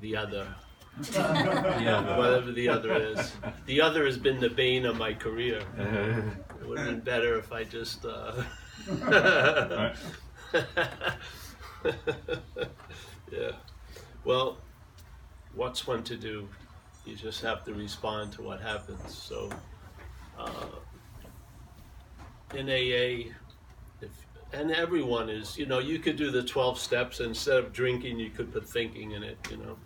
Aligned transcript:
the 0.00 0.16
other, 0.16 0.46
Yeah. 1.12 2.16
whatever 2.16 2.52
the 2.52 2.68
other 2.68 2.92
is. 2.94 3.32
The 3.66 3.80
other 3.80 4.04
has 4.06 4.16
been 4.18 4.40
the 4.40 4.50
bane 4.50 4.86
of 4.86 4.96
my 4.96 5.14
career. 5.14 5.60
It 6.58 6.66
would 6.68 6.78
have 6.78 6.88
been 6.88 7.00
better 7.00 7.38
if 7.38 7.52
I 7.52 7.62
just. 7.64 8.04
Uh, 8.04 8.42
yeah. 13.30 13.52
Well, 14.24 14.56
what's 15.54 15.86
one 15.86 16.02
to 16.04 16.16
do? 16.16 16.48
You 17.04 17.14
just 17.14 17.40
have 17.42 17.64
to 17.66 17.74
respond 17.74 18.32
to 18.32 18.42
what 18.42 18.60
happens. 18.60 19.16
So, 19.16 19.50
uh, 20.38 20.66
in 22.54 22.68
AA, 22.68 23.30
if, 24.00 24.10
and 24.52 24.70
everyone 24.72 25.28
is, 25.28 25.58
you 25.58 25.66
know, 25.66 25.78
you 25.78 25.98
could 25.98 26.16
do 26.16 26.30
the 26.30 26.42
12 26.42 26.78
steps. 26.78 27.20
Instead 27.20 27.58
of 27.58 27.72
drinking, 27.72 28.18
you 28.18 28.30
could 28.30 28.52
put 28.52 28.68
thinking 28.68 29.12
in 29.12 29.22
it, 29.22 29.38
you 29.50 29.56
know. 29.58 29.76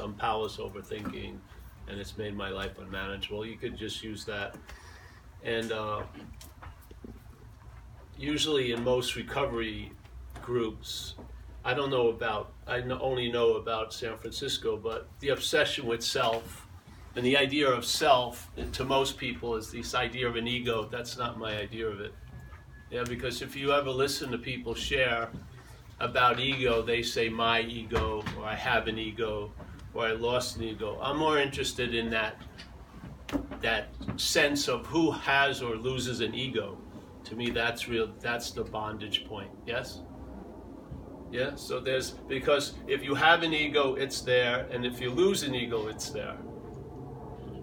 I'm 0.00 0.14
powerless 0.14 0.58
over 0.58 0.80
thinking, 0.80 1.40
and 1.88 1.98
it's 1.98 2.16
made 2.16 2.36
my 2.36 2.48
life 2.48 2.78
unmanageable. 2.78 3.44
You 3.46 3.56
could 3.56 3.76
just 3.76 4.02
use 4.02 4.24
that. 4.24 4.56
And 5.42 5.72
uh, 5.72 6.02
usually 8.18 8.72
in 8.72 8.82
most 8.84 9.16
recovery 9.16 9.92
groups, 10.42 11.14
I 11.64 11.74
don't 11.74 11.90
know 11.90 12.08
about, 12.08 12.52
I 12.66 12.80
only 12.80 13.30
know 13.32 13.54
about 13.54 13.92
San 13.92 14.16
Francisco, 14.18 14.76
but 14.76 15.08
the 15.20 15.30
obsession 15.30 15.86
with 15.86 16.04
self 16.04 16.66
and 17.16 17.24
the 17.24 17.36
idea 17.36 17.68
of 17.68 17.84
self 17.84 18.50
to 18.72 18.84
most 18.84 19.16
people 19.16 19.54
is 19.54 19.70
this 19.70 19.94
idea 19.94 20.28
of 20.28 20.36
an 20.36 20.48
ego. 20.48 20.88
That's 20.90 21.16
not 21.16 21.38
my 21.38 21.56
idea 21.56 21.86
of 21.86 22.00
it. 22.00 22.12
Yeah, 22.90 23.04
because 23.04 23.42
if 23.42 23.56
you 23.56 23.72
ever 23.72 23.90
listen 23.90 24.30
to 24.30 24.38
people 24.38 24.74
share 24.74 25.30
about 26.00 26.38
ego, 26.38 26.82
they 26.82 27.02
say 27.02 27.28
my 27.28 27.60
ego, 27.60 28.22
or 28.38 28.44
I 28.44 28.54
have 28.54 28.88
an 28.88 28.98
ego, 28.98 29.52
or 29.94 30.06
I 30.06 30.12
lost 30.12 30.56
an 30.56 30.64
ego. 30.64 30.98
I'm 31.00 31.16
more 31.16 31.38
interested 31.38 31.94
in 31.94 32.10
that 32.10 32.36
that 33.60 33.88
sense 34.16 34.68
of 34.68 34.84
who 34.86 35.10
has 35.10 35.62
or 35.62 35.76
loses 35.76 36.20
an 36.20 36.34
ego. 36.34 36.76
To 37.24 37.34
me, 37.34 37.50
that's 37.50 37.88
real. 37.88 38.12
That's 38.20 38.50
the 38.50 38.62
bondage 38.62 39.24
point. 39.24 39.50
Yes. 39.66 40.00
Yeah. 41.32 41.54
So 41.54 41.80
there's 41.80 42.10
because 42.10 42.74
if 42.86 43.02
you 43.02 43.14
have 43.14 43.42
an 43.42 43.54
ego, 43.54 43.94
it's 43.94 44.20
there, 44.20 44.66
and 44.70 44.84
if 44.84 45.00
you 45.00 45.10
lose 45.10 45.42
an 45.42 45.54
ego, 45.54 45.88
it's 45.88 46.10
there. 46.10 46.36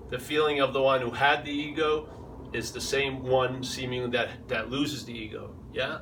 The 0.09 0.19
feeling 0.19 0.59
of 0.59 0.73
the 0.73 0.81
one 0.81 0.99
who 0.99 1.11
had 1.11 1.45
the 1.45 1.52
ego 1.52 2.09
is 2.53 2.71
the 2.71 2.81
same 2.81 3.23
one 3.23 3.63
seemingly 3.63 4.09
that 4.11 4.47
that 4.47 4.69
loses 4.69 5.05
the 5.05 5.13
ego. 5.13 5.55
Yeah. 5.73 5.99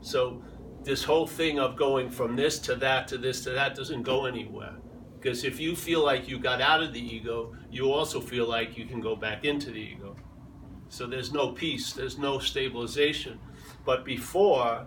So 0.00 0.42
this 0.82 1.04
whole 1.04 1.26
thing 1.26 1.58
of 1.58 1.76
going 1.76 2.10
from 2.10 2.36
this 2.36 2.58
to 2.60 2.76
that 2.76 3.08
to 3.08 3.18
this 3.18 3.44
to 3.44 3.50
that 3.50 3.74
doesn't 3.74 4.02
go 4.02 4.26
anywhere. 4.26 4.76
Because 5.18 5.44
if 5.44 5.58
you 5.58 5.74
feel 5.74 6.04
like 6.04 6.28
you 6.28 6.38
got 6.38 6.60
out 6.60 6.82
of 6.82 6.92
the 6.92 7.00
ego, 7.00 7.54
you 7.70 7.92
also 7.92 8.20
feel 8.20 8.46
like 8.46 8.78
you 8.78 8.86
can 8.86 9.00
go 9.00 9.16
back 9.16 9.44
into 9.44 9.70
the 9.70 9.80
ego. 9.80 10.16
So 10.88 11.06
there's 11.06 11.32
no 11.32 11.52
peace, 11.52 11.92
there's 11.92 12.18
no 12.18 12.38
stabilization. 12.38 13.40
But 13.84 14.04
before 14.04 14.86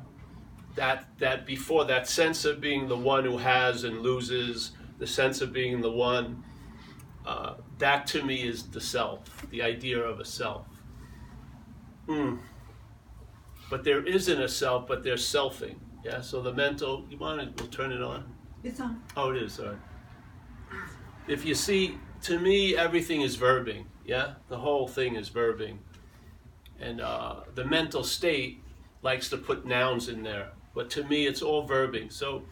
that, 0.76 1.08
that 1.20 1.46
before 1.46 1.86
that 1.86 2.08
sense 2.08 2.46
of 2.46 2.62
being 2.62 2.88
the 2.88 2.98
one 2.98 3.26
who 3.26 3.38
has 3.38 3.84
and 3.84 4.02
loses, 4.02 4.72
the 5.00 5.08
sense 5.08 5.42
of 5.42 5.52
being 5.52 5.82
the 5.82 5.92
one, 5.92 6.44
uh, 7.26 7.56
that 7.78 8.08
to 8.08 8.24
me 8.24 8.48
is 8.48 8.64
the 8.70 8.82
self, 8.82 9.20
the 9.50 9.62
idea 9.62 10.00
of 10.00 10.20
a 10.20 10.26
self. 10.26 10.66
Mm. 12.08 12.40
But 13.70 13.84
there 13.84 14.06
isn't 14.06 14.42
a 14.42 14.50
self, 14.50 14.88
but 14.88 15.04
there's 15.04 15.26
selfing. 15.26 15.76
Yeah. 16.04 16.22
So 16.22 16.42
the 16.42 16.54
mental. 16.54 17.06
You 17.10 17.18
want 17.18 17.40
to? 17.42 17.64
We'll 17.64 17.72
turn 17.72 17.92
it 17.92 18.02
on. 18.02 18.26
It's 18.64 18.80
on. 18.80 19.02
Oh, 19.16 19.32
it 19.32 19.42
is. 19.42 19.54
Sorry. 19.54 19.78
If 21.28 21.46
you 21.46 21.56
see, 21.56 21.98
to 22.24 22.40
me, 22.40 22.76
everything 22.76 23.22
is 23.22 23.38
verbing. 23.38 23.86
Yeah, 24.06 24.34
the 24.50 24.58
whole 24.58 24.88
thing 24.88 25.16
is 25.16 25.30
verbing, 25.30 25.78
and 26.80 27.00
uh, 27.02 27.42
the 27.56 27.64
mental 27.66 28.04
state 28.04 28.62
likes 29.04 29.30
to 29.30 29.38
put 29.38 29.66
nouns 29.66 30.10
in 30.10 30.24
there, 30.24 30.50
but 30.76 30.90
to 30.92 31.04
me, 31.04 31.28
it's 31.28 31.42
all 31.42 31.68
verbing. 31.68 32.12
So, 32.12 32.44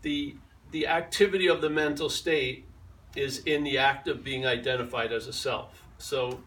the 0.00 0.36
the 0.70 0.86
activity 0.86 1.48
of 1.48 1.60
the 1.60 1.70
mental 1.70 2.08
state 2.08 2.66
is 3.14 3.40
in 3.40 3.62
the 3.62 3.78
act 3.78 4.08
of 4.08 4.24
being 4.24 4.46
identified 4.46 5.12
as 5.12 5.26
a 5.26 5.32
self. 5.32 5.84
So. 5.98 6.40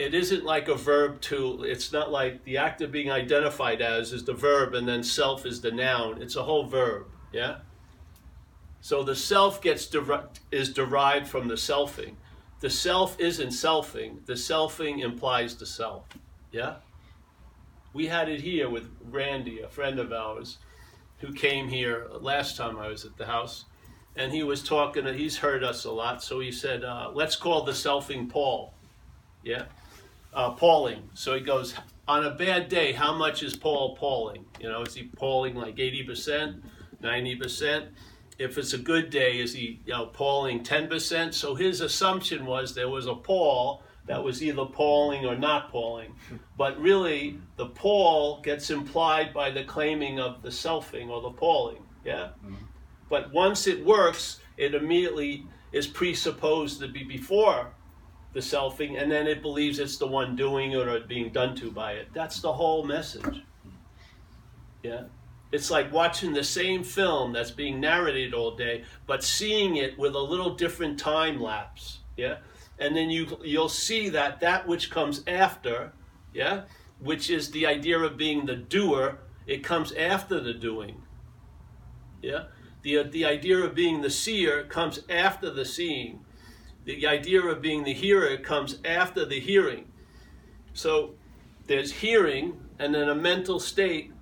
It 0.00 0.14
isn't 0.14 0.46
like 0.46 0.68
a 0.68 0.76
verb 0.76 1.20
to, 1.28 1.62
it's 1.62 1.92
not 1.92 2.10
like 2.10 2.42
the 2.44 2.56
act 2.56 2.80
of 2.80 2.90
being 2.90 3.10
identified 3.10 3.82
as 3.82 4.14
is 4.14 4.24
the 4.24 4.32
verb 4.32 4.72
and 4.72 4.88
then 4.88 5.02
self 5.02 5.44
is 5.44 5.60
the 5.60 5.70
noun. 5.70 6.22
It's 6.22 6.36
a 6.36 6.42
whole 6.42 6.64
verb, 6.64 7.04
yeah? 7.34 7.58
So 8.80 9.02
the 9.02 9.14
self 9.14 9.60
gets 9.60 9.84
direct, 9.84 10.40
is 10.50 10.72
derived 10.72 11.28
from 11.28 11.48
the 11.48 11.54
selfing. 11.54 12.14
The 12.60 12.70
self 12.70 13.20
isn't 13.20 13.50
selfing. 13.50 14.24
The 14.24 14.32
selfing 14.32 15.04
implies 15.04 15.56
the 15.56 15.66
self. 15.66 16.06
Yeah? 16.50 16.76
We 17.92 18.06
had 18.06 18.30
it 18.30 18.40
here 18.40 18.70
with 18.70 18.88
Randy, 19.04 19.60
a 19.60 19.68
friend 19.68 19.98
of 19.98 20.14
ours, 20.14 20.56
who 21.18 21.30
came 21.34 21.68
here 21.68 22.06
last 22.20 22.56
time 22.56 22.78
I 22.78 22.88
was 22.88 23.04
at 23.04 23.18
the 23.18 23.26
house. 23.26 23.66
And 24.16 24.32
he 24.32 24.44
was 24.44 24.62
talking, 24.62 25.06
he's 25.12 25.36
heard 25.36 25.62
us 25.62 25.84
a 25.84 25.90
lot, 25.90 26.22
so 26.22 26.40
he 26.40 26.52
said, 26.52 26.84
uh, 26.84 27.10
let's 27.12 27.36
call 27.36 27.64
the 27.64 27.72
selfing 27.72 28.30
Paul. 28.30 28.72
Yeah? 29.44 29.66
Uh, 30.32 30.52
Pauling. 30.52 31.10
So 31.14 31.34
he 31.34 31.40
goes, 31.40 31.74
on 32.06 32.24
a 32.24 32.30
bad 32.30 32.68
day, 32.68 32.92
how 32.92 33.12
much 33.12 33.42
is 33.42 33.56
Paul 33.56 33.96
Pauling? 33.96 34.44
You 34.60 34.68
know, 34.68 34.82
is 34.82 34.94
he 34.94 35.04
Pauling 35.04 35.56
like 35.56 35.76
80%, 35.76 36.60
90%? 37.02 37.88
if 38.40 38.56
it's 38.56 38.72
a 38.72 38.78
good 38.78 39.10
day, 39.10 39.38
is 39.38 39.52
he 39.52 39.80
you 39.84 39.92
know 39.92 40.06
Pauling 40.06 40.62
ten 40.62 40.88
percent? 40.88 41.34
So 41.34 41.54
his 41.54 41.82
assumption 41.82 42.46
was 42.46 42.74
there 42.74 42.88
was 42.88 43.06
a 43.06 43.14
Paul 43.14 43.82
that 44.06 44.24
was 44.24 44.42
either 44.42 44.64
Pauling 44.64 45.26
or 45.26 45.36
not 45.36 45.70
Pauling. 45.70 46.14
but 46.56 46.80
really 46.80 47.38
the 47.56 47.66
Paul 47.66 48.40
gets 48.40 48.70
implied 48.70 49.34
by 49.34 49.50
the 49.50 49.62
claiming 49.64 50.18
of 50.18 50.40
the 50.42 50.48
selfing 50.48 51.10
or 51.10 51.20
the 51.20 51.30
Pauling. 51.30 51.82
Yeah, 52.02 52.30
but 53.10 53.30
once 53.32 53.66
it 53.66 53.84
works, 53.84 54.40
it 54.56 54.74
immediately 54.74 55.44
is 55.72 55.86
presupposed 55.86 56.80
to 56.80 56.88
be 56.88 57.04
before 57.04 57.74
the 58.32 58.40
selfing, 58.40 59.00
and 59.00 59.10
then 59.10 59.26
it 59.26 59.42
believes 59.42 59.78
it's 59.78 59.96
the 59.96 60.06
one 60.06 60.36
doing 60.36 60.72
it 60.72 60.88
or 60.88 61.00
being 61.00 61.30
done 61.30 61.54
to 61.56 61.70
by 61.70 61.92
it. 61.92 62.08
That's 62.14 62.40
the 62.40 62.52
whole 62.52 62.84
message. 62.84 63.42
Yeah 64.82 65.04
it's 65.52 65.70
like 65.70 65.92
watching 65.92 66.32
the 66.32 66.44
same 66.44 66.84
film 66.84 67.32
that's 67.32 67.50
being 67.50 67.80
narrated 67.80 68.34
all 68.34 68.54
day, 68.54 68.84
but 69.06 69.24
seeing 69.24 69.76
it 69.76 69.98
with 69.98 70.14
a 70.14 70.20
little 70.20 70.54
different 70.54 70.98
time 70.98 71.40
lapse. 71.40 71.98
Yeah, 72.16 72.38
and 72.78 72.96
then 72.96 73.10
you 73.10 73.38
you'll 73.42 73.68
see 73.68 74.08
that 74.10 74.40
that 74.40 74.68
which 74.68 74.90
comes 74.90 75.22
after, 75.26 75.92
yeah, 76.32 76.62
which 77.00 77.30
is 77.30 77.50
the 77.50 77.66
idea 77.66 77.98
of 77.98 78.16
being 78.16 78.46
the 78.46 78.56
doer, 78.56 79.18
it 79.46 79.64
comes 79.64 79.92
after 79.92 80.40
the 80.40 80.54
doing. 80.54 81.02
Yeah, 82.22 82.44
the 82.82 83.02
the 83.02 83.24
idea 83.24 83.58
of 83.58 83.74
being 83.74 84.02
the 84.02 84.10
seer 84.10 84.64
comes 84.64 85.00
after 85.08 85.50
the 85.50 85.64
seeing. 85.64 86.24
The 86.96 87.06
idea 87.06 87.42
of 87.42 87.62
being 87.62 87.84
the 87.84 87.92
hearer 87.92 88.36
comes 88.36 88.78
after 88.84 89.24
the 89.24 89.38
hearing. 89.38 89.86
So 90.72 91.14
there's 91.66 91.92
hearing 91.92 92.60
and 92.78 92.94
then 92.94 93.08
a 93.08 93.14
mental 93.14 93.60
state 93.60 94.12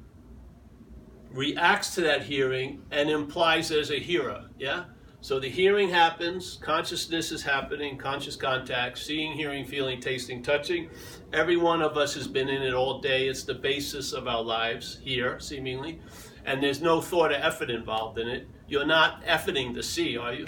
reacts 1.30 1.94
to 1.94 2.02
that 2.02 2.22
hearing 2.22 2.82
and 2.90 3.08
implies 3.08 3.68
there's 3.68 3.90
a 3.90 3.98
hearer. 3.98 4.48
Yeah? 4.58 4.84
So 5.20 5.40
the 5.40 5.48
hearing 5.48 5.88
happens, 5.88 6.58
consciousness 6.62 7.32
is 7.32 7.42
happening, 7.42 7.96
conscious 7.96 8.36
contact, 8.36 8.98
seeing, 8.98 9.32
hearing, 9.32 9.64
feeling, 9.64 10.00
tasting, 10.00 10.42
touching. 10.42 10.90
Every 11.32 11.56
one 11.56 11.82
of 11.82 11.96
us 11.96 12.14
has 12.14 12.28
been 12.28 12.48
in 12.48 12.62
it 12.62 12.74
all 12.74 13.00
day. 13.00 13.28
It's 13.28 13.44
the 13.44 13.54
basis 13.54 14.12
of 14.12 14.28
our 14.28 14.42
lives 14.42 14.98
here, 15.02 15.40
seemingly. 15.40 16.00
And 16.44 16.62
there's 16.62 16.82
no 16.82 17.00
thought 17.00 17.32
or 17.32 17.36
effort 17.36 17.70
involved 17.70 18.18
in 18.18 18.28
it. 18.28 18.46
You're 18.68 18.86
not 18.86 19.24
efforting 19.24 19.74
to 19.74 19.82
see, 19.82 20.16
are 20.16 20.34
you? 20.34 20.44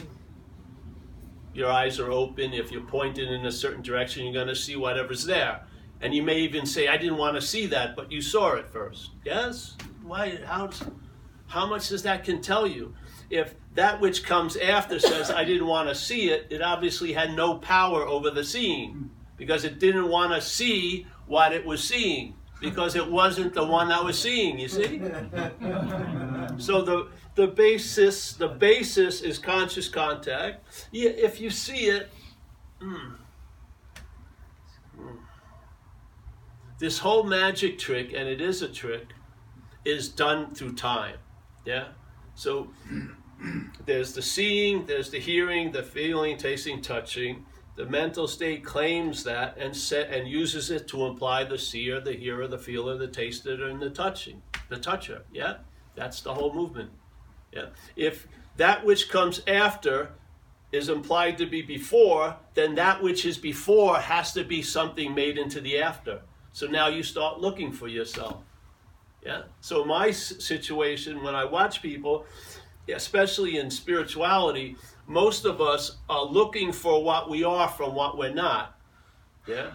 Your 1.54 1.70
eyes 1.70 1.98
are 1.98 2.10
open. 2.10 2.52
If 2.52 2.70
you're 2.70 2.82
pointed 2.82 3.30
in 3.30 3.46
a 3.46 3.52
certain 3.52 3.82
direction, 3.82 4.24
you're 4.24 4.32
going 4.32 4.48
to 4.48 4.54
see 4.54 4.76
whatever's 4.76 5.24
there. 5.24 5.62
And 6.00 6.14
you 6.14 6.22
may 6.22 6.38
even 6.38 6.64
say, 6.64 6.88
I 6.88 6.96
didn't 6.96 7.18
want 7.18 7.36
to 7.36 7.42
see 7.42 7.66
that, 7.66 7.96
but 7.96 8.10
you 8.10 8.22
saw 8.22 8.54
it 8.54 8.70
first. 8.70 9.10
Yes? 9.24 9.76
Why? 10.02 10.38
How, 10.46 10.70
how 11.48 11.66
much 11.66 11.88
does 11.88 12.02
that 12.04 12.24
can 12.24 12.40
tell 12.40 12.66
you? 12.66 12.94
If 13.28 13.54
that 13.74 14.00
which 14.00 14.24
comes 14.24 14.56
after 14.56 14.98
says, 14.98 15.30
I 15.30 15.44
didn't 15.44 15.66
want 15.66 15.88
to 15.88 15.94
see 15.94 16.30
it, 16.30 16.46
it 16.50 16.62
obviously 16.62 17.12
had 17.12 17.34
no 17.34 17.58
power 17.58 18.06
over 18.06 18.30
the 18.30 18.44
seeing 18.44 19.10
because 19.36 19.64
it 19.64 19.78
didn't 19.78 20.08
want 20.08 20.32
to 20.32 20.40
see 20.40 21.06
what 21.26 21.52
it 21.52 21.64
was 21.64 21.82
seeing 21.82 22.34
because 22.60 22.94
it 22.96 23.10
wasn't 23.10 23.54
the 23.54 23.64
one 23.64 23.88
that 23.88 24.04
was 24.04 24.18
seeing, 24.18 24.58
you 24.58 24.68
see? 24.68 25.00
so 26.58 26.82
the 26.82 27.08
the 27.40 27.46
basis 27.46 28.34
the 28.34 28.48
basis 28.48 29.22
is 29.22 29.38
conscious 29.38 29.88
contact. 29.88 30.62
Yeah, 30.92 31.08
if 31.08 31.40
you 31.40 31.48
see 31.48 31.86
it, 31.86 32.10
mm, 32.82 33.14
mm. 34.98 35.16
this 36.78 36.98
whole 36.98 37.22
magic 37.22 37.78
trick, 37.78 38.12
and 38.14 38.28
it 38.28 38.42
is 38.42 38.60
a 38.60 38.68
trick, 38.68 39.14
is 39.86 40.10
done 40.10 40.54
through 40.54 40.74
time. 40.74 41.16
Yeah? 41.64 41.88
So 42.34 42.68
there's 43.86 44.12
the 44.12 44.20
seeing, 44.20 44.84
there's 44.84 45.10
the 45.10 45.18
hearing, 45.18 45.72
the 45.72 45.82
feeling, 45.82 46.36
tasting, 46.36 46.82
touching. 46.82 47.46
The 47.76 47.86
mental 47.86 48.28
state 48.28 48.62
claims 48.62 49.24
that 49.24 49.56
and 49.56 49.74
set 49.74 50.10
and 50.10 50.28
uses 50.28 50.70
it 50.70 50.86
to 50.88 51.06
imply 51.06 51.44
the 51.44 51.56
seer, 51.56 52.00
the 52.00 52.12
hearer, 52.12 52.46
the 52.46 52.58
feeler, 52.58 52.98
the 52.98 53.08
taster, 53.08 53.66
and 53.66 53.80
the 53.80 53.88
touching, 53.88 54.42
the 54.68 54.76
toucher. 54.76 55.22
Yeah, 55.32 55.58
that's 55.94 56.20
the 56.20 56.34
whole 56.34 56.52
movement. 56.52 56.90
Yeah, 57.52 57.66
if 57.96 58.26
that 58.56 58.84
which 58.84 59.08
comes 59.08 59.42
after 59.46 60.12
is 60.72 60.88
implied 60.88 61.38
to 61.38 61.46
be 61.46 61.62
before, 61.62 62.36
then 62.54 62.76
that 62.76 63.02
which 63.02 63.24
is 63.24 63.38
before 63.38 63.98
has 63.98 64.32
to 64.32 64.44
be 64.44 64.62
something 64.62 65.14
made 65.14 65.36
into 65.36 65.60
the 65.60 65.78
after. 65.78 66.22
So 66.52 66.66
now 66.66 66.88
you 66.88 67.02
start 67.02 67.40
looking 67.40 67.72
for 67.72 67.88
yourself. 67.88 68.42
Yeah. 69.24 69.42
So 69.60 69.84
my 69.84 70.10
situation 70.10 71.22
when 71.22 71.34
I 71.34 71.44
watch 71.44 71.82
people, 71.82 72.24
especially 72.88 73.58
in 73.58 73.70
spirituality, 73.70 74.76
most 75.06 75.44
of 75.44 75.60
us 75.60 75.98
are 76.08 76.24
looking 76.24 76.72
for 76.72 77.02
what 77.02 77.28
we 77.28 77.44
are 77.44 77.68
from 77.68 77.94
what 77.94 78.16
we're 78.16 78.32
not. 78.32 78.78
Yeah. 79.46 79.70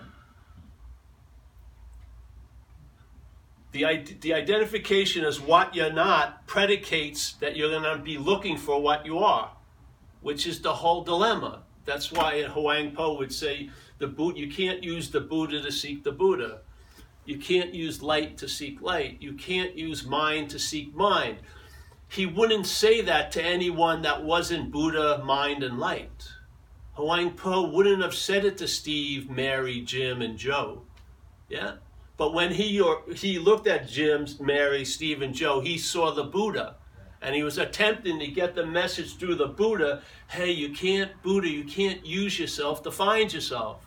The, 3.76 4.06
the 4.22 4.34
identification 4.34 5.26
as 5.26 5.42
what 5.42 5.76
you're 5.76 5.92
not 5.92 6.48
predicates 6.48 7.34
that 7.42 7.58
you're 7.58 7.70
going 7.70 7.84
to 7.84 8.02
be 8.02 8.18
looking 8.18 8.56
for 8.56 8.82
what 8.82 9.06
you 9.06 9.20
are, 9.20 9.52
which 10.22 10.48
is 10.48 10.62
the 10.62 10.72
whole 10.72 11.04
dilemma. 11.04 11.64
That's 11.84 12.10
why 12.10 12.44
Huang 12.44 12.92
Po 12.92 13.18
would 13.18 13.34
say 13.34 13.70
the 13.98 14.08
boot 14.08 14.38
you 14.38 14.50
can't 14.50 14.82
use 14.82 15.12
the 15.12 15.20
Buddha 15.20 15.62
to 15.62 15.74
seek 15.74 16.06
the 16.06 16.14
Buddha. 16.14 16.62
You 17.26 17.38
can't 17.38 17.74
use 17.74 18.02
light 18.02 18.38
to 18.38 18.48
seek 18.48 18.82
light. 18.82 19.18
You 19.20 19.34
can't 19.34 19.78
use 19.78 20.06
mind 20.06 20.52
to 20.52 20.58
seek 20.58 20.96
mind. 20.96 21.40
He 22.08 22.26
wouldn't 22.26 22.68
say 22.68 23.02
that 23.02 23.30
to 23.34 23.44
anyone 23.44 24.04
that 24.04 24.24
wasn't 24.24 24.72
Buddha, 24.72 25.22
mind, 25.22 25.64
and 25.64 25.78
light. 25.80 26.30
Huang 26.94 27.32
Po 27.32 27.70
wouldn't 27.70 28.02
have 28.02 28.16
said 28.16 28.46
it 28.46 28.58
to 28.60 28.70
Steve, 28.70 29.30
Mary, 29.30 29.82
Jim, 29.82 30.22
and 30.22 30.38
Joe. 30.38 30.84
Yeah? 31.50 31.74
But 32.18 32.34
when 32.34 32.54
he 32.54 32.80
or 32.80 33.04
he 33.14 33.40
looked 33.40 33.68
at 33.68 33.88
Jim, 33.88 34.26
Mary, 34.40 34.86
Steve, 34.86 35.22
and 35.22 35.34
Joe, 35.34 35.60
he 35.60 35.78
saw 35.78 36.12
the 36.12 36.24
Buddha. 36.24 36.76
And 37.22 37.34
he 37.36 37.44
was 37.44 37.58
attempting 37.58 38.20
to 38.20 38.28
get 38.28 38.56
the 38.56 38.66
message 38.66 39.18
through 39.18 39.36
the 39.36 39.48
Buddha 39.48 40.02
hey, 40.28 40.52
you 40.52 40.70
can't, 40.70 41.12
Buddha, 41.24 41.48
you 41.48 41.64
can't 41.64 42.06
use 42.06 42.40
yourself 42.40 42.84
to 42.84 42.92
find 42.92 43.32
yourself. 43.34 43.86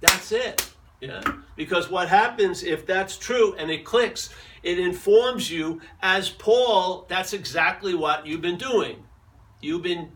That's 0.00 0.32
it. 0.32 0.70
Yeah. 1.00 1.22
Because 1.56 1.90
what 1.90 2.08
happens 2.08 2.62
if 2.62 2.86
that's 2.86 3.16
true 3.16 3.54
and 3.56 3.70
it 3.70 3.84
clicks, 3.84 4.30
it 4.62 4.78
informs 4.78 5.50
you 5.50 5.80
as 6.02 6.28
Paul, 6.28 7.06
that's 7.08 7.32
exactly 7.32 7.94
what 7.94 8.26
you've 8.26 8.42
been 8.42 8.58
doing. 8.58 9.04
You've 9.60 9.82
been 9.82 10.12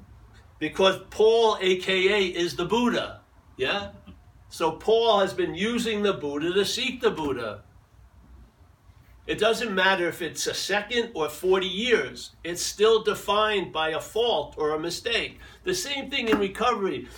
because 0.58 1.00
Paul 1.10 1.58
aka 1.60 2.24
is 2.26 2.56
the 2.56 2.64
Buddha. 2.64 3.20
Yeah? 3.56 3.90
So 4.54 4.70
Paul 4.70 5.18
has 5.18 5.34
been 5.34 5.56
using 5.56 6.04
the 6.04 6.12
Buddha 6.12 6.52
to 6.52 6.64
seek 6.64 7.00
the 7.00 7.10
Buddha. 7.10 7.62
It 9.26 9.36
doesn't 9.36 9.74
matter 9.74 10.06
if 10.06 10.22
it's 10.22 10.46
a 10.46 10.54
second 10.54 11.10
or 11.12 11.28
40 11.28 11.66
years, 11.66 12.36
it's 12.44 12.62
still 12.62 13.02
defined 13.02 13.72
by 13.72 13.88
a 13.88 14.00
fault 14.00 14.54
or 14.56 14.70
a 14.70 14.78
mistake. 14.78 15.40
The 15.64 15.74
same 15.74 16.08
thing 16.08 16.28
in 16.28 16.38
recovery. 16.38 17.08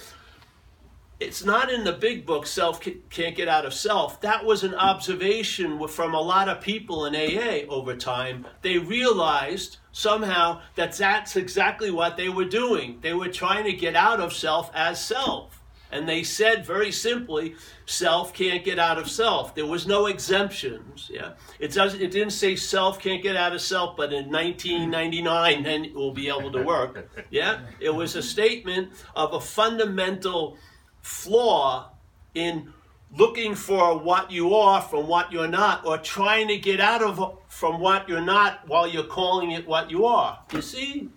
It's 1.20 1.44
not 1.44 1.70
in 1.70 1.84
the 1.84 1.92
big 1.92 2.24
book 2.24 2.46
self 2.46 2.80
can't 2.80 3.36
get 3.36 3.48
out 3.48 3.66
of 3.66 3.74
self. 3.74 4.18
That 4.22 4.46
was 4.46 4.64
an 4.64 4.74
observation 4.74 5.86
from 5.88 6.14
a 6.14 6.22
lot 6.22 6.48
of 6.48 6.62
people 6.62 7.04
in 7.04 7.14
aa 7.14 7.70
over 7.70 7.94
time. 7.96 8.46
They 8.62 8.78
realized 8.78 9.76
somehow 9.92 10.62
that 10.76 10.94
that's 10.96 11.36
exactly 11.36 11.90
what 11.90 12.16
they 12.16 12.30
were 12.30 12.46
doing. 12.46 13.00
They 13.02 13.12
were 13.12 13.28
trying 13.28 13.64
to 13.64 13.74
get 13.74 13.94
out 13.94 14.20
of 14.20 14.32
self 14.32 14.70
as 14.74 15.04
self 15.04 15.55
and 15.92 16.08
they 16.08 16.22
said 16.22 16.66
very 16.66 16.92
simply 16.92 17.54
self 17.86 18.32
can't 18.32 18.64
get 18.64 18.78
out 18.78 18.98
of 18.98 19.08
self. 19.10 19.54
There 19.54 19.66
was 19.66 19.86
no 19.86 20.06
exemptions 20.06 21.10
yeah. 21.12 21.32
It 21.58 21.72
doesn't 21.72 22.00
it 22.00 22.10
didn't 22.10 22.32
say 22.32 22.56
self 22.56 23.00
can't 23.00 23.22
get 23.22 23.36
out 23.36 23.54
of 23.54 23.60
self 23.60 23.96
but 23.96 24.12
in 24.12 24.30
1999 24.30 25.62
then 25.62 25.84
it 25.84 25.94
will 25.94 26.12
be 26.12 26.28
able 26.28 26.52
to 26.52 26.62
work 26.62 27.08
yeah. 27.30 27.60
It 27.80 27.90
was 27.90 28.16
a 28.16 28.22
statement 28.22 28.92
of 29.14 29.34
a 29.34 29.40
fundamental 29.40 30.56
flaw 31.02 31.90
in 32.34 32.72
looking 33.16 33.54
for 33.54 33.98
what 33.98 34.30
you 34.30 34.54
are 34.54 34.82
from 34.82 35.06
what 35.06 35.32
you're 35.32 35.48
not 35.48 35.86
or 35.86 35.96
trying 35.98 36.48
to 36.48 36.58
get 36.58 36.80
out 36.80 37.02
of 37.02 37.38
from 37.48 37.80
what 37.80 38.08
you're 38.08 38.20
not 38.20 38.66
while 38.68 38.86
you're 38.86 39.04
calling 39.04 39.52
it 39.52 39.66
what 39.66 39.90
you 39.90 40.04
are. 40.04 40.38
You 40.52 40.60
see 40.60 41.10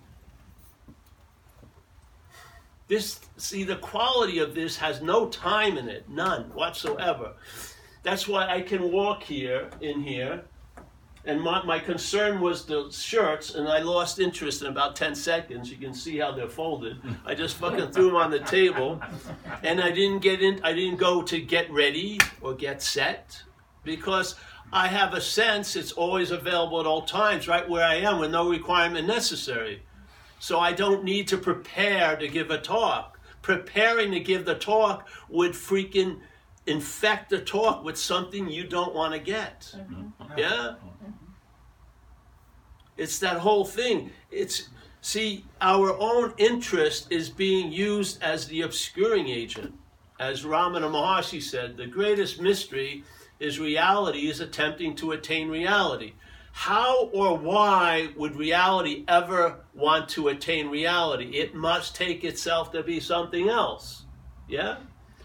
this 2.89 3.21
see 3.37 3.63
the 3.63 3.77
quality 3.77 4.39
of 4.39 4.53
this 4.53 4.75
has 4.75 5.01
no 5.01 5.29
time 5.29 5.77
in 5.77 5.87
it 5.87 6.09
none 6.09 6.43
whatsoever 6.53 7.31
that's 8.03 8.27
why 8.27 8.45
i 8.47 8.61
can 8.61 8.91
walk 8.91 9.23
here 9.23 9.69
in 9.79 10.01
here 10.01 10.43
and 11.25 11.41
my, 11.41 11.63
my 11.63 11.79
concern 11.79 12.39
was 12.39 12.65
the 12.65 12.89
shirts, 12.91 13.53
and 13.53 13.67
I 13.67 13.79
lost 13.79 14.19
interest 14.19 14.61
in 14.61 14.67
about 14.67 14.95
10 14.95 15.13
seconds. 15.13 15.69
You 15.69 15.77
can 15.77 15.93
see 15.93 16.17
how 16.17 16.31
they're 16.31 16.47
folded. 16.47 16.97
I 17.25 17.35
just 17.35 17.57
fucking 17.57 17.91
threw 17.91 18.07
them 18.07 18.15
on 18.15 18.31
the 18.31 18.39
table, 18.39 19.01
and 19.61 19.81
I 19.81 19.91
didn't 19.91 20.19
get 20.19 20.41
in. 20.41 20.61
I 20.63 20.73
didn't 20.73 20.97
go 20.97 21.21
to 21.23 21.39
get 21.39 21.69
ready 21.71 22.19
or 22.41 22.53
get 22.53 22.81
set 22.81 23.43
because 23.83 24.35
I 24.71 24.87
have 24.87 25.13
a 25.13 25.21
sense 25.21 25.75
it's 25.75 25.91
always 25.91 26.31
available 26.31 26.79
at 26.79 26.85
all 26.85 27.01
times, 27.01 27.47
right 27.47 27.67
where 27.67 27.85
I 27.85 27.95
am, 27.95 28.19
with 28.19 28.31
no 28.31 28.49
requirement 28.49 29.05
necessary. 29.05 29.83
So 30.39 30.59
I 30.59 30.71
don't 30.71 31.03
need 31.03 31.27
to 31.29 31.37
prepare 31.37 32.15
to 32.15 32.27
give 32.27 32.49
a 32.49 32.57
talk. 32.57 33.19
Preparing 33.41 34.11
to 34.11 34.19
give 34.19 34.45
the 34.45 34.55
talk 34.55 35.07
would 35.29 35.51
freaking 35.51 36.19
infect 36.65 37.29
the 37.29 37.39
talk 37.39 37.83
with 37.83 37.97
something 37.97 38.49
you 38.49 38.65
don't 38.65 38.95
want 38.95 39.13
to 39.13 39.19
get. 39.19 39.73
Mm-hmm. 39.75 40.37
Yeah? 40.37 40.75
It's 42.97 43.19
that 43.19 43.37
whole 43.37 43.65
thing. 43.65 44.11
It's 44.29 44.69
see, 45.01 45.45
our 45.61 45.97
own 45.97 46.33
interest 46.37 47.07
is 47.11 47.29
being 47.29 47.71
used 47.71 48.21
as 48.21 48.47
the 48.47 48.61
obscuring 48.61 49.29
agent. 49.29 49.73
As 50.19 50.43
Ramana 50.43 50.91
Maharshi 50.91 51.41
said, 51.41 51.77
the 51.77 51.87
greatest 51.87 52.41
mystery 52.41 53.03
is 53.39 53.57
reality 53.57 54.27
is 54.27 54.41
attempting 54.41 54.95
to 54.95 55.13
attain 55.13 55.47
reality. 55.47 56.13
How 56.59 57.05
or 57.13 57.37
why 57.37 58.09
would 58.17 58.35
reality 58.35 59.05
ever 59.07 59.61
want 59.73 60.09
to 60.09 60.27
attain 60.27 60.67
reality? 60.67 61.37
It 61.37 61.55
must 61.55 61.95
take 61.95 62.25
itself 62.25 62.73
to 62.73 62.83
be 62.83 62.99
something 62.99 63.47
else. 63.47 64.03
Yeah? 64.49 64.79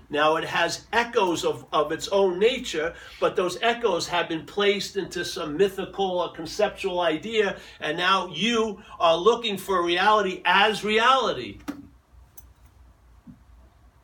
Now 0.08 0.36
it 0.36 0.44
has 0.44 0.86
echoes 0.92 1.44
of, 1.44 1.66
of 1.72 1.90
its 1.90 2.06
own 2.06 2.38
nature, 2.38 2.94
but 3.18 3.34
those 3.34 3.58
echoes 3.62 4.06
have 4.06 4.28
been 4.28 4.46
placed 4.46 4.96
into 4.96 5.24
some 5.24 5.56
mythical 5.56 6.20
or 6.20 6.32
conceptual 6.32 7.00
idea, 7.00 7.56
and 7.80 7.98
now 7.98 8.28
you 8.28 8.80
are 9.00 9.16
looking 9.16 9.56
for 9.56 9.82
reality 9.82 10.40
as 10.44 10.84
reality. 10.84 11.58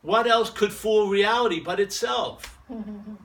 What 0.01 0.27
else 0.27 0.49
could 0.49 0.73
fool 0.73 1.07
reality 1.07 1.61
but 1.61 1.79
itself? 1.79 2.59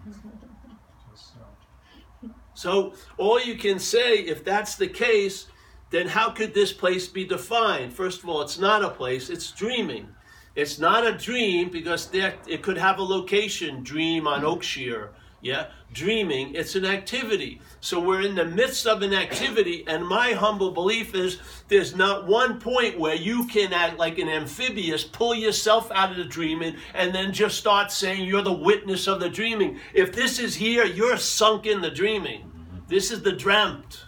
So, 2.56 2.94
all 3.18 3.38
you 3.38 3.56
can 3.56 3.78
say, 3.78 4.14
if 4.14 4.42
that's 4.42 4.76
the 4.76 4.88
case, 4.88 5.46
then 5.90 6.08
how 6.08 6.30
could 6.30 6.54
this 6.54 6.72
place 6.72 7.06
be 7.06 7.26
defined? 7.26 7.92
First 7.92 8.22
of 8.22 8.30
all, 8.30 8.40
it's 8.40 8.58
not 8.58 8.82
a 8.82 8.88
place, 8.88 9.28
it's 9.28 9.52
dreaming. 9.52 10.08
It's 10.54 10.78
not 10.78 11.06
a 11.06 11.12
dream 11.12 11.68
because 11.68 12.06
there, 12.06 12.34
it 12.48 12.62
could 12.62 12.78
have 12.78 12.98
a 12.98 13.02
location, 13.02 13.82
dream 13.82 14.26
on 14.26 14.40
Oakshire. 14.40 15.10
Yeah, 15.46 15.68
dreaming, 15.92 16.56
it's 16.56 16.74
an 16.74 16.84
activity. 16.84 17.60
So 17.80 18.00
we're 18.00 18.22
in 18.22 18.34
the 18.34 18.44
midst 18.44 18.84
of 18.84 19.02
an 19.02 19.14
activity, 19.14 19.84
and 19.86 20.04
my 20.04 20.32
humble 20.32 20.72
belief 20.72 21.14
is 21.14 21.38
there's 21.68 21.94
not 21.94 22.26
one 22.26 22.58
point 22.58 22.98
where 22.98 23.14
you 23.14 23.46
can 23.46 23.72
act 23.72 23.96
like 23.96 24.18
an 24.18 24.28
amphibious, 24.28 25.04
pull 25.04 25.36
yourself 25.36 25.88
out 25.92 26.10
of 26.10 26.16
the 26.16 26.24
dreaming, 26.24 26.74
and 26.94 27.14
then 27.14 27.32
just 27.32 27.58
start 27.58 27.92
saying 27.92 28.26
you're 28.26 28.42
the 28.42 28.52
witness 28.52 29.06
of 29.06 29.20
the 29.20 29.28
dreaming. 29.28 29.78
If 29.94 30.12
this 30.12 30.40
is 30.40 30.56
here, 30.56 30.84
you're 30.84 31.16
sunk 31.16 31.64
in 31.64 31.80
the 31.80 31.92
dreaming. 31.92 32.50
This 32.88 33.12
is 33.12 33.22
the 33.22 33.30
dreamt. 33.30 34.06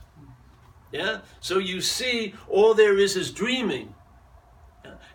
Yeah? 0.90 1.20
So 1.38 1.58
you 1.58 1.80
see, 1.80 2.34
all 2.48 2.74
there 2.74 2.98
is 2.98 3.14
is 3.14 3.30
dreaming. 3.30 3.94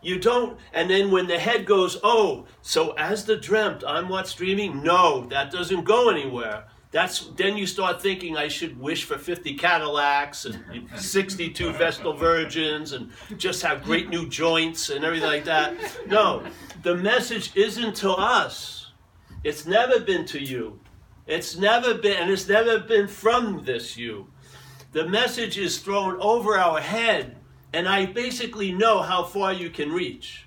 You 0.03 0.19
don't, 0.19 0.59
and 0.73 0.89
then 0.89 1.11
when 1.11 1.27
the 1.27 1.39
head 1.39 1.65
goes, 1.65 1.97
oh, 2.03 2.45
so 2.61 2.91
as 2.91 3.23
the 3.23 3.37
dreamt, 3.37 3.83
I'm 3.87 4.09
what's 4.09 4.33
dreaming. 4.35 4.83
No, 4.83 5.25
that 5.29 5.49
doesn't 5.49 5.85
go 5.85 6.09
anywhere. 6.09 6.65
That's 6.91 7.27
then 7.37 7.57
you 7.57 7.65
start 7.65 8.01
thinking 8.01 8.37
I 8.37 8.49
should 8.49 8.79
wish 8.79 9.05
for 9.05 9.17
50 9.17 9.55
Cadillacs 9.55 10.45
and 10.45 10.87
62 10.95 11.71
Vestal 11.71 12.13
Virgins 12.13 12.91
and 12.91 13.09
just 13.37 13.63
have 13.63 13.83
great 13.83 14.09
new 14.09 14.29
joints 14.29 14.89
and 14.89 15.03
everything 15.03 15.27
like 15.27 15.45
that. 15.45 15.73
No, 16.05 16.43
the 16.83 16.95
message 16.95 17.55
isn't 17.55 17.95
to 17.95 18.11
us. 18.11 18.91
It's 19.43 19.65
never 19.65 19.99
been 20.01 20.25
to 20.27 20.39
you. 20.39 20.79
It's 21.25 21.57
never 21.57 21.95
been, 21.95 22.17
and 22.17 22.29
it's 22.29 22.47
never 22.47 22.79
been 22.79 23.07
from 23.07 23.63
this 23.63 23.97
you. 23.97 24.27
The 24.91 25.07
message 25.07 25.57
is 25.57 25.79
thrown 25.79 26.17
over 26.19 26.57
our 26.57 26.79
head 26.79 27.37
And 27.73 27.87
I 27.87 28.05
basically 28.05 28.71
know 28.71 29.01
how 29.01 29.23
far 29.23 29.51
you 29.51 29.69
can 29.69 29.91
reach. 29.91 30.45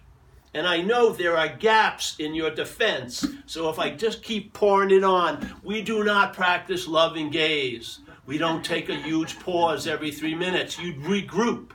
And 0.55 0.67
I 0.67 0.81
know 0.81 1.11
there 1.11 1.37
are 1.37 1.49
gaps 1.49 2.17
in 2.19 2.35
your 2.35 2.51
defense. 2.51 3.27
So 3.45 3.69
if 3.69 3.79
I 3.79 3.91
just 3.91 4.23
keep 4.23 4.55
pouring 4.55 4.91
it 4.91 5.05
on, 5.05 5.55
we 5.63 5.83
do 5.83 6.03
not 6.03 6.33
practice 6.33 6.89
loving 6.89 7.31
gaze. 7.31 7.99
We 8.25 8.39
don't 8.39 8.65
take 8.65 8.89
a 8.89 8.95
huge 8.95 9.39
pause 9.41 9.87
every 9.87 10.11
three 10.11 10.35
minutes. 10.35 10.79
You 10.79 10.95
regroup. 10.95 11.73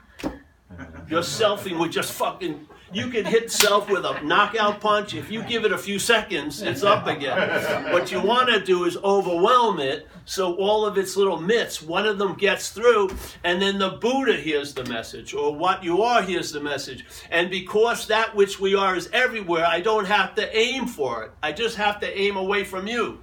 Your 1.08 1.22
selfing 1.22 1.78
would 1.78 1.92
just 1.92 2.12
fucking 2.12 2.66
you 2.92 3.08
can 3.08 3.24
hit 3.24 3.50
self 3.50 3.90
with 3.90 4.04
a 4.04 4.20
knockout 4.22 4.80
punch. 4.80 5.14
If 5.14 5.30
you 5.30 5.42
give 5.42 5.64
it 5.64 5.72
a 5.72 5.78
few 5.78 5.98
seconds, 5.98 6.62
it's 6.62 6.82
up 6.82 7.06
again. 7.06 7.92
What 7.92 8.12
you 8.12 8.20
want 8.20 8.48
to 8.48 8.62
do 8.62 8.84
is 8.84 8.96
overwhelm 8.98 9.80
it 9.80 10.08
so 10.24 10.54
all 10.54 10.86
of 10.86 10.98
its 10.98 11.16
little 11.16 11.40
myths, 11.40 11.82
one 11.82 12.06
of 12.06 12.18
them 12.18 12.34
gets 12.34 12.70
through, 12.70 13.10
and 13.44 13.60
then 13.60 13.78
the 13.78 13.90
Buddha 13.90 14.34
hears 14.34 14.72
the 14.72 14.84
message, 14.84 15.34
or 15.34 15.54
what 15.54 15.82
you 15.82 16.02
are 16.02 16.22
hears 16.22 16.52
the 16.52 16.60
message. 16.60 17.04
And 17.30 17.50
because 17.50 18.06
that 18.06 18.34
which 18.34 18.60
we 18.60 18.74
are 18.74 18.94
is 18.94 19.10
everywhere, 19.12 19.66
I 19.66 19.80
don't 19.80 20.04
have 20.04 20.34
to 20.36 20.56
aim 20.56 20.86
for 20.86 21.24
it. 21.24 21.32
I 21.42 21.52
just 21.52 21.76
have 21.76 22.00
to 22.00 22.18
aim 22.18 22.36
away 22.36 22.64
from 22.64 22.86
you. 22.86 23.20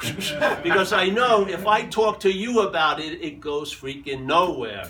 because 0.62 0.92
I 0.92 1.08
know 1.08 1.46
if 1.46 1.66
I 1.66 1.84
talk 1.86 2.18
to 2.20 2.30
you 2.30 2.62
about 2.62 2.98
it, 2.98 3.22
it 3.22 3.40
goes 3.40 3.72
freaking 3.72 4.24
nowhere. 4.24 4.84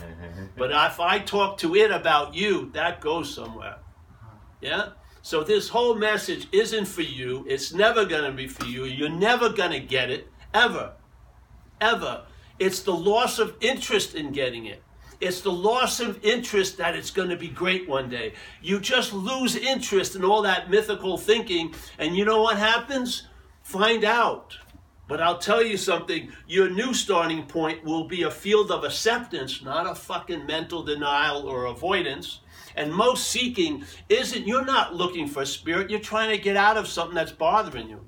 But 0.57 0.71
if 0.71 0.99
I 1.01 1.19
talk 1.19 1.59
to 1.59 1.77
it 1.77 1.91
about 1.91 2.35
you, 2.35 2.71
that 2.73 3.01
goes 3.01 3.33
somewhere. 3.33 3.77
Yeah? 4.65 4.89
So 5.21 5.45
this 5.45 5.69
whole 5.69 5.95
message 5.95 6.49
isn't 6.53 6.87
for 6.87 7.03
you. 7.03 7.45
It's 7.47 7.75
never 7.75 8.07
going 8.07 8.25
to 8.25 8.33
be 8.33 8.49
for 8.49 8.65
you. 8.65 8.85
You're 8.87 9.11
never 9.11 9.51
going 9.51 9.73
to 9.73 9.81
get 9.81 10.11
it, 10.11 10.27
ever. 10.55 10.93
Ever. 11.81 12.23
It's 12.59 12.81
the 12.81 12.95
loss 12.95 13.39
of 13.39 13.57
interest 13.61 14.15
in 14.15 14.33
getting 14.33 14.65
it. 14.65 14.83
It's 15.21 15.43
the 15.43 15.53
loss 15.53 16.01
of 16.01 16.25
interest 16.25 16.79
that 16.79 16.97
it's 16.97 17.11
going 17.11 17.29
to 17.29 17.37
be 17.37 17.49
great 17.49 17.89
one 17.89 18.09
day. 18.09 18.33
You 18.63 18.81
just 18.81 19.13
lose 19.13 19.55
interest 19.55 20.17
in 20.17 20.25
all 20.25 20.43
that 20.43 20.71
mythical 20.71 21.19
thinking, 21.19 21.75
and 21.99 22.17
you 22.17 22.25
know 22.25 22.43
what 22.43 22.57
happens? 22.57 23.29
Find 23.63 24.05
out. 24.05 24.57
But 25.07 25.21
I'll 25.21 25.39
tell 25.39 25.63
you 25.63 25.77
something 25.77 26.33
your 26.47 26.71
new 26.71 26.95
starting 26.95 27.45
point 27.45 27.85
will 27.85 28.09
be 28.09 28.23
a 28.23 28.31
field 28.31 28.71
of 28.71 28.85
acceptance, 28.85 29.63
not 29.63 29.91
a 29.91 29.95
fucking 29.95 30.47
mental 30.47 30.83
denial 30.83 31.47
or 31.47 31.67
avoidance. 31.67 32.41
And 32.77 32.93
most 32.93 33.29
seeking 33.29 33.85
isn't, 34.09 34.47
you're 34.47 34.65
not 34.65 34.95
looking 34.95 35.27
for 35.27 35.43
a 35.43 35.47
spirit, 35.47 35.91
you're 35.91 36.01
trying 36.01 36.31
to 36.31 36.43
get 36.43 36.57
out 36.57 36.77
of 36.77 36.89
something 36.89 37.15
that's 37.15 37.33
bothering 37.33 37.89
you. 37.89 38.01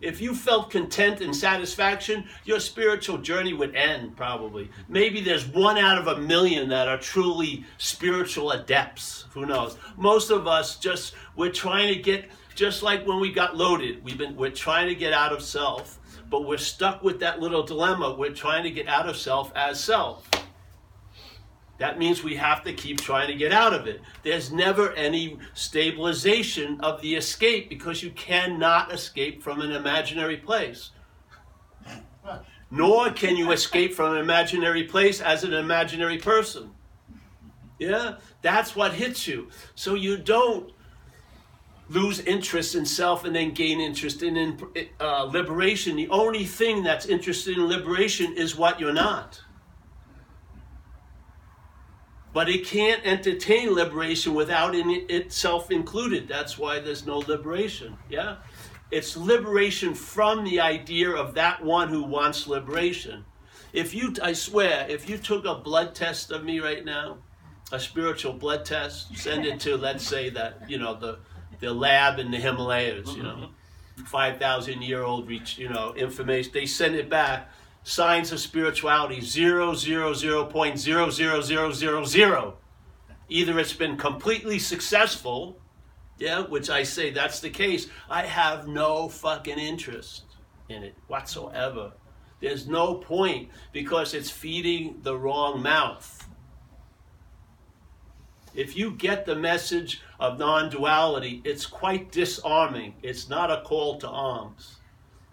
If 0.00 0.20
you 0.20 0.32
felt 0.32 0.70
content 0.70 1.20
and 1.20 1.34
satisfaction, 1.34 2.28
your 2.44 2.60
spiritual 2.60 3.18
journey 3.18 3.52
would 3.52 3.74
end 3.74 4.16
probably. 4.16 4.70
Maybe 4.88 5.20
there's 5.20 5.44
one 5.48 5.76
out 5.76 5.98
of 5.98 6.06
a 6.06 6.20
million 6.20 6.68
that 6.68 6.86
are 6.86 6.98
truly 6.98 7.64
spiritual 7.78 8.52
adepts. 8.52 9.24
Who 9.30 9.44
knows? 9.44 9.76
Most 9.96 10.30
of 10.30 10.46
us 10.46 10.76
just, 10.76 11.14
we're 11.34 11.50
trying 11.50 11.92
to 11.92 12.00
get, 12.00 12.30
just 12.54 12.84
like 12.84 13.08
when 13.08 13.18
we 13.18 13.32
got 13.32 13.56
loaded, 13.56 14.04
we've 14.04 14.16
been, 14.16 14.36
we're 14.36 14.50
trying 14.52 14.86
to 14.86 14.94
get 14.94 15.12
out 15.12 15.32
of 15.32 15.42
self, 15.42 15.98
but 16.30 16.46
we're 16.46 16.58
stuck 16.58 17.02
with 17.02 17.18
that 17.18 17.40
little 17.40 17.64
dilemma. 17.64 18.14
We're 18.16 18.30
trying 18.30 18.62
to 18.62 18.70
get 18.70 18.86
out 18.86 19.08
of 19.08 19.16
self 19.16 19.50
as 19.56 19.82
self. 19.82 20.28
That 21.78 21.98
means 21.98 22.24
we 22.24 22.34
have 22.36 22.64
to 22.64 22.72
keep 22.72 23.00
trying 23.00 23.28
to 23.28 23.34
get 23.34 23.52
out 23.52 23.72
of 23.72 23.86
it. 23.86 24.00
There's 24.24 24.52
never 24.52 24.92
any 24.94 25.38
stabilization 25.54 26.80
of 26.80 27.00
the 27.00 27.14
escape 27.14 27.68
because 27.68 28.02
you 28.02 28.10
cannot 28.10 28.92
escape 28.92 29.42
from 29.42 29.60
an 29.60 29.70
imaginary 29.70 30.36
place. 30.36 30.90
Nor 32.70 33.10
can 33.10 33.36
you 33.36 33.52
escape 33.52 33.94
from 33.94 34.14
an 34.14 34.18
imaginary 34.18 34.84
place 34.84 35.20
as 35.20 35.44
an 35.44 35.54
imaginary 35.54 36.18
person. 36.18 36.70
Yeah? 37.78 38.16
That's 38.42 38.74
what 38.74 38.92
hits 38.92 39.28
you. 39.28 39.48
So 39.76 39.94
you 39.94 40.18
don't 40.18 40.72
lose 41.88 42.20
interest 42.20 42.74
in 42.74 42.84
self 42.84 43.24
and 43.24 43.34
then 43.34 43.52
gain 43.52 43.80
interest 43.80 44.22
in 44.24 44.58
uh, 45.00 45.22
liberation. 45.24 45.96
The 45.96 46.08
only 46.08 46.44
thing 46.44 46.82
that's 46.82 47.06
interested 47.06 47.56
in 47.56 47.66
liberation 47.68 48.34
is 48.36 48.56
what 48.56 48.80
you're 48.80 48.92
not 48.92 49.40
but 52.32 52.48
it 52.48 52.64
can't 52.66 53.04
entertain 53.04 53.74
liberation 53.74 54.34
without 54.34 54.74
in 54.74 54.90
itself 55.08 55.70
included. 55.70 56.28
That's 56.28 56.58
why 56.58 56.78
there's 56.78 57.06
no 57.06 57.18
liberation. 57.18 57.96
Yeah? 58.10 58.36
It's 58.90 59.16
liberation 59.16 59.94
from 59.94 60.44
the 60.44 60.60
idea 60.60 61.10
of 61.10 61.34
that 61.34 61.64
one 61.64 61.88
who 61.88 62.02
wants 62.02 62.46
liberation. 62.46 63.24
If 63.72 63.94
you, 63.94 64.14
I 64.22 64.32
swear, 64.32 64.86
if 64.88 65.08
you 65.08 65.18
took 65.18 65.44
a 65.44 65.54
blood 65.54 65.94
test 65.94 66.30
of 66.30 66.44
me 66.44 66.60
right 66.60 66.84
now, 66.84 67.18
a 67.70 67.78
spiritual 67.78 68.32
blood 68.32 68.64
test, 68.64 69.14
send 69.16 69.44
it 69.44 69.60
to, 69.60 69.76
let's 69.76 70.06
say 70.06 70.30
that, 70.30 70.70
you 70.70 70.78
know, 70.78 70.94
the, 70.94 71.18
the 71.60 71.72
lab 71.72 72.18
in 72.18 72.30
the 72.30 72.38
Himalayas, 72.38 73.14
you 73.14 73.22
know, 73.22 73.50
5,000 74.06 74.82
year 74.82 75.02
old, 75.02 75.30
you 75.58 75.68
know, 75.68 75.92
information, 75.94 76.50
they 76.54 76.64
send 76.64 76.94
it 76.94 77.10
back 77.10 77.50
signs 77.82 78.32
of 78.32 78.40
spirituality 78.40 79.20
zero 79.20 79.74
zero 79.74 80.12
zero 80.12 80.44
point 80.44 80.78
zero 80.78 81.10
zero 81.10 81.40
zero 81.40 81.72
zero 81.72 82.04
zero. 82.04 82.58
Either 83.28 83.58
it's 83.58 83.72
been 83.72 83.96
completely 83.96 84.58
successful, 84.58 85.58
yeah, 86.18 86.42
which 86.42 86.70
I 86.70 86.82
say 86.82 87.10
that's 87.10 87.40
the 87.40 87.50
case. 87.50 87.88
I 88.08 88.22
have 88.22 88.66
no 88.66 89.08
fucking 89.08 89.58
interest 89.58 90.24
in 90.68 90.82
it 90.82 90.94
whatsoever. 91.06 91.92
There's 92.40 92.68
no 92.68 92.94
point 92.94 93.50
because 93.72 94.14
it's 94.14 94.30
feeding 94.30 95.00
the 95.02 95.16
wrong 95.16 95.62
mouth. 95.62 96.26
If 98.54 98.76
you 98.76 98.92
get 98.92 99.26
the 99.26 99.36
message 99.36 100.00
of 100.18 100.38
non 100.38 100.70
duality, 100.70 101.42
it's 101.44 101.66
quite 101.66 102.10
disarming. 102.10 102.94
It's 103.02 103.28
not 103.28 103.50
a 103.50 103.62
call 103.62 103.98
to 103.98 104.08
arms 104.08 104.78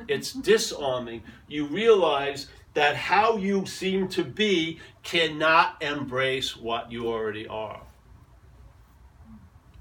it's 0.08 0.34
disarming. 0.34 1.24
You 1.48 1.68
realize 1.68 2.48
that 2.74 2.96
how 2.96 3.38
you 3.38 3.66
seem 3.66 4.08
to 4.10 4.24
be 4.24 4.80
cannot 5.04 5.82
embrace 5.82 6.56
what 6.56 6.92
you 6.92 7.08
already 7.08 7.48
are. 7.48 7.82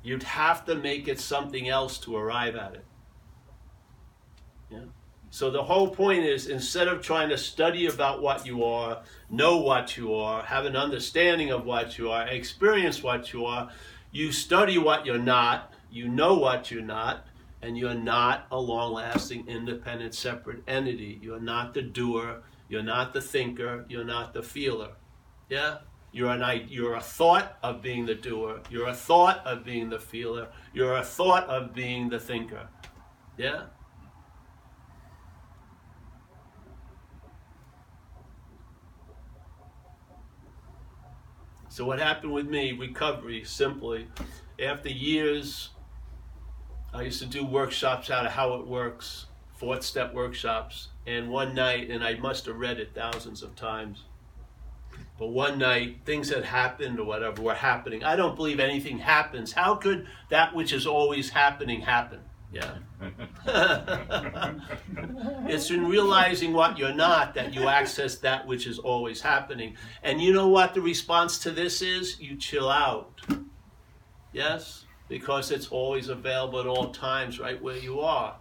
You'd 0.02 0.23
have 0.23 0.64
to 0.66 0.75
make 0.75 1.09
it 1.09 1.18
something 1.18 1.68
else 1.68 1.99
to 1.99 2.16
arrive 2.16 2.56
at 2.56 2.75
it. 2.75 2.85
Yeah? 4.71 4.85
So 5.30 5.50
the 5.50 5.64
whole 5.64 5.88
point 5.88 6.25
is 6.25 6.47
instead 6.47 6.87
of 6.87 7.02
trying 7.02 7.28
to 7.30 7.38
study 7.38 7.87
about 7.87 8.23
what 8.23 8.47
you 8.47 8.62
are, 8.62 9.02
know 9.30 9.56
what 9.56 9.97
you 9.97 10.14
are, 10.14 10.44
have 10.44 10.64
an 10.64 10.76
understanding 10.76 11.50
of 11.50 11.64
what 11.64 11.99
you 11.99 12.11
are, 12.11 12.28
experience 12.28 13.02
what 13.02 13.33
you 13.33 13.44
are, 13.44 13.68
you 14.12 14.30
study 14.30 14.78
what 14.78 15.04
you're 15.04 15.18
not, 15.18 15.73
you 15.90 16.09
know 16.09 16.35
what 16.35 16.71
you're 16.71 16.83
not, 16.83 17.26
and 17.64 17.78
you're 17.78 17.94
not 17.94 18.47
a 18.50 18.61
long 18.61 18.92
lasting, 18.92 19.49
independent, 19.49 20.14
separate 20.14 20.62
entity. 20.68 21.18
You're 21.23 21.40
not 21.40 21.73
the 21.73 21.80
doer, 21.80 22.42
you're 22.68 22.83
not 22.83 23.14
the 23.14 23.23
thinker, 23.23 23.87
you're 23.88 24.04
not 24.04 24.35
the 24.35 24.42
feeler. 24.42 24.90
Yeah? 25.49 25.78
You're, 26.12 26.30
an, 26.30 26.66
you're 26.68 26.97
a 26.97 27.00
thought 27.00 27.56
of 27.62 27.80
being 27.80 28.04
the 28.04 28.16
doer, 28.16 28.61
you're 28.68 28.88
a 28.88 28.94
thought 28.94 29.44
of 29.47 29.64
being 29.64 29.88
the 29.88 29.99
feeler, 29.99 30.49
you're 30.75 30.94
a 30.99 31.02
thought 31.02 31.49
of 31.49 31.75
being 31.75 32.11
the 32.11 32.21
thinker. 32.21 32.68
Yeah? 33.38 33.62
So, 41.71 41.87
what 41.87 41.99
happened 41.99 42.33
with 42.33 42.47
me, 42.47 42.73
recovery, 42.73 43.42
simply, 43.42 44.06
after 44.61 44.90
years 44.90 45.71
I 46.94 47.02
used 47.02 47.20
to 47.20 47.26
do 47.26 47.44
workshops 47.44 48.08
out 48.08 48.24
of 48.24 48.30
how 48.30 48.54
it 48.54 48.66
works, 48.68 49.26
fourth 49.56 49.82
step 49.82 50.14
workshops. 50.14 50.88
And 51.08 51.28
one 51.28 51.52
night, 51.52 51.90
and 51.90 52.04
I 52.04 52.14
must 52.14 52.46
have 52.46 52.56
read 52.56 52.78
it 52.78 52.94
thousands 52.94 53.42
of 53.42 53.56
times, 53.56 54.04
but 55.18 55.26
one 55.26 55.58
night 55.58 55.98
things 56.04 56.30
had 56.30 56.44
happened 56.44 57.00
or 57.00 57.04
whatever 57.04 57.42
were 57.42 57.54
happening. 57.54 58.04
I 58.04 58.14
don't 58.14 58.36
believe 58.36 58.60
anything 58.60 58.98
happens. 58.98 59.52
How 59.52 59.74
could 59.74 60.06
that 60.30 60.54
which 60.54 60.72
is 60.72 60.86
always 60.86 61.30
happening 61.30 61.80
happen? 61.80 62.20
Yeah. 62.52 62.76
it's 65.48 65.70
in 65.70 65.86
realizing 65.88 66.52
what 66.52 66.78
you're 66.78 66.94
not 66.94 67.34
that 67.34 67.52
you 67.52 67.66
access 67.66 68.18
that 68.18 68.46
which 68.46 68.68
is 68.68 68.78
always 68.78 69.20
happening. 69.20 69.76
And 70.04 70.20
you 70.22 70.32
know 70.32 70.46
what 70.46 70.74
the 70.74 70.80
response 70.80 71.38
to 71.40 71.50
this 71.50 71.82
is? 71.82 72.20
You 72.20 72.36
chill 72.36 72.70
out. 72.70 73.20
Yes? 74.32 74.83
Because 75.08 75.50
it's 75.50 75.68
always 75.68 76.08
available 76.08 76.61
at 76.61 76.66
all 76.66 76.90
times 76.90 77.38
right 77.38 77.61
where 77.62 77.76
you 77.76 78.00
are. 78.00 78.37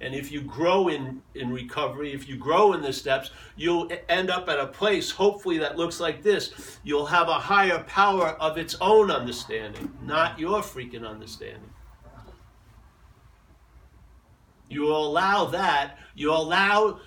And 0.00 0.14
if 0.14 0.30
you 0.30 0.42
grow 0.42 0.88
in, 0.88 1.22
in 1.34 1.50
recovery, 1.50 2.12
if 2.12 2.28
you 2.28 2.36
grow 2.36 2.72
in 2.72 2.82
the 2.82 2.92
steps, 2.92 3.30
you'll 3.56 3.90
end 4.08 4.28
up 4.28 4.48
at 4.48 4.58
a 4.58 4.66
place, 4.66 5.10
hopefully, 5.10 5.58
that 5.58 5.78
looks 5.78 6.00
like 6.00 6.22
this. 6.22 6.78
You'll 6.82 7.06
have 7.06 7.28
a 7.28 7.34
higher 7.34 7.78
power 7.84 8.30
of 8.40 8.58
its 8.58 8.76
own 8.80 9.10
understanding, 9.10 9.96
not 10.02 10.38
your 10.38 10.60
freaking 10.60 11.08
understanding. 11.08 11.70
You 14.68 14.88
allow 14.88 15.46
that, 15.46 15.98
you 16.14 16.32
allow 16.32 16.98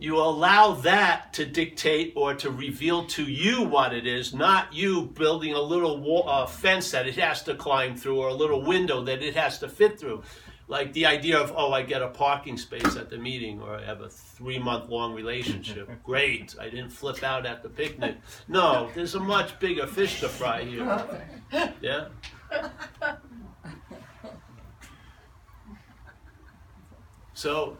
you 0.00 0.16
allow 0.16 0.72
that 0.72 1.34
to 1.34 1.44
dictate 1.44 2.14
or 2.16 2.34
to 2.34 2.50
reveal 2.50 3.06
to 3.06 3.22
you 3.24 3.62
what 3.62 3.92
it 3.92 4.06
is, 4.06 4.32
not 4.32 4.72
you 4.72 5.02
building 5.02 5.52
a 5.52 5.60
little 5.60 6.00
wall, 6.00 6.26
uh, 6.26 6.46
fence 6.46 6.90
that 6.92 7.06
it 7.06 7.16
has 7.16 7.42
to 7.42 7.54
climb 7.54 7.94
through 7.96 8.18
or 8.18 8.28
a 8.28 8.34
little 8.34 8.62
window 8.64 9.04
that 9.04 9.22
it 9.22 9.36
has 9.36 9.58
to 9.58 9.68
fit 9.68 10.00
through. 10.00 10.22
Like 10.68 10.94
the 10.94 11.04
idea 11.04 11.38
of, 11.38 11.52
oh, 11.54 11.72
I 11.72 11.82
get 11.82 12.00
a 12.00 12.08
parking 12.08 12.56
space 12.56 12.96
at 12.96 13.10
the 13.10 13.18
meeting 13.18 13.60
or 13.60 13.76
I 13.76 13.84
have 13.84 14.00
a 14.00 14.08
three 14.08 14.58
month 14.58 14.88
long 14.88 15.12
relationship. 15.12 15.90
Great, 16.04 16.54
I 16.58 16.70
didn't 16.70 16.90
flip 16.90 17.22
out 17.22 17.44
at 17.44 17.62
the 17.62 17.68
picnic. 17.68 18.16
No, 18.48 18.88
there's 18.94 19.14
a 19.16 19.20
much 19.20 19.58
bigger 19.60 19.86
fish 19.86 20.20
to 20.20 20.28
fry 20.28 20.62
here. 20.62 21.22
Yeah? 21.82 22.08
So, 27.32 27.78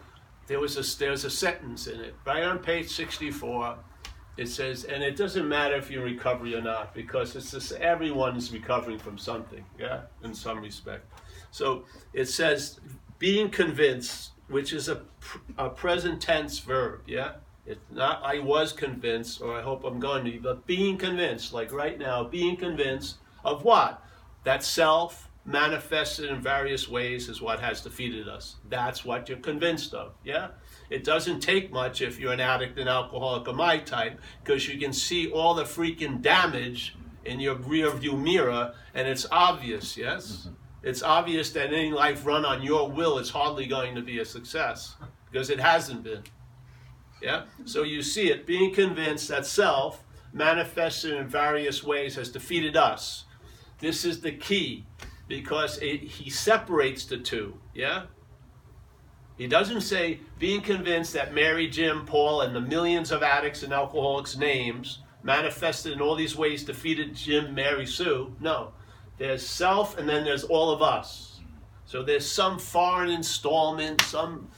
there 0.51 0.59
was 0.59 0.77
a 0.77 0.99
there's 0.99 1.25
a 1.25 1.31
sentence 1.31 1.87
in 1.87 2.01
it 2.01 2.13
right 2.27 2.43
on 2.43 2.59
page 2.59 2.89
64 2.89 3.79
it 4.37 4.49
says 4.49 4.83
and 4.83 5.01
it 5.01 5.17
doesn't 5.17 5.49
matter 5.49 5.77
if 5.77 5.93
you're 5.93 6.09
in 6.09 6.15
recovery 6.17 6.57
or 6.57 6.61
not 6.61 6.93
because 6.93 7.37
it's 7.37 7.53
just 7.53 7.71
everyone 7.75 8.37
is 8.37 8.53
recovering 8.53 8.99
from 8.99 9.17
something 9.17 9.65
yeah 9.79 10.01
in 10.25 10.35
some 10.35 10.61
respect. 10.61 11.07
So 11.53 11.85
it 12.13 12.27
says 12.27 12.81
being 13.21 13.49
convinced 13.49 14.33
which 14.49 14.73
is 14.73 14.89
a, 14.89 15.03
a 15.57 15.71
present 15.71 16.21
tense 16.21 16.59
verb 16.59 17.03
yeah? 17.07 17.35
It's 17.65 17.81
not 17.93 18.21
i 18.25 18.41
was 18.41 18.73
convinced 18.73 19.41
or 19.41 19.57
i 19.57 19.63
hope 19.63 19.85
i'm 19.85 20.01
going 20.01 20.25
to 20.25 20.33
be 20.33 20.39
but 20.39 20.67
being 20.67 20.99
convinced 20.99 21.53
like 21.53 21.73
right 21.73 21.97
now 21.97 22.25
being 22.25 22.57
convinced 22.57 23.19
of 23.45 23.63
what? 23.63 24.03
That 24.43 24.65
self 24.65 25.30
manifested 25.51 26.31
in 26.31 26.41
various 26.41 26.89
ways 26.89 27.29
is 27.29 27.43
what 27.43 27.61
has 27.61 27.81
defeated 27.81 28.29
us. 28.29 28.57
That's 28.69 29.05
what 29.05 29.29
you're 29.29 29.39
convinced 29.39 29.93
of. 29.95 30.15
Yeah? 30.25 30.49
It 30.89 31.05
doesn't 31.05 31.41
take 31.41 31.73
much 31.73 32.01
if 32.01 32.19
you're 32.19 32.33
an 32.33 32.41
addict, 32.41 32.79
an 32.79 32.89
alcoholic, 32.89 33.47
or 33.49 33.55
my 33.55 33.79
type, 33.79 34.21
because 34.43 34.69
you 34.69 34.79
can 34.79 34.93
see 34.93 35.31
all 35.31 35.55
the 35.55 35.65
freaking 35.65 36.23
damage 36.23 36.97
in 37.25 37.41
your 37.41 37.57
rear 37.57 37.91
view 37.91 38.17
mirror, 38.17 38.75
and 38.95 39.07
it's 39.07 39.27
obvious, 39.31 39.97
yes? 39.97 40.47
Mm-hmm. 40.47 40.55
It's 40.83 41.03
obvious 41.03 41.51
that 41.51 41.67
any 41.67 41.93
life 41.93 42.25
run 42.25 42.45
on 42.45 42.63
your 42.63 42.91
will 42.91 43.19
is 43.19 43.29
hardly 43.29 43.67
going 43.67 43.95
to 43.95 44.03
be 44.03 44.21
a 44.21 44.25
success, 44.25 44.97
because 45.31 45.51
it 45.51 45.61
hasn't 45.61 46.03
been. 46.03 46.23
Yeah? 47.23 47.45
So 47.67 47.83
you 47.83 48.03
see 48.03 48.31
it, 48.31 48.47
being 48.47 48.73
convinced 48.73 49.29
that 49.29 49.45
self, 49.45 50.03
manifested 50.33 51.15
in 51.15 51.29
various 51.29 51.85
ways, 51.85 52.15
has 52.17 52.31
defeated 52.31 52.77
us. 52.77 53.25
This 53.79 54.05
is 54.05 54.21
the 54.21 54.33
key 54.33 54.87
because 55.31 55.79
it, 55.79 56.03
he 56.03 56.29
separates 56.29 57.05
the 57.05 57.17
two. 57.17 57.57
Yeah? 57.73 58.03
He 59.39 59.47
doesn't 59.47 59.83
say 59.83 60.21
being 60.39 60.61
convinced 60.61 61.15
that 61.15 61.33
Mary, 61.33 61.69
Jim, 61.69 62.05
Paul, 62.05 62.43
and 62.43 62.55
the 62.55 62.61
millions 62.61 63.13
of 63.13 63.23
addicts 63.23 63.63
and 63.63 63.73
alcoholics' 63.73 64.37
names 64.37 64.99
manifested 65.23 65.93
in 65.93 66.01
all 66.01 66.17
these 66.17 66.37
ways 66.37 66.65
defeated 66.65 67.15
Jim, 67.15 67.55
Mary, 67.55 67.87
Sue. 67.87 68.35
No. 68.41 68.73
There's 69.19 69.47
self 69.47 69.97
and 69.97 70.09
then 70.09 70.25
there's 70.25 70.45
all 70.45 70.71
of 70.73 70.83
us. 70.83 71.41
So 71.87 72.03
there's 72.03 72.27
some 72.27 72.59
foreign 72.59 73.11
installment, 73.11 74.03
some 74.03 74.49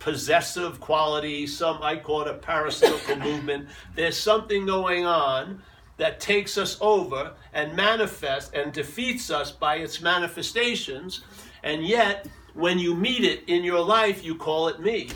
possessive 0.00 0.80
quality, 0.80 1.46
some, 1.46 1.80
I 1.82 1.96
call 1.96 2.22
it 2.22 2.28
a 2.28 2.34
parasitical 2.34 3.16
movement. 3.24 3.68
There's 3.94 4.16
something 4.16 4.66
going 4.66 5.06
on 5.06 5.62
that 5.96 6.20
takes 6.20 6.58
us 6.58 6.78
over 6.80 7.32
and 7.52 7.74
manifests 7.74 8.52
and 8.54 8.72
defeats 8.72 9.30
us 9.30 9.50
by 9.50 9.76
its 9.76 10.00
manifestations. 10.00 11.22
And 11.62 11.86
yet, 11.86 12.28
when 12.54 12.78
you 12.78 12.94
meet 12.94 13.24
it 13.24 13.44
in 13.46 13.64
your 13.64 13.80
life, 13.80 14.24
you 14.24 14.34
call 14.34 14.68
it 14.68 14.80
me. 14.80 15.10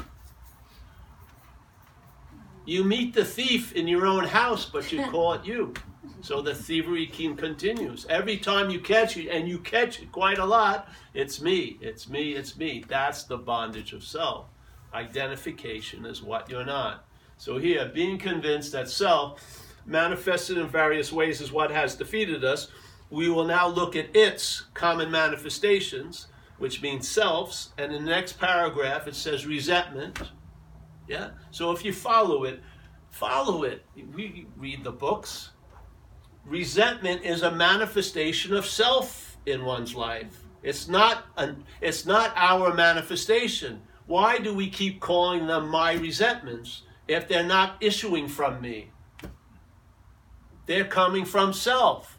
You 2.64 2.82
meet 2.82 3.14
the 3.14 3.24
thief 3.24 3.72
in 3.72 3.86
your 3.86 4.06
own 4.06 4.24
house, 4.24 4.66
but 4.66 4.90
you 4.92 5.04
call 5.10 5.34
it 5.34 5.44
you. 5.44 5.74
So 6.20 6.42
the 6.42 6.54
thievery 6.54 7.06
continues. 7.06 8.06
Every 8.08 8.36
time 8.36 8.70
you 8.70 8.80
catch 8.80 9.16
it, 9.16 9.28
and 9.28 9.48
you 9.48 9.58
catch 9.58 10.00
it 10.00 10.10
quite 10.10 10.38
a 10.38 10.44
lot, 10.44 10.88
it's 11.14 11.40
me, 11.40 11.78
it's 11.80 12.08
me, 12.08 12.32
it's 12.32 12.56
me. 12.56 12.84
That's 12.88 13.24
the 13.24 13.38
bondage 13.38 13.92
of 13.92 14.02
self. 14.02 14.46
Identification 14.92 16.04
is 16.04 16.22
what 16.22 16.50
you're 16.50 16.64
not. 16.64 17.04
So 17.38 17.58
here, 17.58 17.90
being 17.94 18.18
convinced 18.18 18.72
that 18.72 18.88
self 18.88 19.65
manifested 19.86 20.58
in 20.58 20.68
various 20.68 21.12
ways 21.12 21.40
is 21.40 21.52
what 21.52 21.70
has 21.70 21.94
defeated 21.94 22.44
us. 22.44 22.68
We 23.08 23.28
will 23.28 23.44
now 23.44 23.68
look 23.68 23.94
at 23.94 24.14
its 24.16 24.66
common 24.74 25.10
manifestations, 25.10 26.26
which 26.58 26.82
means 26.82 27.08
selves. 27.08 27.72
And 27.78 27.92
in 27.92 28.04
the 28.04 28.10
next 28.10 28.34
paragraph, 28.34 29.06
it 29.06 29.14
says 29.14 29.46
resentment. 29.46 30.20
Yeah? 31.06 31.30
So 31.52 31.70
if 31.70 31.84
you 31.84 31.92
follow 31.92 32.44
it, 32.44 32.60
follow 33.10 33.62
it. 33.62 33.84
We 34.14 34.46
read 34.56 34.82
the 34.82 34.92
books. 34.92 35.50
Resentment 36.44 37.24
is 37.24 37.42
a 37.42 37.50
manifestation 37.50 38.54
of 38.54 38.66
self 38.66 39.36
in 39.46 39.64
one's 39.64 39.94
life. 39.94 40.44
It's 40.62 40.88
not 40.88 41.26
an, 41.36 41.64
it's 41.80 42.06
not 42.06 42.32
our 42.36 42.74
manifestation. 42.74 43.82
Why 44.06 44.38
do 44.38 44.54
we 44.54 44.68
keep 44.68 45.00
calling 45.00 45.46
them 45.46 45.68
my 45.68 45.92
resentments 45.92 46.82
if 47.06 47.28
they're 47.28 47.44
not 47.44 47.76
issuing 47.80 48.26
from 48.28 48.60
me? 48.60 48.90
They're 50.66 50.84
coming 50.84 51.24
from 51.24 51.52
self. 51.52 52.18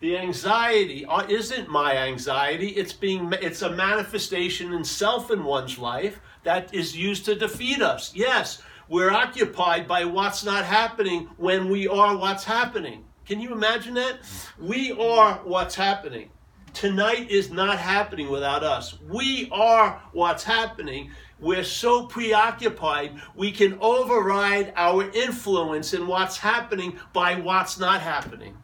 The 0.00 0.16
anxiety 0.16 1.04
uh, 1.04 1.26
isn't 1.28 1.68
my 1.68 1.96
anxiety. 1.96 2.68
It's 2.68 2.92
being 2.92 3.32
it's 3.42 3.62
a 3.62 3.70
manifestation 3.70 4.72
in 4.72 4.82
self 4.82 5.30
in 5.30 5.44
one's 5.44 5.78
life 5.78 6.20
that 6.42 6.74
is 6.74 6.96
used 6.96 7.26
to 7.26 7.34
defeat 7.34 7.82
us. 7.82 8.12
Yes, 8.14 8.62
we're 8.88 9.12
occupied 9.12 9.86
by 9.86 10.06
what's 10.06 10.42
not 10.42 10.64
happening 10.64 11.28
when 11.36 11.68
we 11.68 11.86
are 11.86 12.16
what's 12.16 12.44
happening. 12.44 13.04
Can 13.26 13.40
you 13.40 13.52
imagine 13.52 13.94
that? 13.94 14.20
We 14.58 14.92
are 14.92 15.34
what's 15.44 15.74
happening. 15.74 16.30
Tonight 16.72 17.30
is 17.30 17.50
not 17.50 17.78
happening 17.78 18.30
without 18.30 18.64
us. 18.64 18.98
We 19.06 19.48
are 19.52 20.02
what's 20.12 20.44
happening 20.44 21.10
we're 21.40 21.64
so 21.64 22.06
preoccupied, 22.06 23.20
we 23.34 23.50
can 23.50 23.78
override 23.80 24.72
our 24.76 25.10
influence 25.10 25.94
in 25.94 26.06
what's 26.06 26.36
happening 26.38 26.98
by 27.12 27.36
what's 27.36 27.78
not 27.78 28.00
happening. 28.00 28.56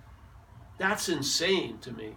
That's 0.78 1.08
insane 1.08 1.78
to 1.78 1.92
me. 1.92 2.14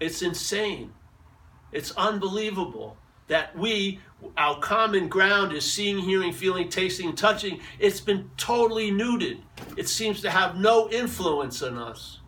It's 0.00 0.22
insane. 0.22 0.92
It's 1.70 1.92
unbelievable 1.92 2.96
that 3.28 3.56
we, 3.56 4.00
our 4.36 4.58
common 4.58 5.08
ground 5.08 5.52
is 5.52 5.70
seeing, 5.70 5.98
hearing, 5.98 6.32
feeling, 6.32 6.68
tasting, 6.68 7.14
touching. 7.14 7.60
It's 7.78 8.00
been 8.00 8.30
totally 8.36 8.90
neutered. 8.90 9.40
It 9.76 9.88
seems 9.88 10.20
to 10.22 10.30
have 10.30 10.56
no 10.56 10.90
influence 10.90 11.62
on 11.62 11.78
us 11.78 12.20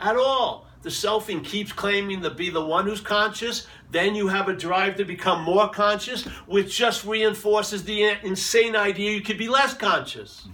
at 0.00 0.16
all 0.16 0.67
the 0.82 0.90
selfing 0.90 1.44
keeps 1.44 1.72
claiming 1.72 2.22
to 2.22 2.30
be 2.30 2.50
the 2.50 2.64
one 2.64 2.86
who's 2.86 3.00
conscious, 3.00 3.66
then 3.90 4.14
you 4.14 4.28
have 4.28 4.48
a 4.48 4.54
drive 4.54 4.96
to 4.96 5.04
become 5.04 5.42
more 5.42 5.68
conscious, 5.70 6.24
which 6.46 6.76
just 6.76 7.04
reinforces 7.04 7.84
the 7.84 8.16
insane 8.22 8.76
idea 8.76 9.12
you 9.12 9.20
could 9.20 9.38
be 9.38 9.48
less 9.48 9.74
conscious. 9.74 10.48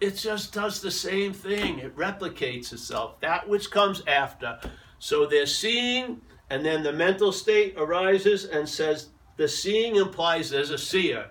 It 0.00 0.16
just 0.16 0.54
does 0.54 0.80
the 0.80 0.90
same 0.90 1.32
thing. 1.32 1.78
It 1.78 1.94
replicates 1.94 2.72
itself, 2.72 3.20
that 3.20 3.48
which 3.48 3.70
comes 3.70 4.02
after. 4.06 4.58
So 4.98 5.26
they're 5.26 5.46
seeing, 5.46 6.22
and 6.48 6.64
then 6.64 6.82
the 6.82 6.92
mental 6.92 7.32
state 7.32 7.74
arises 7.76 8.46
and 8.46 8.68
says, 8.68 9.10
the 9.36 9.46
seeing 9.46 9.96
implies 9.96 10.50
there's 10.50 10.70
a 10.70 10.78
seer. 10.78 11.30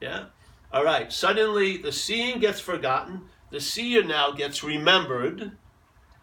Yeah? 0.00 0.26
All 0.72 0.84
right, 0.84 1.10
suddenly 1.12 1.78
the 1.78 1.92
seeing 1.92 2.38
gets 2.38 2.60
forgotten 2.60 3.22
the 3.50 3.60
seer 3.60 4.02
now 4.02 4.32
gets 4.32 4.64
remembered. 4.64 5.52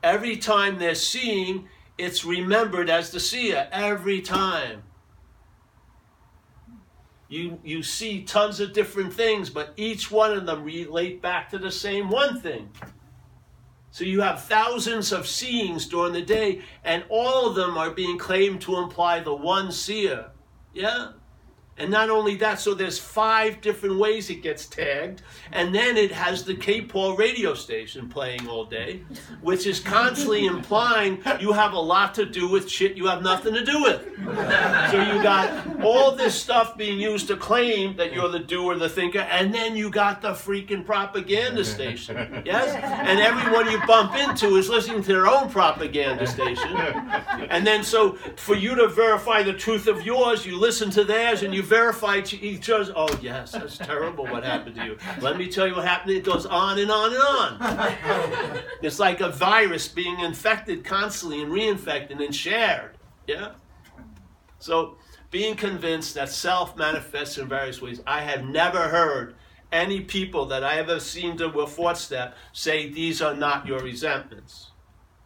Every 0.01 0.37
time 0.37 0.77
they're 0.77 0.95
seeing, 0.95 1.69
it's 1.97 2.25
remembered 2.25 2.89
as 2.89 3.11
the 3.11 3.19
seer. 3.19 3.67
Every 3.71 4.21
time. 4.21 4.83
You, 7.29 7.59
you 7.63 7.81
see 7.81 8.23
tons 8.23 8.59
of 8.59 8.73
different 8.73 9.13
things, 9.13 9.49
but 9.49 9.73
each 9.75 10.11
one 10.11 10.33
of 10.33 10.45
them 10.45 10.63
relate 10.63 11.21
back 11.21 11.49
to 11.49 11.57
the 11.57 11.71
same 11.71 12.09
one 12.09 12.39
thing. 12.39 12.69
So 13.89 14.03
you 14.03 14.21
have 14.21 14.43
thousands 14.43 15.11
of 15.11 15.27
seeings 15.27 15.87
during 15.87 16.13
the 16.13 16.21
day, 16.21 16.61
and 16.83 17.05
all 17.09 17.47
of 17.47 17.55
them 17.55 17.77
are 17.77 17.91
being 17.91 18.17
claimed 18.17 18.61
to 18.61 18.77
imply 18.77 19.19
the 19.19 19.33
one 19.33 19.71
seer. 19.71 20.31
Yeah? 20.73 21.13
And 21.77 21.89
not 21.89 22.11
only 22.11 22.35
that, 22.35 22.59
so 22.59 22.75
there's 22.75 22.99
five 22.99 23.59
different 23.61 23.97
ways 23.97 24.29
it 24.29 24.43
gets 24.43 24.67
tagged. 24.67 25.23
And 25.51 25.73
then 25.73 25.97
it 25.97 26.11
has 26.11 26.43
the 26.43 26.53
K 26.53 26.81
Paul 26.81 27.15
radio 27.15 27.55
station 27.55 28.07
playing 28.07 28.47
all 28.47 28.65
day, 28.65 29.01
which 29.41 29.65
is 29.65 29.79
constantly 29.79 30.45
implying 30.53 31.21
you 31.39 31.51
have 31.51 31.73
a 31.73 31.79
lot 31.79 32.13
to 32.15 32.25
do 32.25 32.47
with 32.47 32.69
shit 32.69 32.95
you 32.95 33.07
have 33.07 33.23
nothing 33.23 33.55
to 33.55 33.65
do 33.65 33.81
with. 33.81 34.05
So 34.91 35.01
you 35.01 35.23
got 35.23 35.81
all 35.83 36.15
this 36.15 36.39
stuff 36.39 36.77
being 36.77 36.99
used 36.99 37.27
to 37.27 37.37
claim 37.37 37.95
that 37.97 38.13
you're 38.13 38.29
the 38.29 38.39
doer, 38.39 38.75
the 38.75 38.89
thinker, 38.89 39.19
and 39.19 39.53
then 39.53 39.75
you 39.75 39.89
got 39.89 40.21
the 40.21 40.31
freaking 40.31 40.85
propaganda 40.85 41.65
station. 41.65 42.43
Yes? 42.45 42.81
And 43.03 43.19
everyone 43.19 43.69
you 43.69 43.79
bump 43.85 44.15
into 44.15 44.55
is 44.55 44.69
listening 44.69 45.01
to 45.03 45.07
their 45.13 45.27
own 45.27 45.49
propaganda 45.49 46.25
station. 46.25 46.75
And 47.49 47.65
then 47.65 47.83
so 47.83 48.13
for 48.37 48.55
you 48.55 48.75
to 48.75 48.87
verify 48.87 49.43
the 49.43 49.53
truth 49.53 49.87
of 49.87 50.05
yours, 50.05 50.45
you 50.45 50.57
listen 50.57 50.89
to 50.91 51.03
theirs 51.03 51.43
and 51.43 51.53
you 51.53 51.62
verify 51.63 52.17
each 52.17 52.69
other's. 52.69 52.91
Oh, 52.95 53.09
yes, 53.21 53.51
that's 53.51 53.77
terrible 53.77 54.25
what 54.25 54.43
happened 54.43 54.75
to 54.75 54.85
you. 54.85 54.97
Let 55.21 55.37
me 55.37 55.47
tell 55.47 55.67
you 55.67 55.75
what 55.75 55.85
happened. 55.85 56.11
It 56.11 56.23
goes 56.23 56.45
on 56.45 56.79
and 56.79 56.91
on 56.91 57.13
and 57.13 57.21
on. 57.21 58.59
It's 58.81 58.99
like 58.99 59.21
a 59.21 59.29
virus 59.29 59.87
being 59.87 60.19
infected 60.19 60.83
constantly 60.83 61.41
and 61.41 61.51
reinfected 61.51 62.23
and 62.23 62.35
shared. 62.35 62.97
Yeah? 63.27 63.53
So, 64.59 64.97
being 65.31 65.55
convinced 65.55 66.15
that 66.15 66.29
self 66.29 66.75
manifests 66.75 67.37
in 67.37 67.47
various 67.47 67.81
ways, 67.81 68.01
I 68.05 68.21
have 68.21 68.43
never 68.43 68.89
heard 68.89 69.35
any 69.71 70.01
people 70.01 70.45
that 70.45 70.63
I 70.63 70.77
ever 70.77 70.99
seen 70.99 71.35
to 71.37 71.47
a 71.47 71.67
fourth 71.67 71.97
step 71.97 72.35
say 72.51 72.89
these 72.89 73.21
are 73.21 73.33
not 73.33 73.65
your 73.65 73.79
resentments. 73.79 74.71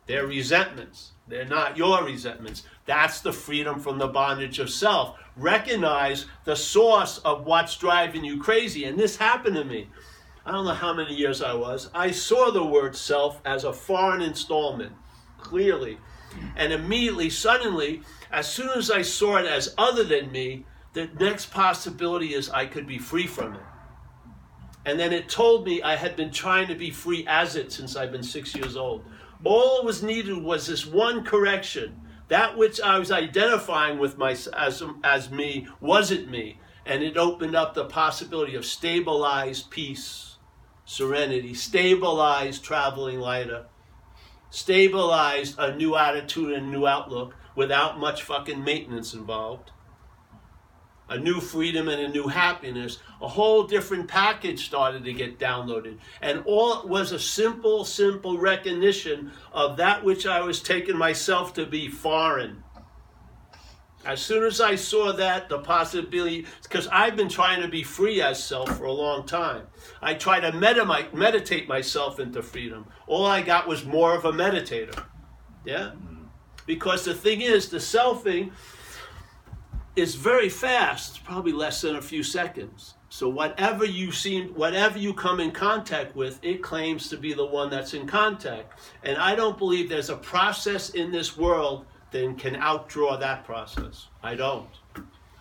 They're 0.06 0.26
resentments. 0.26 1.12
They're 1.28 1.46
not 1.46 1.78
your 1.78 2.04
resentments. 2.04 2.64
That's 2.86 3.20
the 3.20 3.34
freedom 3.34 3.80
from 3.80 3.98
the 3.98 4.08
bondage 4.08 4.60
of 4.60 4.70
self. 4.70 5.18
Recognize 5.38 6.26
the 6.46 6.56
source 6.56 7.20
of 7.20 7.46
what's 7.46 7.78
driving 7.78 8.26
you 8.26 8.42
crazy. 8.42 8.86
And 8.86 9.00
this 9.00 9.18
happened 9.18 9.56
to 9.56 9.64
me. 9.64 9.88
I 10.46 10.52
don't 10.52 10.66
know 10.66 10.74
how 10.74 10.94
many 10.94 11.14
years 11.14 11.42
I 11.42 11.54
was. 11.54 11.90
I 11.94 12.12
saw 12.12 12.52
the 12.52 12.64
word 12.64 12.96
self 12.96 13.42
as 13.46 13.64
a 13.64 13.74
foreign 13.74 14.22
installment, 14.22 14.94
clearly. 15.38 15.98
And 16.56 16.74
immediately, 16.74 17.30
suddenly, 17.30 18.02
as 18.32 18.52
soon 18.52 18.70
as 18.70 18.90
I 18.90 19.02
saw 19.02 19.38
it 19.38 19.46
as 19.46 19.74
other 19.78 20.04
than 20.04 20.32
me, 20.32 20.66
the 20.94 21.10
next 21.20 21.52
possibility 21.52 22.34
is 22.34 22.50
I 22.50 22.66
could 22.66 22.88
be 22.88 22.98
free 22.98 23.28
from 23.28 23.54
it. 23.54 23.62
And 24.86 24.98
then 24.98 25.12
it 25.12 25.28
told 25.28 25.66
me 25.66 25.82
I 25.82 25.98
had 25.98 26.16
been 26.16 26.32
trying 26.32 26.68
to 26.70 26.76
be 26.76 26.92
free 26.92 27.26
as 27.28 27.56
it 27.56 27.72
since 27.72 27.96
I've 27.96 28.12
been 28.12 28.24
six 28.24 28.56
years 28.56 28.78
old. 28.78 29.04
All 29.44 29.84
was 29.84 30.02
needed 30.02 30.38
was 30.38 30.66
this 30.66 30.86
one 30.86 31.24
correction. 31.24 32.02
That 32.28 32.58
which 32.58 32.82
I 32.82 33.00
was 33.00 33.12
identifying 33.12 34.00
with 34.00 34.18
my, 34.18 34.32
as, 34.32 34.84
as 35.04 35.32
me 35.32 35.68
wasn't 35.80 36.30
me. 36.30 36.60
And 36.86 37.04
it 37.04 37.18
opened 37.18 37.56
up 37.56 37.74
the 37.74 37.86
possibility 37.86 38.56
of 38.56 38.66
stabilized 38.66 39.70
peace, 39.70 40.38
serenity, 40.86 41.54
stabilized 41.54 42.64
traveling 42.64 43.20
lighter, 43.20 43.66
stabilized 44.50 45.56
a 45.58 45.76
new 45.76 45.96
attitude 45.96 46.54
and 46.54 46.72
new 46.72 46.88
outlook 46.88 47.36
without 47.56 48.00
much 48.00 48.24
fucking 48.24 48.64
maintenance 48.64 49.14
involved 49.14 49.72
a 51.10 51.18
new 51.18 51.40
freedom 51.40 51.88
and 51.88 52.02
a 52.02 52.08
new 52.08 52.28
happiness, 52.28 53.00
a 53.22 53.28
whole 53.28 53.64
different 53.64 54.08
package 54.08 54.66
started 54.66 55.04
to 55.06 55.14
get 55.14 55.40
downloaded. 55.40 55.98
And 56.22 56.44
all 56.46 56.82
it 56.82 56.88
was 56.88 57.12
a 57.12 57.20
simple, 57.20 57.86
simple 57.86 58.38
recognition 58.38 59.32
of 59.52 59.78
that 59.78 60.04
which 60.04 60.26
I 60.26 60.42
was 60.42 60.62
taking 60.62 60.98
myself 60.98 61.54
to 61.56 61.66
be 61.66 61.88
foreign. 61.88 62.64
As 64.06 64.22
soon 64.22 64.44
as 64.44 64.62
I 64.62 64.76
saw 64.76 65.12
that, 65.14 65.50
the 65.50 65.60
possibility, 65.60 66.46
because 66.64 66.88
I've 66.88 67.18
been 67.18 67.28
trying 67.28 67.62
to 67.62 67.68
be 67.68 67.84
free 67.84 68.22
as 68.22 68.42
self 68.42 68.78
for 68.78 68.86
a 68.86 68.92
long 68.92 69.26
time. 69.26 69.64
I 70.02 70.14
try 70.14 70.40
to 70.40 70.52
medita- 70.52 71.14
meditate 71.14 71.68
myself 71.68 72.20
into 72.20 72.42
freedom. 72.42 72.88
All 73.06 73.26
I 73.26 73.42
got 73.42 73.68
was 73.68 73.84
more 73.84 74.16
of 74.16 74.24
a 74.24 74.32
meditator. 74.32 75.04
Yeah? 75.66 75.92
Mm-hmm. 75.94 76.24
Because 76.66 77.04
the 77.04 77.14
thing 77.14 77.42
is, 77.42 77.70
the 77.70 77.78
selfing 77.78 78.52
is 79.98 80.16
very 80.16 80.48
fast, 80.48 81.10
it's 81.10 81.20
probably 81.20 81.52
less 81.52 81.82
than 81.82 81.96
a 81.96 82.02
few 82.02 82.22
seconds. 82.22 82.94
So 83.10 83.28
whatever 83.28 83.84
you 83.84 84.12
seem, 84.12 84.50
whatever 84.50 85.00
you 85.00 85.14
come 85.14 85.40
in 85.40 85.52
contact 85.52 86.16
with, 86.16 86.40
it 86.44 86.62
claims 86.62 87.10
to 87.10 87.18
be 87.18 87.34
the 87.34 87.46
one 87.46 87.70
that's 87.70 87.94
in 87.94 88.06
contact. 88.06 88.80
And 89.04 89.18
I 89.18 89.34
don't 89.34 89.58
believe 89.58 89.90
there's 89.90 90.10
a 90.10 90.18
process 90.18 90.92
in 90.92 91.12
this 91.12 91.36
world 91.36 91.86
that 92.12 92.38
can 92.38 92.56
outdraw 92.56 93.20
that 93.20 93.44
process. 93.44 94.08
I 94.22 94.36
don't. 94.36 94.70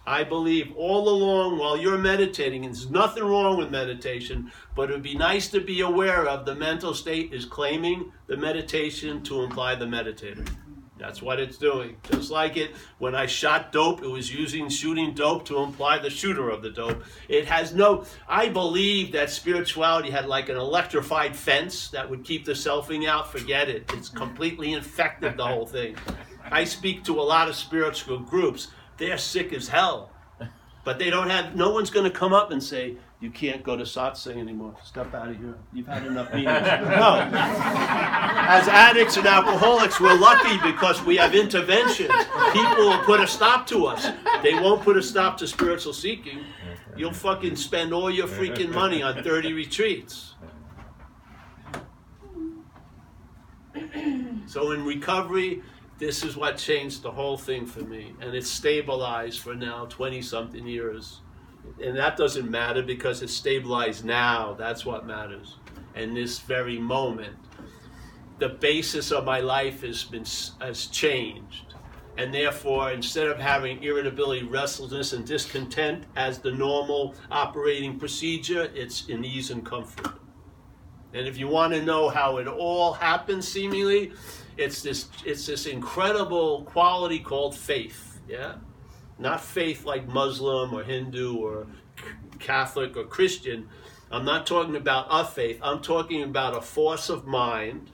I 0.07 0.23
believe 0.23 0.73
all 0.77 1.09
along 1.09 1.59
while 1.59 1.77
you're 1.77 1.99
meditating, 1.99 2.65
and 2.65 2.73
there's 2.73 2.89
nothing 2.89 3.25
wrong 3.25 3.59
with 3.59 3.73
meditation, 3.73 4.53
but 4.77 4.89
it 4.89 4.93
would 4.93 5.03
be 5.03 5.17
nice 5.17 5.49
to 5.49 5.61
be 5.61 5.81
aware 5.81 6.29
of 6.29 6.47
the 6.47 6.55
mental 6.55 6.95
state 6.95 7.33
is 7.33 7.45
claiming 7.45 8.13
the 8.29 8.37
meditation 8.37 9.23
to 9.25 9.43
imply 9.43 9.75
the 9.75 9.85
meditator. 9.85 10.49
That's 10.99 11.21
what 11.21 11.39
it's 11.39 11.59
doing. 11.59 11.97
Just 12.11 12.31
like 12.31 12.57
it, 12.57 12.71
when 12.99 13.15
I 13.15 13.27
shot 13.27 13.71
dope, 13.71 14.03
it 14.03 14.09
was 14.09 14.33
using 14.33 14.69
shooting 14.69 15.13
dope 15.13 15.45
to 15.47 15.59
imply 15.59 15.99
the 15.99 16.09
shooter 16.09 16.49
of 16.49 16.63
the 16.63 16.71
dope. 16.71 17.05
It 17.29 17.47
has 17.47 17.75
no, 17.75 18.05
I 18.27 18.49
believe 18.49 19.13
that 19.13 19.29
spirituality 19.31 20.11
had 20.11 20.27
like 20.27 20.49
an 20.49 20.57
electrified 20.57 21.37
fence 21.37 21.89
that 21.91 22.09
would 22.09 22.25
keep 22.25 22.47
the 22.47 22.53
selfing 22.53 23.07
out. 23.07 23.31
Forget 23.31 23.69
it. 23.69 23.91
It's 23.93 24.09
completely 24.09 24.73
infected 24.73 25.37
the 25.37 25.47
whole 25.47 25.67
thing. 25.67 25.97
I 26.51 26.65
speak 26.65 27.05
to 27.05 27.21
a 27.21 27.23
lot 27.23 27.49
of 27.49 27.57
spiritual 27.57 28.19
groups. 28.21 28.69
They're 28.97 29.19
sick 29.19 29.53
as 29.53 29.69
hell. 29.69 30.11
But 30.85 30.99
they 30.99 31.11
don't 31.11 31.29
have, 31.29 31.57
no 31.57 31.73
one's 31.73 31.91
going 31.91 32.11
to 32.11 32.17
come 32.17 32.33
up 32.33 32.53
and 32.53 32.63
say, 32.63 32.97
you 33.19 33.31
can't 33.31 33.63
go 33.63 33.77
to 33.77 33.85
satsang 33.85 34.37
anymore. 34.37 34.75
Step 34.85 35.15
out 35.15 35.29
of 35.29 35.39
here. 35.39 35.55
You've 35.73 35.87
had 35.87 36.07
enough 36.07 36.31
meetings. 36.35 36.47
No. 36.47 37.31
As 37.33 38.69
addicts 38.69 39.17
and 39.17 39.27
alcoholics, 39.27 39.99
we're 39.99 40.19
lucky 40.19 40.59
because 40.59 41.03
we 41.03 41.17
have 41.17 41.35
interventions. 41.35 42.13
People 42.53 42.77
will 42.77 43.03
put 43.05 43.21
a 43.21 43.27
stop 43.27 43.67
to 43.69 43.87
us. 43.87 44.09
They 44.43 44.55
won't 44.55 44.83
put 44.83 44.99
a 44.99 45.03
stop 45.03 45.39
to 45.39 45.47
spiritual 45.47 45.95
seeking. 45.95 46.41
You'll 46.95 47.13
fucking 47.13 47.57
spend 47.57 47.95
all 47.95 48.11
your 48.11 48.27
freaking 48.27 48.73
money 48.73 49.03
on 49.03 49.23
30 49.23 49.55
retreats. 49.55 50.35
So 54.47 54.73
in 54.73 54.85
recovery, 54.85 55.63
this 55.99 56.23
is 56.23 56.37
what 56.37 56.59
changed 56.59 57.03
the 57.03 57.11
whole 57.11 57.39
thing 57.39 57.67
for 57.67 57.81
me. 57.81 58.15
And 58.21 58.35
it's 58.35 58.51
stabilized 58.51 59.41
for 59.41 59.55
now 59.55 59.87
20 59.87 60.21
something 60.23 60.67
years 60.67 61.21
and 61.83 61.97
that 61.97 62.17
doesn't 62.17 62.51
matter 62.51 62.83
because 62.83 63.23
it's 63.23 63.33
stabilized 63.33 64.05
now. 64.05 64.55
That's 64.55 64.87
what 64.87 65.07
matters. 65.07 65.57
And 65.95 66.17
this 66.17 66.39
very 66.39 66.79
moment, 66.79 67.37
the 68.39 68.51
basis 68.51 69.13
of 69.13 69.25
my 69.25 69.41
life 69.41 69.83
has 69.83 70.05
been 70.05 70.25
has 70.61 70.87
changed, 70.87 71.75
and 72.19 72.33
therefore, 72.33 72.93
instead 72.93 73.29
of 73.29 73.39
having 73.39 73.83
irritability, 73.83 74.45
restlessness, 74.45 75.13
and 75.13 75.27
discontent 75.27 76.05
as 76.17 76.39
the 76.39 76.53
normal 76.53 77.15
operating 77.31 77.99
procedure, 77.99 78.71
it's 78.75 79.09
in 79.09 79.25
ease 79.25 79.51
and 79.51 79.65
comfort. 79.65 80.13
And 81.15 81.27
if 81.27 81.39
you 81.39 81.49
want 81.49 81.73
to 81.73 81.83
know 81.83 82.09
how 82.11 82.37
it 82.39 82.47
all 82.47 82.93
happens, 82.93 83.49
seemingly, 83.49 84.13
it's 84.57 84.83
this 84.83 85.09
it's 85.25 85.47
this 85.47 85.67
incredible 85.67 86.65
quality 86.65 87.19
called 87.19 87.57
faith. 87.57 88.21
Yeah 88.29 88.57
not 89.19 89.41
faith 89.41 89.85
like 89.85 90.07
Muslim 90.07 90.73
or 90.75 90.83
Hindu 90.83 91.37
or 91.37 91.67
Catholic 92.39 92.97
or 92.97 93.05
Christian. 93.05 93.69
I'm 94.11 94.25
not 94.25 94.47
talking 94.47 94.77
about 94.77 95.07
a 95.11 95.25
faith. 95.25 95.59
I'm 95.63 95.81
talking 95.81 96.23
about 96.23 96.57
a 96.57 96.61
force 96.61 97.09
of 97.09 97.27
mind 97.27 97.91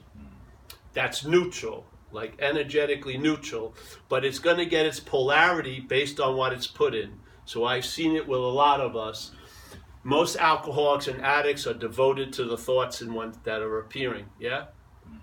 that's 0.93 1.25
neutral, 1.25 1.85
like 2.11 2.35
energetically 2.39 3.17
neutral, 3.17 3.73
but 4.09 4.23
it's 4.23 4.39
going 4.39 4.57
to 4.57 4.65
get 4.65 4.85
its 4.85 4.99
polarity 4.99 5.79
based 5.79 6.19
on 6.19 6.37
what 6.37 6.53
it's 6.53 6.67
put 6.67 6.93
in. 6.93 7.19
So 7.45 7.65
I've 7.65 7.85
seen 7.85 8.15
it 8.15 8.27
with 8.27 8.39
a 8.39 8.43
lot 8.43 8.79
of 8.79 8.95
us. 8.95 9.31
Most 10.03 10.35
alcoholics 10.35 11.07
and 11.07 11.21
addicts 11.21 11.65
are 11.65 11.73
devoted 11.73 12.33
to 12.33 12.43
the 12.43 12.57
thoughts 12.57 13.01
and 13.01 13.13
one, 13.13 13.33
that 13.43 13.61
are 13.61 13.79
appearing. 13.79 14.25
Yeah? 14.39 14.65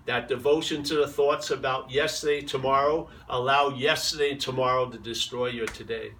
That 0.05 0.27
devotion 0.27 0.83
to 0.83 0.95
the 0.95 1.07
thoughts 1.07 1.51
about 1.51 1.91
yesterday, 1.91 2.41
tomorrow, 2.41 3.09
allow 3.29 3.69
yesterday 3.69 4.31
and 4.31 4.41
tomorrow 4.41 4.89
to 4.89 4.97
destroy 4.97 5.47
your 5.47 5.67
today. 5.67 6.11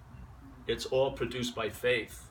It's 0.66 0.86
all 0.86 1.12
produced 1.12 1.54
by 1.54 1.70
faith. 1.70 2.30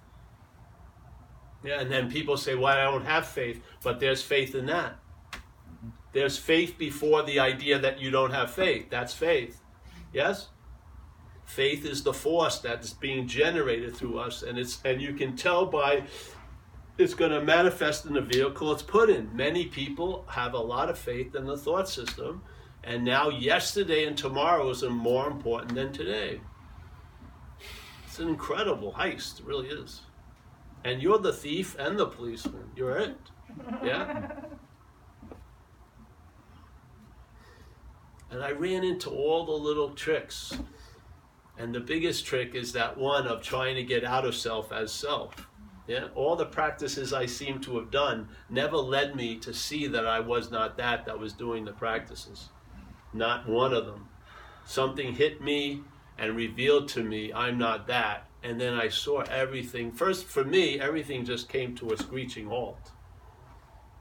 Yeah, 1.63 1.81
and 1.81 1.91
then 1.91 2.09
people 2.09 2.37
say, 2.37 2.55
Well, 2.55 2.65
I 2.77 2.83
don't 2.83 3.05
have 3.05 3.27
faith, 3.27 3.61
but 3.83 3.99
there's 3.99 4.23
faith 4.23 4.55
in 4.55 4.65
that. 4.67 4.97
There's 6.13 6.37
faith 6.37 6.77
before 6.77 7.23
the 7.23 7.39
idea 7.39 7.79
that 7.79 7.99
you 7.99 8.11
don't 8.11 8.31
have 8.31 8.51
faith. 8.51 8.89
That's 8.89 9.13
faith. 9.13 9.61
Yes? 10.13 10.49
Faith 11.45 11.85
is 11.85 12.03
the 12.03 12.13
force 12.13 12.59
that's 12.59 12.93
being 12.93 13.27
generated 13.27 13.95
through 13.95 14.19
us, 14.19 14.41
and 14.41 14.57
it's 14.57 14.81
and 14.85 15.01
you 15.01 15.13
can 15.13 15.35
tell 15.35 15.65
by 15.65 16.03
it's 16.97 17.13
going 17.13 17.31
to 17.31 17.41
manifest 17.41 18.05
in 18.05 18.13
the 18.13 18.21
vehicle 18.21 18.71
it's 18.71 18.81
put 18.81 19.09
in. 19.09 19.35
Many 19.35 19.65
people 19.65 20.25
have 20.29 20.53
a 20.53 20.59
lot 20.59 20.89
of 20.89 20.97
faith 20.97 21.35
in 21.35 21.45
the 21.45 21.57
thought 21.57 21.89
system, 21.89 22.43
and 22.83 23.03
now 23.03 23.29
yesterday 23.29 24.05
and 24.05 24.17
tomorrow 24.17 24.69
is 24.69 24.83
more 24.83 25.27
important 25.27 25.75
than 25.75 25.91
today. 25.91 26.41
It's 28.05 28.19
an 28.19 28.29
incredible 28.29 28.93
heist, 28.93 29.39
it 29.39 29.45
really 29.45 29.69
is. 29.69 30.01
And 30.83 31.01
you're 31.01 31.19
the 31.19 31.33
thief 31.33 31.75
and 31.79 31.97
the 31.97 32.07
policeman. 32.07 32.71
You're 32.75 32.97
it. 32.97 33.17
Yeah? 33.83 34.31
And 38.31 38.41
I 38.41 38.51
ran 38.51 38.85
into 38.85 39.09
all 39.09 39.45
the 39.45 39.51
little 39.51 39.89
tricks. 39.89 40.57
And 41.57 41.75
the 41.75 41.81
biggest 41.81 42.25
trick 42.25 42.55
is 42.55 42.71
that 42.73 42.97
one 42.97 43.27
of 43.27 43.43
trying 43.43 43.75
to 43.75 43.83
get 43.83 44.05
out 44.05 44.25
of 44.25 44.35
self 44.35 44.71
as 44.71 44.91
self. 44.91 45.49
Yeah, 45.87 46.07
all 46.15 46.35
the 46.35 46.45
practices 46.45 47.11
I 47.11 47.25
seem 47.25 47.59
to 47.61 47.77
have 47.77 47.91
done 47.91 48.29
never 48.49 48.77
led 48.77 49.15
me 49.15 49.37
to 49.37 49.53
see 49.53 49.87
that 49.87 50.05
I 50.05 50.19
was 50.19 50.51
not 50.51 50.77
that 50.77 51.05
that 51.05 51.19
was 51.19 51.33
doing 51.33 51.65
the 51.65 51.73
practices. 51.73 52.49
Not 53.13 53.47
one 53.47 53.73
of 53.73 53.85
them. 53.85 54.07
Something 54.65 55.13
hit 55.13 55.41
me 55.41 55.81
and 56.17 56.35
revealed 56.35 56.87
to 56.89 57.03
me 57.03 57.33
I'm 57.33 57.57
not 57.57 57.87
that. 57.87 58.27
And 58.43 58.59
then 58.59 58.73
I 58.73 58.89
saw 58.89 59.21
everything. 59.21 59.91
First, 59.91 60.25
for 60.25 60.43
me, 60.43 60.79
everything 60.79 61.25
just 61.25 61.49
came 61.49 61.75
to 61.75 61.91
a 61.91 61.97
screeching 61.97 62.47
halt. 62.47 62.91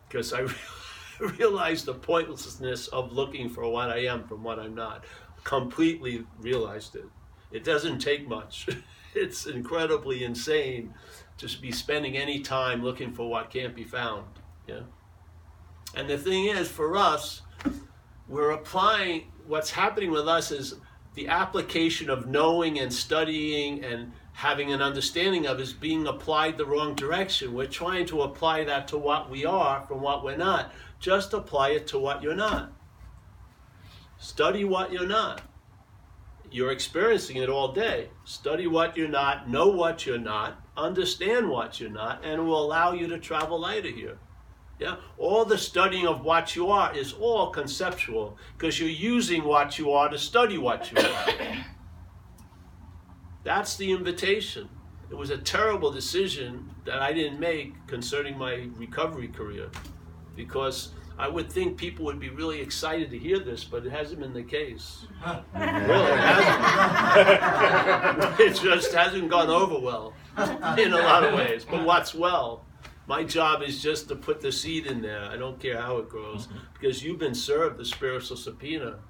Because 0.08 0.32
I 0.32 0.46
realized 1.20 1.86
the 1.86 1.94
pointlessness 1.94 2.88
of 2.88 3.12
looking 3.12 3.48
for 3.48 3.68
what 3.68 3.90
I 3.90 4.04
am 4.04 4.24
from 4.24 4.42
what 4.42 4.58
I'm 4.58 4.74
not. 4.74 5.04
Completely 5.44 6.24
realized 6.38 6.96
it. 6.96 7.06
It 7.52 7.64
doesn't 7.64 7.98
take 7.98 8.28
much. 8.28 8.68
it's 9.14 9.46
incredibly 9.46 10.24
insane 10.24 10.94
to 11.40 11.60
be 11.60 11.72
spending 11.72 12.16
any 12.16 12.40
time 12.40 12.82
looking 12.82 13.12
for 13.12 13.28
what 13.28 13.50
can't 13.50 13.74
be 13.74 13.84
found. 13.84 14.24
Yeah. 14.66 14.80
And 15.94 16.08
the 16.08 16.18
thing 16.18 16.46
is, 16.46 16.68
for 16.68 16.96
us, 16.96 17.42
we're 18.28 18.50
applying 18.50 19.32
what's 19.46 19.70
happening 19.70 20.10
with 20.10 20.28
us 20.28 20.50
is 20.50 20.74
the 21.14 21.28
application 21.28 22.10
of 22.10 22.26
knowing 22.26 22.78
and 22.78 22.92
studying 22.92 23.84
and 23.84 24.12
having 24.32 24.72
an 24.72 24.80
understanding 24.80 25.46
of 25.46 25.58
is 25.60 25.72
being 25.72 26.06
applied 26.06 26.56
the 26.56 26.64
wrong 26.64 26.94
direction. 26.94 27.52
We're 27.52 27.66
trying 27.66 28.06
to 28.06 28.22
apply 28.22 28.64
that 28.64 28.86
to 28.88 28.98
what 28.98 29.28
we 29.28 29.44
are 29.44 29.82
from 29.82 30.00
what 30.00 30.22
we're 30.22 30.36
not. 30.36 30.72
Just 31.00 31.32
apply 31.32 31.70
it 31.70 31.86
to 31.88 31.98
what 31.98 32.22
you're 32.22 32.36
not. 32.36 32.72
Study 34.18 34.64
what 34.64 34.92
you're 34.92 35.06
not. 35.06 35.42
You're 36.52 36.72
experiencing 36.72 37.36
it 37.36 37.48
all 37.48 37.72
day. 37.72 38.10
Study 38.24 38.66
what 38.66 38.96
you're 38.96 39.08
not, 39.08 39.48
know 39.48 39.68
what 39.68 40.04
you're 40.06 40.18
not, 40.18 40.60
understand 40.80 41.48
what 41.48 41.80
you're 41.80 41.90
not, 41.90 42.24
and 42.24 42.46
will 42.46 42.64
allow 42.64 42.92
you 42.92 43.06
to 43.08 43.18
travel 43.18 43.60
lighter 43.60 43.90
here. 43.90 44.18
Yeah? 44.78 44.96
All 45.18 45.44
the 45.44 45.58
studying 45.58 46.06
of 46.06 46.24
what 46.24 46.56
you 46.56 46.68
are 46.68 46.96
is 46.96 47.12
all 47.12 47.50
conceptual 47.50 48.38
because 48.56 48.80
you're 48.80 48.88
using 48.88 49.44
what 49.44 49.78
you 49.78 49.92
are 49.92 50.08
to 50.08 50.18
study 50.18 50.56
what 50.56 50.90
you 50.90 50.98
are. 50.98 51.34
That's 53.44 53.76
the 53.76 53.92
invitation. 53.92 54.70
It 55.10 55.16
was 55.16 55.30
a 55.30 55.38
terrible 55.38 55.90
decision 55.90 56.70
that 56.86 57.02
I 57.02 57.12
didn't 57.12 57.38
make 57.38 57.74
concerning 57.86 58.38
my 58.38 58.68
recovery 58.76 59.28
career 59.28 59.70
because 60.34 60.94
I 61.18 61.28
would 61.28 61.52
think 61.52 61.76
people 61.76 62.06
would 62.06 62.18
be 62.18 62.30
really 62.30 62.62
excited 62.62 63.10
to 63.10 63.18
hear 63.18 63.38
this, 63.38 63.64
but 63.64 63.84
it 63.84 63.92
hasn't 63.92 64.20
been 64.20 64.32
the 64.32 64.42
case. 64.42 65.04
really, 65.54 66.12
it 66.12 66.20
hasn't. 66.20 68.40
it 68.40 68.54
just 68.54 68.94
hasn't 68.94 69.28
gone 69.28 69.50
over 69.50 69.78
well 69.78 70.14
in 70.78 70.92
a 70.92 70.98
lot 70.98 71.24
of 71.24 71.34
ways. 71.34 71.64
But 71.68 71.84
what's 71.84 72.14
well? 72.14 72.64
My 73.06 73.24
job 73.24 73.62
is 73.62 73.82
just 73.82 74.08
to 74.08 74.16
put 74.16 74.40
the 74.40 74.52
seed 74.52 74.86
in 74.86 75.02
there. 75.02 75.24
I 75.24 75.36
don't 75.36 75.58
care 75.58 75.80
how 75.80 75.98
it 75.98 76.08
grows 76.08 76.46
mm-hmm. 76.46 76.58
because 76.74 77.02
you've 77.02 77.18
been 77.18 77.34
served 77.34 77.76
the 77.78 77.84
spiritual 77.84 78.36
subpoena. 78.36 79.00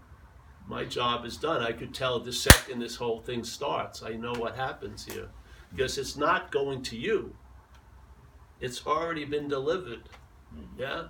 My 0.66 0.84
job 0.84 1.26
is 1.26 1.36
done. 1.36 1.62
I 1.62 1.72
could 1.72 1.92
tell 1.92 2.18
the 2.18 2.32
second 2.32 2.78
this 2.78 2.96
whole 2.96 3.20
thing 3.20 3.44
starts. 3.44 4.02
I 4.02 4.14
know 4.14 4.32
what 4.32 4.56
happens 4.56 5.04
here 5.04 5.28
because 5.70 5.98
it's 5.98 6.16
not 6.16 6.50
going 6.50 6.82
to 6.84 6.96
you. 6.96 7.34
It's 8.60 8.86
already 8.86 9.24
been 9.24 9.48
delivered. 9.48 10.08
Mm-hmm. 10.54 10.80
Yeah? 10.80 11.08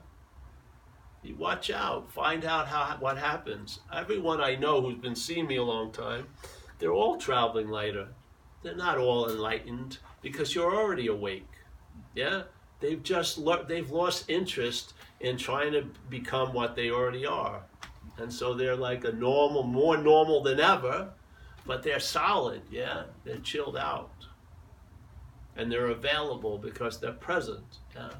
You 1.23 1.37
watch 1.37 1.71
out. 1.71 2.11
Find 2.11 2.45
out 2.45 2.67
how 2.67 2.97
what 2.99 3.19
happens. 3.19 3.81
Everyone 3.95 4.41
I 4.41 4.55
know 4.55 4.81
who's 4.81 4.99
been 4.99 5.15
seeing 5.15 5.47
me 5.47 5.57
a 5.57 5.63
long 5.63 5.93
time, 5.93 6.27
they're 6.79 6.93
all 6.93 7.19
traveling 7.19 7.69
lighter. 7.69 8.09
They're 8.63 8.77
not 8.77 8.99
all 8.99 9.29
enlightened 9.29 9.99
because 10.23 10.55
you're 10.55 10.75
already 10.75 11.09
awake. 11.09 11.49
Yeah? 12.15 12.43
They've 12.81 13.03
just 13.03 13.39
lo- 13.39 13.65
they've 13.67 13.91
lost 13.91 14.29
interest 14.29 14.95
in 15.21 15.37
trying 15.37 15.73
to 15.73 15.87
become 16.09 16.53
what 16.53 16.77
they 16.77 16.91
already 16.91 17.27
are. 17.27 17.63
And 18.19 18.33
so 18.33 18.55
they're 18.55 18.77
like 18.77 19.05
a 19.05 19.13
normal, 19.13 19.63
more 19.63 19.97
normal 19.97 20.43
than 20.43 20.61
ever, 20.61 21.11
but 21.67 21.83
they're 21.83 22.01
solid, 22.01 22.63
yeah? 22.71 23.05
They're 23.25 23.39
chilled 23.39 23.77
out. 23.77 24.11
And 25.57 25.71
they're 25.71 25.89
available 25.89 26.59
because 26.59 27.01
they're 27.01 27.13
present. 27.13 27.79
Yeah? 27.95 28.11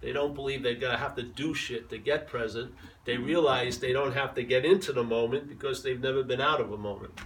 They 0.00 0.12
don't 0.12 0.34
believe 0.34 0.62
they're 0.62 0.78
to 0.78 0.96
have 0.96 1.16
to 1.16 1.22
do 1.22 1.54
shit 1.54 1.88
to 1.90 1.98
get 1.98 2.28
present. 2.28 2.74
They 3.04 3.16
realize 3.16 3.78
they 3.78 3.92
don't 3.92 4.12
have 4.12 4.34
to 4.34 4.42
get 4.42 4.64
into 4.64 4.92
the 4.92 5.02
moment 5.04 5.48
because 5.48 5.82
they've 5.82 6.00
never 6.00 6.22
been 6.22 6.40
out 6.40 6.60
of 6.60 6.72
a 6.72 6.76
moment. 6.76 7.18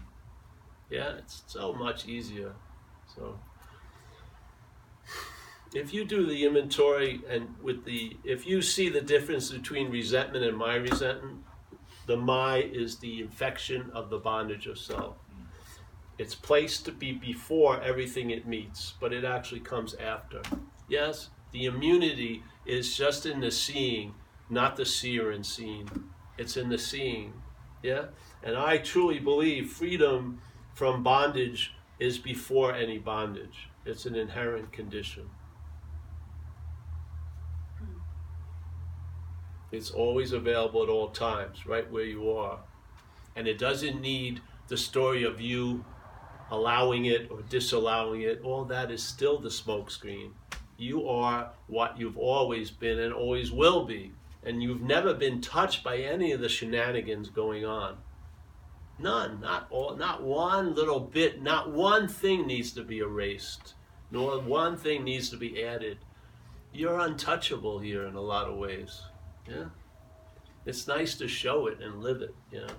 Yeah, 0.89 1.17
it's 1.19 1.43
so 1.47 1.73
much 1.73 2.07
easier. 2.07 2.53
So 3.15 3.39
if 5.75 5.95
you 5.95 6.05
do 6.05 6.27
the 6.27 6.45
inventory 6.45 7.23
and 7.29 7.55
with 7.63 7.85
the 7.85 8.17
if 8.25 8.47
you 8.47 8.61
see 8.63 8.89
the 8.89 9.01
difference 9.01 9.51
between 9.51 9.91
resentment 9.91 10.45
and 10.45 10.57
my 10.57 10.75
resentment, 10.75 11.45
the 12.07 12.17
my 12.17 12.59
is 12.59 12.99
the 12.99 13.21
infection 13.21 13.91
of 13.95 14.11
the 14.11 14.19
bondage 14.19 14.67
of 14.67 14.79
self. 14.79 15.17
Mm. 15.17 15.47
It's 16.19 16.35
placed 16.35 16.85
to 16.87 16.93
be 16.93 17.13
before 17.13 17.81
everything 17.83 18.31
it 18.31 18.47
meets, 18.47 18.95
but 19.01 19.13
it 19.13 19.25
actually 19.25 19.61
comes 19.61 19.95
after. 19.95 20.43
Yes, 20.89 21.31
the 21.53 21.67
immunity 21.67 22.43
is 22.67 22.97
just 22.97 23.27
in 23.27 23.41
the 23.41 23.51
seeing, 23.51 24.15
not 24.49 24.77
the 24.77 24.87
seer 24.87 25.31
and 25.31 25.45
seen. 25.45 25.89
It's 26.39 26.57
in 26.57 26.69
the 26.69 26.79
seeing. 26.79 27.33
Yeah? 27.83 28.07
And 28.43 28.57
I 28.57 28.79
truly 28.79 29.19
believe 29.19 29.71
freedom 29.71 30.41
from 30.75 31.03
bondage 31.03 31.75
is 31.99 32.19
before 32.19 32.75
any 32.75 32.99
bondage. 32.99 33.69
It's 33.85 34.07
an 34.07 34.15
inherent 34.15 34.73
condition. 34.73 35.29
It's 39.73 39.91
always 39.91 40.33
available 40.33 40.83
at 40.83 40.89
all 40.89 41.11
times, 41.11 41.67
right 41.67 41.91
where 41.91 42.05
you 42.05 42.31
are. 42.31 42.59
And 43.37 43.47
it 43.47 43.59
doesn't 43.59 44.01
need 44.01 44.41
the 44.69 44.77
story 44.77 45.25
of 45.25 45.41
you 45.41 45.85
allowing 46.51 47.05
it 47.07 47.31
or 47.31 47.43
disallowing 47.43 48.23
it. 48.23 48.41
All 48.43 48.65
that 48.65 48.91
is 48.91 49.03
still 49.03 49.39
the 49.39 49.49
smokescreen. 49.49 50.33
You 50.77 51.09
are 51.09 51.51
what 51.69 51.99
you've 51.99 52.19
always 52.19 52.71
been 52.71 52.99
and 52.99 53.13
always 53.13 53.53
will 53.53 53.85
be. 53.85 54.13
And 54.43 54.63
you've 54.63 54.83
never 54.83 55.15
been 55.15 55.41
touched 55.41 55.85
by 55.85 55.99
any 55.99 56.33
of 56.33 56.41
the 56.41 56.49
shenanigans 56.49 57.29
going 57.29 57.65
on. 57.65 57.99
None, 58.99 59.41
not 59.41 59.67
all, 59.71 59.97
not 59.97 60.23
one 60.23 60.75
little 60.75 61.01
bit, 61.01 61.43
not 61.43 61.71
one 61.71 62.09
thing 62.09 62.47
needs 62.47 62.73
to 62.73 62.83
be 62.83 62.99
erased, 62.99 63.75
nor 64.11 64.41
one 64.41 64.77
thing 64.77 65.05
needs 65.05 65.31
to 65.31 65.37
be 65.37 65.65
added. 65.65 65.99
You're 66.73 66.99
untouchable 66.99 67.79
here 67.79 68.05
in 68.05 68.15
a 68.15 68.21
lot 68.21 68.49
of 68.49 68.57
ways. 68.57 69.03
Yeah. 69.51 69.65
It's 70.67 70.87
nice 70.87 71.15
to 71.17 71.29
show 71.29 71.67
it 71.67 71.81
and 71.81 72.03
live 72.03 72.23
it, 72.23 72.35
you 72.53 72.61
know. 72.61 72.75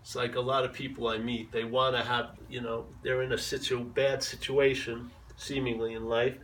It's 0.00 0.14
like 0.14 0.36
a 0.36 0.40
lot 0.40 0.64
of 0.64 0.72
people 0.72 1.08
I 1.08 1.18
meet, 1.18 1.50
they 1.50 1.64
want 1.64 1.96
to 1.96 2.02
have, 2.02 2.30
you 2.48 2.60
know, 2.60 2.86
they're 3.02 3.22
in 3.22 3.32
a 3.32 3.38
situ- 3.38 3.84
bad 3.84 4.22
situation, 4.22 5.10
seemingly 5.36 5.94
in 5.94 6.04
life, 6.04 6.36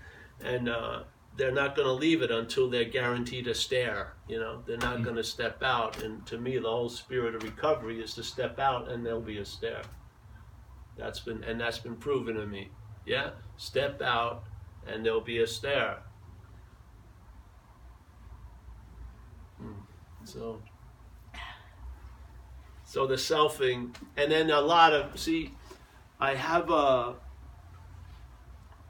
and 0.44 0.68
uh, 0.68 1.02
they're 1.36 1.52
not 1.52 1.76
going 1.76 1.86
to 1.86 1.92
leave 1.92 2.22
it 2.22 2.30
until 2.30 2.68
they're 2.68 2.84
guaranteed 2.84 3.46
a 3.46 3.54
stair. 3.54 4.14
You 4.28 4.40
know, 4.40 4.62
they're 4.66 4.78
not 4.78 4.94
mm-hmm. 4.94 5.04
going 5.04 5.16
to 5.16 5.24
step 5.24 5.62
out. 5.62 6.02
And 6.02 6.26
to 6.26 6.38
me, 6.38 6.58
the 6.58 6.68
whole 6.68 6.88
spirit 6.88 7.34
of 7.34 7.42
recovery 7.42 8.00
is 8.00 8.14
to 8.14 8.24
step 8.24 8.58
out, 8.58 8.90
and 8.90 9.04
there'll 9.04 9.20
be 9.20 9.38
a 9.38 9.44
stair. 9.44 9.82
That's 10.96 11.20
been 11.20 11.42
and 11.44 11.60
that's 11.60 11.78
been 11.78 11.96
proven 11.96 12.36
to 12.36 12.46
me. 12.46 12.68
Yeah, 13.06 13.30
step 13.56 14.02
out, 14.02 14.44
and 14.86 15.04
there'll 15.04 15.20
be 15.20 15.38
a 15.38 15.46
stair. 15.46 15.98
So, 20.24 20.62
so 22.84 23.06
the 23.06 23.16
selfing, 23.16 23.94
and 24.16 24.30
then 24.30 24.50
a 24.50 24.60
lot 24.60 24.92
of 24.92 25.18
see, 25.18 25.52
I 26.20 26.34
have 26.34 26.70
a. 26.70 27.14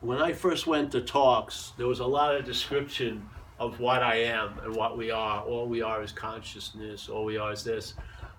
When 0.01 0.21
I 0.21 0.33
first 0.33 0.66
went 0.66 0.90
to 0.92 1.01
talks, 1.01 1.73
there 1.77 1.87
was 1.87 2.01
a 2.01 2.07
lot 2.07 2.35
of 2.35 2.45
description 2.45 3.29
of 3.59 3.79
what 3.79 4.03
I 4.03 4.16
am 4.16 4.59
and 4.64 4.75
what 4.75 4.99
we 4.99 5.12
are. 5.12 5.42
All 5.42 5.68
we 5.68 5.81
are 5.83 6.03
is 6.03 6.11
consciousness. 6.11 7.09
All 7.09 7.25
we 7.25 7.37
are 7.37 7.53
is 7.53 7.62
this. 7.62 7.95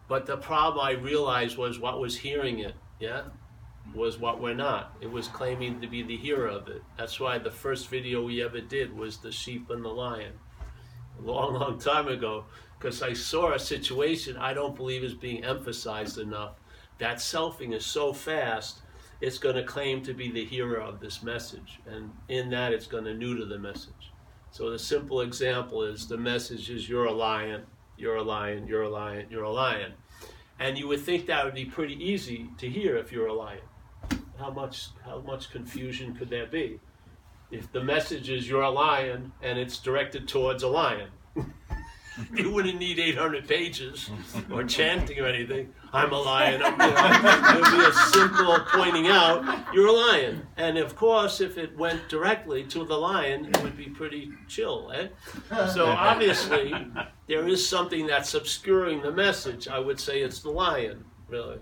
But 0.10 0.25
the 0.25 0.36
problem 0.36 0.86
I 0.86 0.91
realized 0.91 1.58
was 1.58 1.79
what 1.79 2.01
was 2.01 2.17
hearing 2.17 2.60
it. 2.60 2.75
Yeah, 2.99 3.23
was 3.95 4.17
what 4.17 4.41
we're 4.41 4.53
not. 4.53 4.95
It 5.01 5.12
was 5.12 5.27
claiming 5.27 5.79
to 5.82 5.88
be 5.88 6.03
the 6.03 6.17
hero 6.17 6.56
of 6.56 6.67
it. 6.67 6.82
That's 6.97 7.19
why 7.19 7.38
the 7.38 7.51
first 7.51 7.89
video 7.89 8.23
we 8.23 8.43
ever 8.43 8.60
did 8.60 8.95
was 8.95 9.17
the 9.17 9.32
sheep 9.32 9.69
and 9.69 9.84
the 9.84 9.89
lion. 9.89 10.34
A 11.19 11.21
long, 11.21 11.53
long 11.53 11.79
time 11.79 12.08
ago 12.08 12.45
because 12.84 13.02
I 13.02 13.13
saw 13.13 13.54
a 13.54 13.60
situation 13.60 14.36
I 14.36 14.54
don't 14.54 14.76
believe 14.76 15.06
is 15.06 15.13
being 15.13 15.46
emphasized 15.46 16.17
enough. 16.17 16.60
That 16.98 17.17
selfing 17.17 17.74
is 17.74 17.86
so 17.86 18.12
fast. 18.12 18.82
it's 19.22 19.38
going 19.38 19.56
to 19.56 19.63
claim 19.63 20.04
to 20.04 20.13
be 20.13 20.30
the 20.30 20.43
hero 20.43 20.86
of 20.86 21.00
this 21.00 21.24
message. 21.24 21.80
And 21.88 22.12
in 22.28 22.50
that, 22.50 22.74
it's 22.74 22.88
going 22.88 23.06
to 23.06 23.13
neuter 23.13 23.46
the 23.46 23.58
message. 23.58 24.12
So 24.52 24.69
the 24.69 24.78
simple 24.78 25.22
example 25.22 25.84
is 25.84 26.10
the 26.10 26.17
message 26.17 26.69
is 26.69 26.89
you're 26.89 27.06
a 27.06 27.13
lion, 27.13 27.63
you're 27.98 28.17
a 28.17 28.22
lion, 28.22 28.67
you're 28.67 28.82
a 28.82 28.89
lion, 28.89 29.28
you're 29.30 29.43
a 29.43 29.52
lion. 29.52 29.93
And 30.60 30.78
you 30.78 30.89
would 30.89 31.00
think 31.00 31.26
that 31.28 31.46
would 31.46 31.54
be 31.54 31.63
pretty 31.63 31.96
easy 32.04 32.50
to 32.58 32.69
hear 32.69 32.98
if 32.98 33.13
you're 33.13 33.28
a 33.28 33.34
lion. 33.34 33.63
How 34.38 34.52
much 34.52 34.89
how 35.06 35.19
much 35.19 35.52
confusion 35.52 36.15
could 36.15 36.30
there 36.30 36.48
be? 36.48 36.82
If 37.50 37.72
the 37.72 37.84
message 37.84 38.30
is 38.30 38.50
you're 38.50 38.63
a 38.63 38.69
lion 38.69 39.32
and 39.41 39.58
it's 39.58 39.80
directed 39.80 40.28
towards 40.28 40.63
a 40.63 40.67
lion. 40.67 41.12
you 42.36 42.50
wouldn't 42.52 42.80
need 42.80 43.00
800 43.00 43.48
pages 43.48 44.10
or 44.52 44.63
chanting 44.78 45.19
or 45.19 45.28
anything. 45.28 45.74
I'm 45.91 46.12
a 46.12 46.19
lion. 46.19 46.62
I'm, 46.65 46.74
you 46.74 46.96
know, 46.96 47.50
it 47.50 47.62
would 47.62 47.80
be 47.80 47.86
a 47.86 47.93
simple 47.93 48.60
pointing 48.72 49.08
out, 49.08 49.74
you're 49.74 49.88
a 49.88 49.91
lion. 49.91 50.48
And 50.58 50.78
of 50.78 50.96
course, 50.96 51.41
if 51.41 51.58
it 51.58 51.78
went 51.78 52.10
directly 52.10 52.63
to 52.65 52.86
the 52.86 52.98
lion, 52.98 53.46
it 53.46 53.62
would 53.62 53.78
be 53.78 53.86
pretty 53.86 54.32
chill. 54.48 54.91
Eh? 54.93 55.08
So 55.74 55.86
obviously, 55.86 56.74
there 57.28 57.48
is 57.48 57.67
something 57.67 58.08
that's 58.08 58.34
obscuring 58.34 59.02
the 59.02 59.12
message. 59.12 59.67
I 59.67 59.78
would 59.78 60.00
say 60.00 60.22
it's 60.22 60.41
the 60.41 60.50
lion, 60.50 61.06
really. 61.28 61.60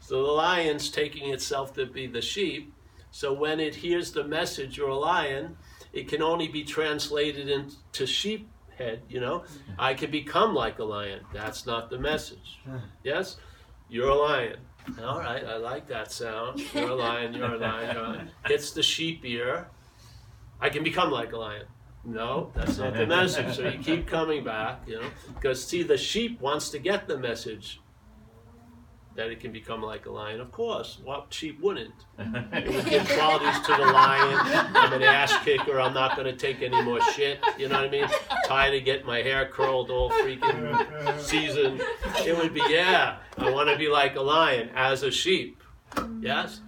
So 0.00 0.22
the 0.22 0.32
lion's 0.32 0.90
taking 0.90 1.32
itself 1.32 1.74
to 1.74 1.86
be 1.86 2.06
the 2.06 2.22
sheep. 2.22 2.72
So 3.10 3.32
when 3.32 3.58
it 3.58 3.74
hears 3.74 4.12
the 4.12 4.24
message, 4.24 4.76
you're 4.76 4.90
a 4.90 4.96
lion, 4.96 5.56
it 5.92 6.06
can 6.06 6.22
only 6.22 6.46
be 6.46 6.62
translated 6.62 7.48
into 7.48 8.06
sheep 8.06 8.48
head, 8.78 9.02
you 9.08 9.20
know. 9.20 9.44
I 9.78 9.94
can 9.94 10.10
become 10.10 10.54
like 10.54 10.78
a 10.78 10.84
lion. 10.84 11.20
That's 11.32 11.66
not 11.66 11.90
the 11.90 11.98
message. 11.98 12.60
Yes? 13.04 13.36
You're 13.88 14.08
a 14.08 14.14
lion. 14.14 14.56
All 15.02 15.18
right, 15.18 15.44
I 15.44 15.56
like 15.56 15.86
that 15.88 16.10
sound. 16.10 16.62
You're 16.72 16.90
a 16.90 16.94
lion, 16.94 17.34
you're 17.34 17.54
a 17.54 17.58
lion, 17.58 17.94
you're 17.94 18.04
a 18.04 18.08
lion. 18.08 18.30
It's 18.46 18.70
the 18.70 18.82
sheep 18.82 19.24
ear. 19.24 19.68
I 20.60 20.70
can 20.70 20.82
become 20.82 21.10
like 21.10 21.32
a 21.32 21.36
lion. 21.36 21.66
No, 22.04 22.50
that's 22.54 22.78
not 22.78 22.94
the 22.94 23.06
message. 23.06 23.56
So 23.56 23.68
you 23.68 23.78
keep 23.78 24.06
coming 24.06 24.42
back, 24.44 24.80
you 24.86 25.00
know, 25.00 25.08
because 25.34 25.62
see, 25.62 25.82
the 25.82 25.98
sheep 25.98 26.40
wants 26.40 26.70
to 26.70 26.78
get 26.78 27.06
the 27.06 27.18
message 27.18 27.80
that 29.18 29.32
it 29.32 29.40
can 29.40 29.50
become 29.50 29.82
like 29.82 30.06
a 30.06 30.10
lion. 30.12 30.40
Of 30.40 30.52
course, 30.52 31.00
what 31.02 31.34
sheep 31.34 31.60
wouldn't? 31.60 31.92
It 32.52 32.72
would 32.72 32.86
give 32.86 33.08
qualities 33.08 33.58
to 33.66 33.72
the 33.72 33.92
lion. 33.92 34.38
I'm 34.76 34.92
an 34.92 35.02
ass 35.02 35.34
kicker. 35.44 35.80
I'm 35.80 35.92
not 35.92 36.14
going 36.14 36.26
to 36.26 36.36
take 36.36 36.62
any 36.62 36.80
more 36.82 37.00
shit. 37.00 37.40
You 37.58 37.68
know 37.68 37.80
what 37.80 37.86
I 37.86 37.90
mean? 37.90 38.06
Tired 38.46 38.74
of 38.76 38.84
getting 38.84 39.06
my 39.06 39.20
hair 39.22 39.46
curled 39.46 39.90
all 39.90 40.10
freaking 40.10 41.20
season. 41.20 41.80
It 42.24 42.36
would 42.36 42.54
be, 42.54 42.62
yeah, 42.68 43.16
I 43.36 43.50
want 43.50 43.68
to 43.70 43.76
be 43.76 43.88
like 43.88 44.14
a 44.14 44.20
lion 44.20 44.70
as 44.76 45.02
a 45.02 45.10
sheep. 45.10 45.60
Yes? 46.20 46.60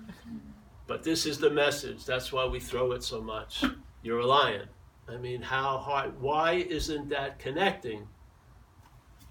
But 0.89 1.05
this 1.05 1.27
is 1.27 1.39
the 1.39 1.51
message. 1.51 2.05
That's 2.05 2.33
why 2.33 2.47
we 2.47 2.59
throw 2.59 2.91
it 2.93 3.05
so 3.05 3.21
much. 3.21 3.63
You're 4.03 4.21
a 4.21 4.27
lion. 4.27 4.69
I 5.09 5.19
mean, 5.19 5.43
how 5.43 5.79
hard? 5.79 6.21
Why 6.21 6.55
isn't 6.55 7.11
that 7.11 7.39
connecting? 7.39 8.09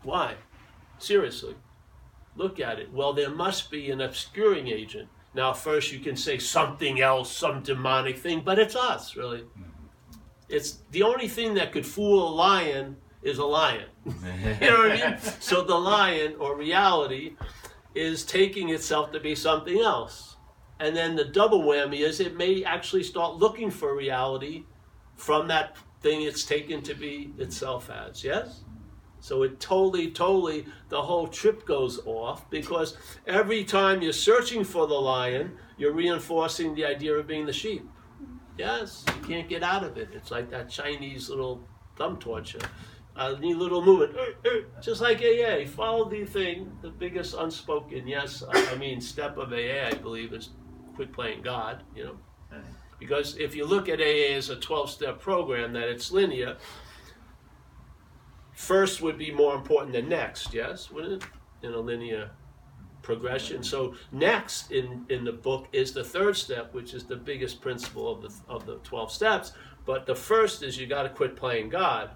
Why? 0.04 0.36
Seriously 1.00 1.56
look 2.40 2.60
at 2.60 2.80
it. 2.80 2.92
Well, 2.92 3.14
there 3.14 3.30
must 3.30 3.70
be 3.70 3.92
an 3.92 4.02
obscuring 4.02 4.70
agent. 4.70 5.10
Now, 5.36 5.54
first 5.54 5.92
you 5.92 6.00
can 6.00 6.16
say 6.16 6.40
something 6.40 7.02
else, 7.02 7.32
some 7.32 7.62
demonic 7.62 8.18
thing, 8.18 8.42
but 8.44 8.58
it's 8.58 8.76
us, 8.76 9.16
really. 9.16 9.42
Mm-hmm. 9.42 9.64
It's 10.48 10.80
the 10.90 11.04
only 11.04 11.28
thing 11.28 11.54
that 11.56 11.72
could 11.72 11.86
fool 11.86 12.28
a 12.28 12.34
lion 12.34 12.98
is 13.22 13.38
a 13.38 13.46
lion. 13.46 13.86
you 14.06 14.14
know 14.62 14.78
what 14.78 14.92
I 14.92 15.12
mean? 15.12 15.18
So 15.40 15.64
the 15.64 15.76
lion 15.76 16.36
or 16.40 16.56
reality 16.56 17.36
is 17.94 18.24
taking 18.24 18.70
itself 18.70 19.12
to 19.12 19.20
be 19.20 19.36
something 19.36 19.80
else. 19.80 20.38
And 20.80 20.96
then 20.96 21.16
the 21.16 21.26
double 21.26 21.62
whammy 21.64 22.00
is 22.00 22.20
it 22.22 22.38
may 22.38 22.64
actually 22.64 23.04
start 23.04 23.36
looking 23.36 23.70
for 23.70 23.96
reality 23.96 24.64
from 25.16 25.48
that 25.50 25.76
thing 26.02 26.22
it's 26.22 26.46
taken 26.46 26.82
to 26.84 26.94
be 26.94 27.34
itself 27.38 27.90
as. 27.90 28.24
Yes? 28.24 28.64
So 29.20 29.44
it 29.44 29.60
totally, 29.60 30.12
totally, 30.12 30.66
the 30.90 31.02
whole 31.02 31.28
trip 31.28 31.66
goes 31.66 32.00
off 32.06 32.50
because 32.50 32.98
every 33.28 33.64
time 33.64 34.02
you're 34.02 34.14
searching 34.14 34.64
for 34.64 34.88
the 34.88 34.94
lion, 34.94 35.58
you're 35.78 35.94
reinforcing 35.94 36.74
the 36.74 36.86
idea 36.86 37.14
of 37.14 37.28
being 37.28 37.46
the 37.46 37.54
sheep. 37.54 37.88
Yes, 38.58 39.06
you 39.08 39.28
can't 39.28 39.50
get 39.50 39.64
out 39.64 39.84
of 39.84 39.98
it. 39.98 40.10
It's 40.14 40.32
like 40.32 40.50
that 40.52 40.70
Chinese 40.70 41.30
little 41.30 41.68
thumb 41.96 42.18
torture. 42.18 42.60
A 43.16 43.38
neat 43.38 43.58
little 43.58 43.84
movement, 43.84 44.18
just 44.82 45.02
like 45.02 45.22
AA. 45.22 45.66
Follow 45.66 46.10
the 46.10 46.24
thing, 46.24 46.72
the 46.82 46.90
biggest 46.90 47.36
unspoken, 47.38 48.08
yes, 48.08 48.44
I 48.50 48.76
mean, 48.76 49.02
step 49.02 49.38
of 49.38 49.52
AA, 49.52 49.88
I 49.88 49.94
believe, 49.94 50.32
is 50.32 50.52
quit 50.96 51.12
playing 51.12 51.42
God, 51.42 51.84
you 51.94 52.06
know. 52.06 52.16
Because 53.00 53.38
if 53.38 53.56
you 53.56 53.66
look 53.66 53.88
at 53.88 54.00
AA 54.00 54.36
as 54.36 54.50
a 54.50 54.56
12 54.58 54.90
step 54.90 55.20
program, 55.20 55.74
that 55.74 55.88
it's 55.88 56.12
linear, 56.12 56.58
first 58.70 59.02
would 59.02 59.18
be 59.18 59.32
more 59.32 59.56
important 59.56 59.94
than 59.94 60.08
next, 60.08 60.54
yes, 60.54 60.92
wouldn't 60.92 61.24
it? 61.24 61.30
In 61.64 61.74
a 61.74 61.80
linear 61.80 62.30
progression. 63.02 63.64
So 63.64 63.96
next 64.12 64.72
in, 64.72 65.08
in 65.10 65.24
the 65.24 65.32
book 65.32 65.68
is 65.72 65.92
the 65.92 66.04
third 66.04 66.38
step, 66.38 66.72
which 66.72 66.94
is 66.94 67.04
the 67.06 67.16
biggest 67.16 67.62
principle 67.62 68.12
of 68.12 68.22
the 68.22 68.32
of 68.48 68.68
the 68.68 68.76
12 68.84 69.12
steps. 69.12 69.54
But 69.88 70.06
the 70.06 70.14
first 70.14 70.62
is 70.62 70.78
you 70.78 70.86
got 70.86 71.04
to 71.04 71.10
quit 71.10 71.36
playing 71.36 71.70
God. 71.70 72.12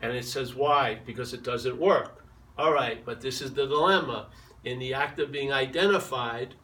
And 0.00 0.12
it 0.12 0.24
says 0.24 0.54
why? 0.54 1.00
Because 1.04 1.34
it 1.34 1.42
doesn't 1.42 1.76
work. 1.76 2.24
All 2.56 2.72
right, 2.72 3.04
but 3.04 3.20
this 3.20 3.42
is 3.42 3.52
the 3.52 3.66
dilemma. 3.66 4.28
In 4.62 4.78
the 4.78 4.94
act 4.94 5.18
of 5.18 5.32
being 5.32 5.52
identified 5.52 6.54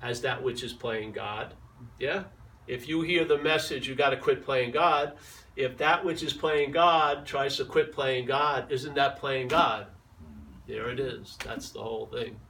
as 0.00 0.22
that 0.22 0.42
which 0.42 0.62
is 0.62 0.72
playing 0.72 1.12
God, 1.12 1.52
yeah? 1.98 2.24
If 2.66 2.88
you 2.88 3.02
hear 3.02 3.26
the 3.26 3.36
message, 3.36 3.86
you 3.86 3.94
got 3.94 4.10
to 4.10 4.16
quit 4.16 4.42
playing 4.42 4.70
God, 4.70 5.18
if 5.60 5.76
that 5.76 6.04
which 6.04 6.22
is 6.22 6.32
playing 6.32 6.72
God 6.72 7.26
tries 7.26 7.56
to 7.58 7.64
quit 7.64 7.92
playing 7.92 8.26
God, 8.26 8.72
isn't 8.72 8.94
that 8.94 9.18
playing 9.18 9.48
God? 9.48 9.88
There 10.66 10.88
it 10.90 10.98
is. 10.98 11.36
That's 11.44 11.70
the 11.70 11.82
whole 11.82 12.06
thing. 12.06 12.40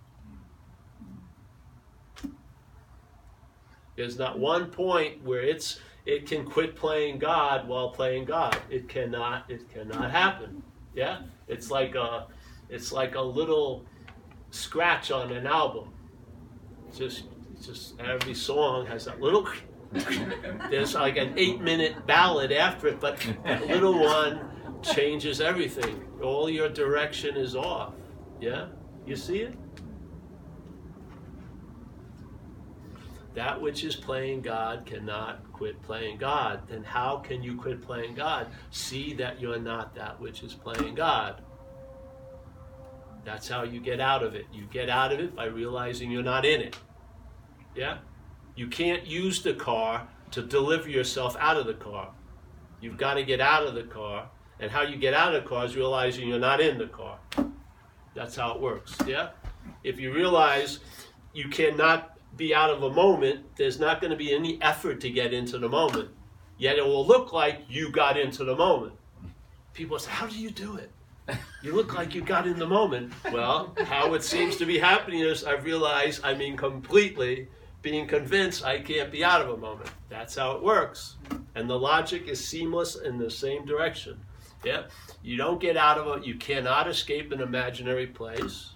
There's 3.96 4.18
not 4.18 4.38
one 4.38 4.70
point 4.70 5.24
where 5.24 5.42
it's 5.42 5.80
it 6.06 6.26
can 6.26 6.44
quit 6.44 6.76
playing 6.76 7.18
God 7.18 7.68
while 7.68 7.90
playing 7.90 8.24
God. 8.26 8.56
It 8.70 8.88
cannot. 8.88 9.50
It 9.50 9.68
cannot 9.68 10.10
happen. 10.10 10.62
Yeah, 10.94 11.22
it's 11.48 11.70
like 11.70 11.94
a 11.94 12.28
it's 12.68 12.92
like 12.92 13.16
a 13.16 13.20
little 13.20 13.84
scratch 14.50 15.10
on 15.10 15.32
an 15.32 15.46
album. 15.46 15.92
Just 16.96 17.24
just 17.62 18.00
every 18.00 18.34
song 18.34 18.86
has 18.86 19.04
that 19.06 19.20
little 19.20 19.48
there's 20.70 20.94
like 20.94 21.16
an 21.16 21.34
eight 21.36 21.60
minute 21.60 22.06
ballad 22.06 22.52
after 22.52 22.88
it, 22.88 23.00
but 23.00 23.24
little 23.66 23.98
one 23.98 24.40
changes 24.82 25.40
everything. 25.40 26.04
All 26.22 26.48
your 26.48 26.68
direction 26.68 27.36
is 27.36 27.56
off. 27.56 27.94
Yeah? 28.40 28.68
You 29.06 29.16
see 29.16 29.40
it? 29.40 29.54
That 33.34 33.60
which 33.60 33.84
is 33.84 33.94
playing 33.94 34.42
God 34.42 34.84
cannot 34.86 35.52
quit 35.52 35.80
playing 35.82 36.18
God. 36.18 36.62
Then 36.68 36.82
how 36.82 37.18
can 37.18 37.42
you 37.42 37.56
quit 37.56 37.80
playing 37.82 38.14
God? 38.14 38.48
See 38.70 39.14
that 39.14 39.40
you're 39.40 39.58
not 39.58 39.94
that 39.94 40.20
which 40.20 40.42
is 40.42 40.54
playing 40.54 40.94
God. 40.94 41.42
That's 43.24 43.48
how 43.48 43.62
you 43.62 43.80
get 43.80 44.00
out 44.00 44.22
of 44.22 44.34
it. 44.34 44.46
You 44.52 44.64
get 44.72 44.88
out 44.88 45.12
of 45.12 45.20
it 45.20 45.36
by 45.36 45.44
realizing 45.44 46.10
you're 46.10 46.22
not 46.22 46.44
in 46.44 46.60
it. 46.60 46.76
Yeah? 47.74 47.98
You 48.60 48.66
can't 48.66 49.06
use 49.06 49.40
the 49.40 49.54
car 49.54 50.06
to 50.32 50.42
deliver 50.42 50.90
yourself 50.90 51.34
out 51.40 51.56
of 51.56 51.64
the 51.64 51.72
car. 51.72 52.10
You've 52.82 52.98
got 52.98 53.14
to 53.14 53.22
get 53.22 53.40
out 53.40 53.62
of 53.66 53.74
the 53.74 53.84
car. 53.84 54.28
And 54.58 54.70
how 54.70 54.82
you 54.82 54.98
get 54.98 55.14
out 55.14 55.34
of 55.34 55.42
the 55.42 55.48
car 55.48 55.64
is 55.64 55.76
realizing 55.76 56.28
you're 56.28 56.38
not 56.38 56.60
in 56.60 56.76
the 56.76 56.88
car. 56.88 57.18
That's 58.14 58.36
how 58.36 58.54
it 58.54 58.60
works. 58.60 58.98
Yeah? 59.06 59.30
If 59.82 59.98
you 59.98 60.12
realize 60.12 60.80
you 61.32 61.48
cannot 61.48 62.18
be 62.36 62.54
out 62.54 62.68
of 62.68 62.82
a 62.82 62.90
moment, 62.90 63.46
there's 63.56 63.80
not 63.80 63.98
going 63.98 64.10
to 64.10 64.16
be 64.18 64.34
any 64.34 64.60
effort 64.60 65.00
to 65.00 65.10
get 65.10 65.32
into 65.32 65.56
the 65.56 65.70
moment. 65.70 66.10
Yet 66.58 66.76
it 66.76 66.84
will 66.84 67.06
look 67.06 67.32
like 67.32 67.62
you 67.66 67.90
got 67.90 68.18
into 68.18 68.44
the 68.44 68.54
moment. 68.54 68.92
People 69.72 69.98
say, 69.98 70.10
How 70.10 70.26
do 70.26 70.38
you 70.38 70.50
do 70.50 70.76
it? 70.76 70.90
You 71.62 71.74
look 71.74 71.94
like 71.94 72.14
you 72.14 72.22
got 72.22 72.46
in 72.46 72.58
the 72.58 72.66
moment. 72.66 73.12
Well, 73.32 73.74
how 73.84 74.14
it 74.14 74.22
seems 74.22 74.56
to 74.56 74.66
be 74.66 74.78
happening 74.78 75.20
is 75.20 75.44
I've 75.44 75.64
realized 75.64 76.22
I 76.24 76.34
mean 76.34 76.56
completely 76.56 77.48
being 77.82 78.06
convinced 78.06 78.64
I 78.64 78.80
can't 78.80 79.10
be 79.10 79.24
out 79.24 79.40
of 79.40 79.48
a 79.48 79.56
moment. 79.56 79.90
That's 80.08 80.36
how 80.36 80.52
it 80.52 80.62
works. 80.62 81.16
And 81.54 81.68
the 81.68 81.78
logic 81.78 82.28
is 82.28 82.46
seamless 82.46 82.96
in 82.96 83.18
the 83.18 83.30
same 83.30 83.64
direction. 83.64 84.20
Yeah? 84.64 84.84
You 85.22 85.36
don't 85.36 85.60
get 85.60 85.76
out 85.76 85.98
of 85.98 86.18
it, 86.18 86.26
you 86.26 86.34
cannot 86.34 86.88
escape 86.88 87.32
an 87.32 87.40
imaginary 87.40 88.06
place. 88.06 88.70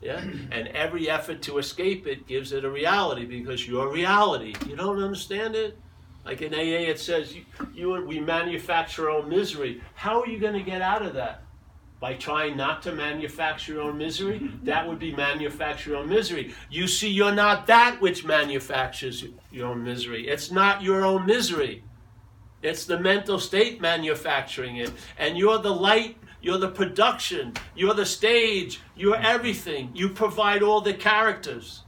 Yeah? 0.00 0.22
And 0.50 0.68
every 0.68 1.08
effort 1.08 1.42
to 1.42 1.58
escape 1.58 2.06
it 2.06 2.26
gives 2.26 2.52
it 2.52 2.64
a 2.64 2.70
reality 2.70 3.24
because 3.24 3.66
your 3.66 3.90
reality. 3.90 4.54
You 4.66 4.76
don't 4.76 5.02
understand 5.02 5.54
it? 5.54 5.78
Like 6.24 6.42
in 6.42 6.54
AA, 6.54 6.90
it 6.90 6.98
says, 6.98 7.34
you, 7.34 7.44
you 7.74 8.04
we 8.04 8.18
manufacture 8.18 9.10
our 9.10 9.18
own 9.18 9.28
misery. 9.28 9.82
How 9.94 10.20
are 10.20 10.26
you 10.26 10.38
going 10.38 10.54
to 10.54 10.62
get 10.62 10.82
out 10.82 11.02
of 11.02 11.14
that? 11.14 11.43
By 12.00 12.14
trying 12.14 12.56
not 12.56 12.82
to 12.82 12.92
manufacture 12.92 13.74
your 13.74 13.82
own 13.82 13.96
misery, 13.96 14.50
that 14.62 14.86
would 14.86 14.98
be 14.98 15.14
manufacture 15.14 15.90
your 15.90 16.00
own 16.00 16.08
misery. 16.08 16.54
You 16.70 16.86
see, 16.86 17.08
you're 17.08 17.34
not 17.34 17.66
that 17.68 18.00
which 18.00 18.24
manufactures 18.24 19.24
your 19.50 19.68
own 19.68 19.82
misery. 19.82 20.28
It's 20.28 20.50
not 20.50 20.82
your 20.82 21.04
own 21.04 21.24
misery. 21.24 21.84
It's 22.62 22.84
the 22.84 22.98
mental 22.98 23.38
state 23.38 23.80
manufacturing 23.80 24.76
it. 24.76 24.90
And 25.18 25.38
you're 25.38 25.58
the 25.58 25.74
light, 25.74 26.16
you're 26.40 26.58
the 26.58 26.70
production, 26.70 27.54
you're 27.74 27.94
the 27.94 28.06
stage, 28.06 28.80
you're 28.96 29.16
everything. 29.16 29.90
You 29.94 30.10
provide 30.10 30.62
all 30.62 30.80
the 30.80 30.94
characters. 30.94 31.82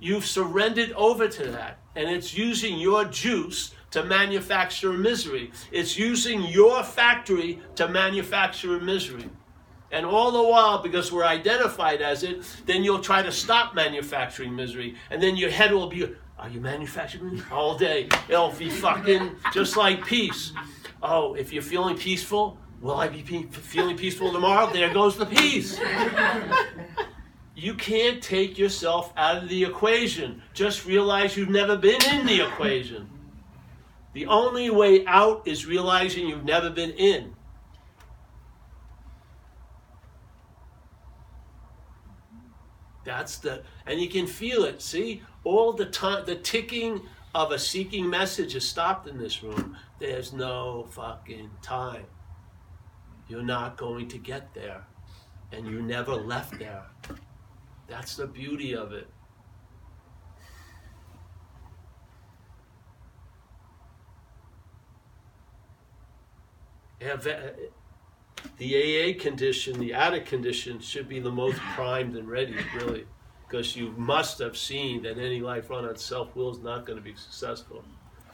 You've 0.00 0.26
surrendered 0.26 0.92
over 0.92 1.28
to 1.28 1.50
that. 1.52 1.78
And 1.94 2.08
it's 2.08 2.34
using 2.34 2.78
your 2.78 3.04
juice 3.04 3.74
to 3.92 4.04
manufacture 4.04 4.92
misery. 4.92 5.52
It's 5.70 5.96
using 5.96 6.42
your 6.42 6.82
factory 6.82 7.60
to 7.76 7.88
manufacture 7.88 8.80
misery. 8.80 9.30
And 9.92 10.06
all 10.06 10.32
the 10.32 10.42
while, 10.42 10.82
because 10.82 11.12
we're 11.12 11.24
identified 11.24 12.00
as 12.00 12.22
it, 12.22 12.42
then 12.64 12.82
you'll 12.82 13.00
try 13.00 13.22
to 13.22 13.30
stop 13.30 13.74
manufacturing 13.74 14.56
misery. 14.56 14.96
And 15.10 15.22
then 15.22 15.36
your 15.36 15.50
head 15.50 15.72
will 15.72 15.86
be, 15.86 16.10
are 16.38 16.48
you 16.48 16.60
manufacturing 16.60 17.42
all 17.52 17.76
day? 17.76 18.08
It'll 18.28 18.52
be 18.52 18.70
fucking 18.70 19.36
just 19.52 19.76
like 19.76 20.04
peace. 20.06 20.52
Oh, 21.02 21.34
if 21.34 21.52
you're 21.52 21.62
feeling 21.62 21.96
peaceful, 21.96 22.56
will 22.80 22.96
I 22.96 23.08
be 23.08 23.22
pe- 23.22 23.42
feeling 23.50 23.96
peaceful 23.98 24.32
tomorrow? 24.32 24.72
There 24.72 24.92
goes 24.92 25.18
the 25.18 25.26
peace. 25.26 25.78
You 27.54 27.74
can't 27.74 28.22
take 28.22 28.58
yourself 28.58 29.12
out 29.16 29.42
of 29.42 29.48
the 29.50 29.64
equation. 29.64 30.42
Just 30.54 30.86
realize 30.86 31.36
you've 31.36 31.50
never 31.50 31.76
been 31.76 32.02
in 32.10 32.24
the 32.24 32.46
equation. 32.46 33.08
The 34.12 34.26
only 34.26 34.68
way 34.70 35.06
out 35.06 35.46
is 35.46 35.66
realizing 35.66 36.28
you've 36.28 36.44
never 36.44 36.70
been 36.70 36.90
in. 36.90 37.34
That's 43.04 43.38
the, 43.38 43.62
and 43.86 44.00
you 44.00 44.08
can 44.08 44.26
feel 44.26 44.64
it. 44.64 44.80
See, 44.80 45.22
all 45.44 45.72
the 45.72 45.86
time, 45.86 46.24
the 46.24 46.36
ticking 46.36 47.02
of 47.34 47.50
a 47.50 47.58
seeking 47.58 48.08
message 48.08 48.54
is 48.54 48.68
stopped 48.68 49.08
in 49.08 49.18
this 49.18 49.42
room. 49.42 49.76
There's 49.98 50.32
no 50.32 50.86
fucking 50.90 51.50
time. 51.62 52.04
You're 53.28 53.42
not 53.42 53.76
going 53.76 54.08
to 54.08 54.18
get 54.18 54.52
there, 54.54 54.84
and 55.52 55.66
you 55.66 55.82
never 55.82 56.14
left 56.14 56.58
there. 56.58 56.84
That's 57.88 58.16
the 58.16 58.26
beauty 58.26 58.74
of 58.74 58.92
it. 58.92 59.08
Have 67.02 67.26
uh, 67.26 67.38
the 68.58 68.76
AA 69.14 69.20
condition, 69.20 69.78
the 69.78 69.94
addict 69.94 70.26
condition, 70.26 70.80
should 70.80 71.08
be 71.08 71.20
the 71.20 71.30
most 71.30 71.58
primed 71.74 72.16
and 72.16 72.28
ready, 72.28 72.56
really, 72.74 73.06
because 73.46 73.76
you 73.76 73.94
must 73.96 74.38
have 74.38 74.56
seen 74.56 75.02
that 75.02 75.18
any 75.18 75.40
life 75.40 75.70
run 75.70 75.84
on 75.84 75.96
self 75.96 76.34
will 76.34 76.50
is 76.50 76.58
not 76.58 76.86
going 76.86 76.98
to 76.98 77.04
be 77.04 77.14
successful. 77.14 77.84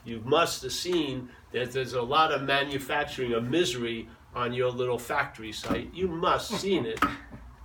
You 0.05 0.21
must 0.25 0.63
have 0.63 0.71
seen 0.71 1.29
that 1.51 1.71
there's 1.71 1.93
a 1.93 2.01
lot 2.01 2.31
of 2.31 2.43
manufacturing 2.43 3.33
of 3.33 3.43
misery 3.43 4.07
on 4.33 4.53
your 4.53 4.71
little 4.71 4.99
factory 4.99 5.51
site. 5.51 5.93
You 5.93 6.07
must 6.07 6.51
seen 6.51 6.85
it. 6.85 6.99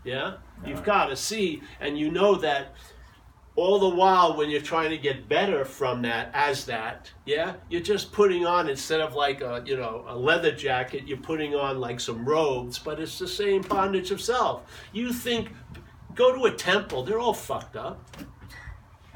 Yeah? 0.04 0.34
You've 0.66 0.84
got 0.84 1.06
to 1.06 1.16
see, 1.16 1.62
and 1.80 1.98
you 1.98 2.10
know 2.10 2.34
that 2.34 2.74
all 3.56 3.78
the 3.78 3.96
while 3.96 4.36
when 4.36 4.50
you're 4.50 4.60
trying 4.60 4.90
to 4.90 4.98
get 4.98 5.28
better 5.28 5.64
from 5.64 6.02
that 6.02 6.28
as 6.34 6.64
that 6.64 7.10
yeah 7.24 7.54
you're 7.68 7.80
just 7.80 8.12
putting 8.12 8.44
on 8.44 8.68
instead 8.68 9.00
of 9.00 9.14
like 9.14 9.40
a 9.40 9.62
you 9.64 9.76
know 9.76 10.04
a 10.08 10.16
leather 10.16 10.50
jacket 10.50 11.06
you're 11.06 11.16
putting 11.18 11.54
on 11.54 11.78
like 11.78 12.00
some 12.00 12.24
robes 12.24 12.78
but 12.78 12.98
it's 12.98 13.18
the 13.18 13.28
same 13.28 13.62
bondage 13.62 14.10
of 14.10 14.20
self. 14.20 14.62
You 14.92 15.12
think 15.12 15.50
go 16.14 16.34
to 16.34 16.44
a 16.46 16.50
temple 16.50 17.04
they're 17.04 17.20
all 17.20 17.34
fucked 17.34 17.76
up. 17.76 18.08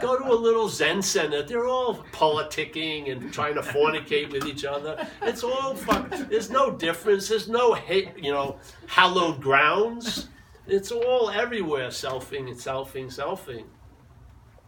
Go 0.01 0.17
to 0.17 0.33
a 0.33 0.35
little 0.35 0.69
zen 0.69 1.03
center 1.03 1.43
they're 1.43 1.67
all 1.67 2.05
politicking 2.13 3.11
and 3.11 3.33
trying 3.33 3.55
to 3.55 3.63
fornicate 3.63 4.31
with 4.31 4.47
each 4.47 4.65
other. 4.65 5.05
It's 5.23 5.43
all 5.43 5.75
fuck 5.75 6.11
there's 6.11 6.51
no 6.51 6.71
difference 6.71 7.29
there's 7.29 7.49
no 7.49 7.75
hate 7.75 8.11
you 8.17 8.31
know 8.31 8.61
hallowed 8.87 9.41
grounds. 9.41 10.29
It's 10.69 10.93
all 10.93 11.31
everywhere 11.31 11.89
selfing 11.89 12.47
and 12.47 12.57
selfing 12.57 13.07
selfing 13.07 13.65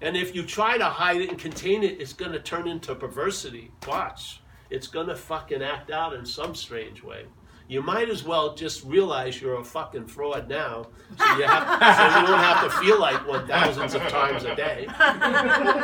and 0.00 0.16
if 0.16 0.34
you 0.34 0.42
try 0.44 0.78
to 0.78 0.84
hide 0.84 1.20
it 1.20 1.30
and 1.30 1.38
contain 1.38 1.82
it, 1.82 2.00
it's 2.00 2.12
going 2.12 2.32
to 2.32 2.40
turn 2.40 2.66
into 2.66 2.94
perversity. 2.94 3.70
Watch. 3.86 4.40
It's 4.70 4.86
going 4.86 5.08
to 5.08 5.16
fucking 5.16 5.62
act 5.62 5.90
out 5.90 6.14
in 6.14 6.24
some 6.24 6.54
strange 6.54 7.02
way. 7.02 7.24
You 7.70 7.82
might 7.82 8.08
as 8.08 8.24
well 8.24 8.56
just 8.56 8.84
realize 8.84 9.40
you're 9.40 9.60
a 9.60 9.64
fucking 9.64 10.06
fraud 10.06 10.48
now, 10.48 10.88
so 11.16 11.36
you, 11.36 11.44
have, 11.44 11.96
so 11.96 12.20
you 12.20 12.26
don't 12.26 12.40
have 12.40 12.64
to 12.64 12.70
feel 12.80 12.98
like 12.98 13.28
one 13.28 13.46
thousands 13.46 13.94
of 13.94 14.02
times 14.08 14.42
a 14.42 14.56
day. 14.56 14.88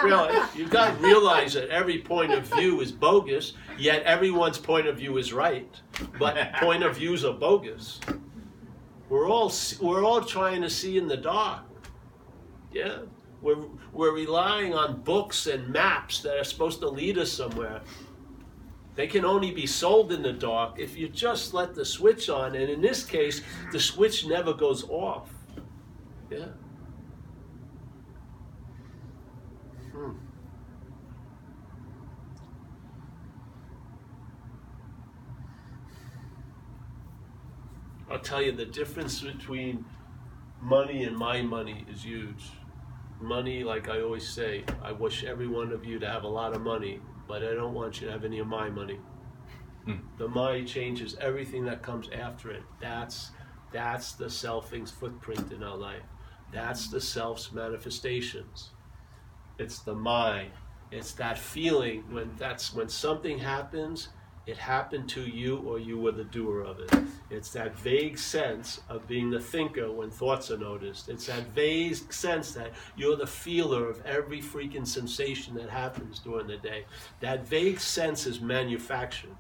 really, 0.03 0.37
you've 0.57 0.71
got 0.71 0.97
to 0.97 1.07
realize 1.07 1.55
that 1.55 1.69
every 1.69 1.99
point 1.99 2.33
of 2.33 2.43
view 2.57 2.81
is 2.81 2.91
bogus, 2.91 3.53
yet 3.79 4.03
everyone's 4.03 4.59
point 4.59 4.89
of 4.89 4.97
view 4.97 5.17
is 5.17 5.33
right. 5.33 5.81
But 6.19 6.55
point 6.55 6.83
of 6.83 6.97
views 6.97 7.25
are 7.25 7.35
bogus. 7.35 8.01
We're 9.09 9.29
all 9.29 9.53
we're 9.81 10.05
all 10.05 10.23
trying 10.23 10.63
to 10.63 10.71
see 10.71 10.99
in 10.99 11.07
the 11.07 11.17
dark. 11.17 11.63
Yeah. 12.73 12.99
We're, 13.43 13.65
we're 13.93 14.15
relying 14.15 14.75
on 14.75 15.03
books 15.03 15.47
and 15.47 15.69
maps 15.69 16.21
that 16.23 16.39
are 16.39 16.45
supposed 16.45 16.81
to 16.81 16.89
lead 16.89 17.19
us 17.19 17.31
somewhere. 17.31 17.83
They 18.95 19.07
can 19.07 19.25
only 19.27 19.51
be 19.51 19.67
sold 19.67 20.11
in 20.11 20.23
the 20.23 20.33
dark 20.33 20.79
if 20.79 20.97
you 20.97 21.09
just 21.09 21.53
let 21.53 21.75
the 21.75 21.85
switch 21.85 22.31
on. 22.31 22.57
And 22.57 22.71
in 22.71 22.81
this 22.81 23.05
case, 23.05 23.43
the 23.71 23.79
switch 23.79 24.27
never 24.27 24.55
goes 24.55 24.89
off. 24.89 25.31
Yeah. 26.31 26.47
Hmm. 29.93 30.13
I'll 38.11 38.19
tell 38.19 38.41
you 38.41 38.53
the 38.53 38.65
difference 38.65 39.21
between 39.21 39.85
money 40.63 41.05
and 41.05 41.15
my 41.15 41.43
money 41.43 41.85
is 41.93 42.03
huge 42.03 42.51
money, 43.21 43.65
like 43.65 43.89
I 43.89 44.01
always 44.01 44.29
say, 44.29 44.65
I 44.83 44.93
wish 44.93 45.25
every 45.25 45.49
one 45.49 45.73
of 45.73 45.85
you 45.85 45.99
to 45.99 46.09
have 46.09 46.25
a 46.25 46.29
lot 46.29 46.55
of 46.55 46.63
money, 46.63 47.01
but 47.29 47.43
I 47.43 47.55
don't 47.55 47.75
want 47.75 48.01
you 48.01 48.07
to 48.07 48.13
have 48.13 48.25
any 48.25 48.39
of 48.39 48.47
my 48.47 48.69
money. 48.71 48.99
Hmm. 49.85 49.97
The 50.19 50.29
money 50.29 50.65
changes 50.65 51.17
everything 51.21 51.65
that 51.67 51.83
comes 51.83 52.09
after 52.11 52.51
it. 52.51 52.63
That's 52.81 53.31
that's 53.73 54.13
the 54.13 54.27
selfing's 54.27 54.91
footprint 54.91 55.53
in 55.53 55.63
our 55.63 55.77
life. 55.77 56.03
That's 56.53 56.89
the 56.89 57.01
self's 57.01 57.53
manifestations. 57.53 58.71
It's 59.59 59.81
the 59.81 59.95
mind. 59.95 60.53
It's 60.91 61.13
that 61.13 61.39
feeling 61.39 62.05
when 62.11 62.31
that's 62.37 62.75
when 62.75 62.89
something 62.89 63.39
happens 63.39 64.09
it 64.47 64.57
happened 64.57 65.09
to 65.09 65.23
you 65.23 65.59
or 65.59 65.81
you 65.81 65.99
were 65.99 66.13
the 66.13 66.25
doer 66.25 66.63
of 66.63 66.79
it. 66.79 66.95
It's 67.31 67.51
that 67.51 67.77
vague 67.77 68.17
sense 68.17 68.81
of 68.89 69.07
being 69.09 69.29
the 69.29 69.41
thinker 69.41 69.91
when 69.91 70.09
thoughts 70.09 70.53
are 70.53 70.59
noticed. 70.59 71.09
It's 71.09 71.27
that 71.27 71.49
vague 71.49 72.13
sense 72.13 72.53
that 72.53 72.71
you're 72.97 73.17
the 73.17 73.27
feeler 73.27 73.89
of 73.91 74.05
every 74.07 74.41
freaking 74.41 74.87
sensation 74.87 75.55
that 75.57 75.69
happens 75.69 76.21
during 76.21 76.47
the 76.47 76.59
day. 76.59 76.85
That 77.21 77.47
vague 77.49 77.81
sense 77.81 78.25
is 78.25 78.41
manufactured. 78.41 79.37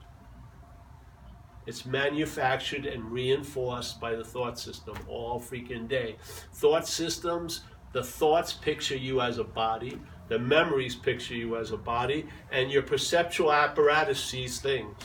It's 1.66 1.86
manufactured 1.86 2.86
and 2.86 3.10
reinforced 3.10 4.00
by 4.00 4.16
the 4.16 4.24
thought 4.24 4.58
system 4.58 4.96
all 5.08 5.40
freaking 5.40 5.88
day. 5.88 6.16
Thought 6.54 6.86
systems, 6.88 7.62
the 7.92 8.02
thoughts 8.02 8.52
picture 8.52 8.96
you 8.96 9.20
as 9.20 9.38
a 9.38 9.44
body, 9.44 10.00
the 10.28 10.38
memories 10.38 10.94
picture 10.94 11.34
you 11.34 11.56
as 11.56 11.70
a 11.70 11.76
body, 11.76 12.26
and 12.50 12.70
your 12.70 12.82
perceptual 12.82 13.52
apparatus 13.52 14.22
sees 14.22 14.60
things. 14.60 14.96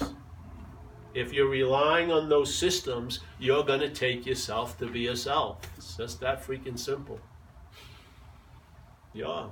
If 1.13 1.33
you're 1.33 1.49
relying 1.49 2.11
on 2.11 2.29
those 2.29 2.53
systems, 2.53 3.19
you're 3.39 3.63
going 3.63 3.81
to 3.81 3.89
take 3.89 4.25
yourself 4.25 4.77
to 4.79 4.87
be 4.87 5.01
yourself. 5.01 5.59
It's 5.77 5.97
just 5.97 6.21
that 6.21 6.45
freaking 6.45 6.79
simple. 6.79 7.19
Yeah. 9.13 9.47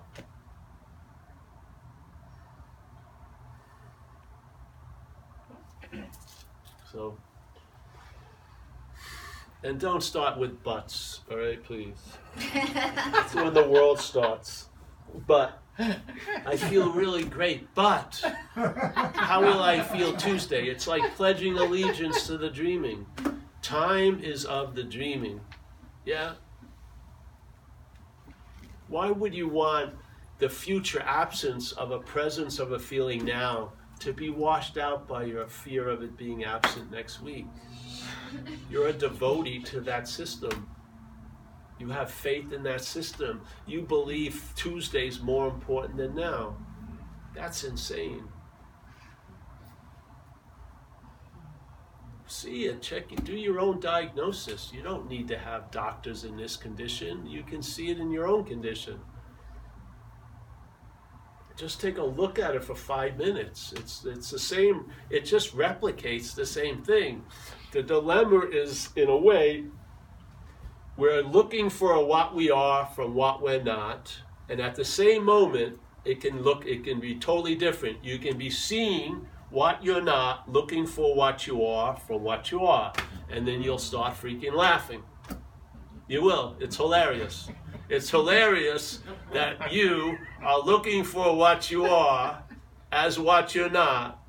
So, 6.91 7.17
and 9.63 9.79
don't 9.79 10.01
start 10.01 10.39
with 10.39 10.63
buts, 10.63 11.21
all 11.29 11.37
right, 11.37 11.61
please. 11.63 12.17
That's 12.53 13.35
when 13.35 13.53
the 13.53 13.67
world 13.67 13.99
starts 13.99 14.68
but 15.27 15.61
I 16.45 16.57
feel 16.57 16.91
really 16.91 17.23
great. 17.23 17.73
But 17.75 18.21
how 18.53 19.41
will 19.41 19.61
I 19.61 19.81
feel 19.81 20.13
Tuesday? 20.13 20.67
It's 20.67 20.87
like 20.87 21.15
pledging 21.15 21.57
allegiance 21.57 22.27
to 22.27 22.37
the 22.37 22.49
dreaming. 22.49 23.05
Time 23.61 24.19
is 24.21 24.45
of 24.45 24.75
the 24.75 24.83
dreaming. 24.83 25.41
Yeah? 26.05 26.33
Why 28.87 29.11
would 29.11 29.33
you 29.33 29.47
want 29.47 29.93
the 30.39 30.49
future 30.49 31.01
absence 31.05 31.73
of 31.73 31.91
a 31.91 31.99
presence 31.99 32.59
of 32.59 32.71
a 32.71 32.79
feeling 32.79 33.25
now 33.25 33.73
to 33.99 34.13
be 34.13 34.29
washed 34.29 34.77
out 34.77 35.07
by 35.07 35.25
your 35.25 35.47
fear 35.47 35.89
of 35.89 36.01
it 36.01 36.17
being 36.17 36.45
absent 36.45 36.89
next 36.91 37.21
week. 37.21 37.45
You're 38.69 38.87
a 38.87 38.93
devotee 38.93 39.59
to 39.63 39.81
that 39.81 40.07
system. 40.07 40.69
You 41.79 41.89
have 41.89 42.11
faith 42.11 42.51
in 42.51 42.63
that 42.63 42.83
system. 42.83 43.41
You 43.65 43.81
believe 43.81 44.51
Tuesday's 44.55 45.21
more 45.21 45.47
important 45.47 45.97
than 45.97 46.13
now. 46.13 46.57
That's 47.33 47.63
insane. 47.63 48.25
See 52.27 52.65
it, 52.65 52.81
check 52.81 53.11
it, 53.11 53.23
do 53.23 53.33
your 53.33 53.59
own 53.59 53.79
diagnosis. 53.79 54.71
You 54.71 54.83
don't 54.83 55.09
need 55.09 55.27
to 55.29 55.37
have 55.37 55.71
doctors 55.71 56.25
in 56.25 56.37
this 56.37 56.57
condition. 56.57 57.25
You 57.25 57.41
can 57.41 57.63
see 57.63 57.89
it 57.89 57.97
in 57.97 58.11
your 58.11 58.27
own 58.27 58.43
condition. 58.43 58.99
Just 61.55 61.81
take 61.81 61.97
a 61.97 62.03
look 62.03 62.37
at 62.37 62.55
it 62.55 62.63
for 62.63 62.75
five 62.75 63.17
minutes. 63.17 63.73
It's 63.75 64.05
it's 64.05 64.29
the 64.29 64.39
same. 64.39 64.91
It 65.09 65.25
just 65.25 65.57
replicates 65.57 66.35
the 66.35 66.45
same 66.45 66.83
thing. 66.83 67.23
The 67.71 67.83
dilemma 67.83 68.45
is, 68.51 68.89
in 68.95 69.09
a 69.09 69.17
way, 69.17 69.65
we're 70.99 71.21
looking 71.23 71.69
for 71.69 72.05
what 72.05 72.35
we 72.35 72.51
are 72.51 72.85
from 72.87 73.15
what 73.15 73.41
we're 73.41 73.63
not, 73.63 74.15
and 74.49 74.59
at 74.59 74.75
the 74.75 74.85
same 74.85 75.23
moment, 75.23 75.79
it 76.05 76.21
can 76.21 76.41
look. 76.41 76.65
It 76.65 76.83
can 76.83 76.99
be 76.99 77.15
totally 77.15 77.55
different. 77.55 78.03
You 78.03 78.19
can 78.19 78.37
be 78.37 78.49
seeing 78.49 79.25
what 79.49 79.83
you're 79.83 80.01
not, 80.01 80.51
looking 80.51 80.85
for 80.85 81.15
what 81.15 81.47
you 81.47 81.65
are 81.65 81.95
from 81.95 82.23
what 82.23 82.51
you 82.51 82.65
are, 82.65 82.93
and 83.29 83.47
then 83.47 83.61
you'll 83.61 83.77
start 83.77 84.15
freaking 84.15 84.53
laughing. 84.53 85.03
You 86.07 86.23
will. 86.23 86.55
It's 86.59 86.75
hilarious. 86.75 87.49
It's 87.87 88.09
hilarious 88.09 88.99
that 89.33 89.71
you 89.71 90.17
are 90.43 90.59
looking 90.59 91.03
for 91.03 91.35
what 91.35 91.71
you 91.71 91.85
are 91.85 92.43
as 92.91 93.19
what 93.19 93.55
you're 93.55 93.69
not 93.69 94.19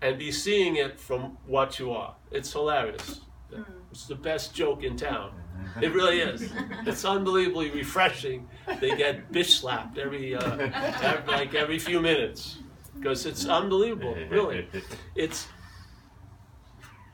and 0.00 0.18
be 0.18 0.30
seeing 0.30 0.76
it 0.76 0.98
from 0.98 1.36
what 1.46 1.78
you 1.78 1.92
are. 1.92 2.14
It's 2.30 2.52
hilarious. 2.52 3.20
Hmm. 3.52 3.62
It's 3.90 4.06
the 4.06 4.14
best 4.14 4.54
joke 4.54 4.84
in 4.84 4.96
town. 4.96 5.32
It 5.82 5.92
really 5.94 6.20
is. 6.20 6.50
It's 6.86 7.04
unbelievably 7.04 7.70
refreshing. 7.70 8.48
They 8.80 8.96
get 8.96 9.30
bitch 9.30 9.60
slapped 9.60 9.98
every, 9.98 10.34
uh, 10.34 10.56
every 11.02 11.32
like 11.32 11.54
every 11.54 11.78
few 11.78 12.00
minutes 12.00 12.58
because 12.94 13.26
it's 13.26 13.46
unbelievable. 13.46 14.16
Really, 14.28 14.66
it's 15.14 15.46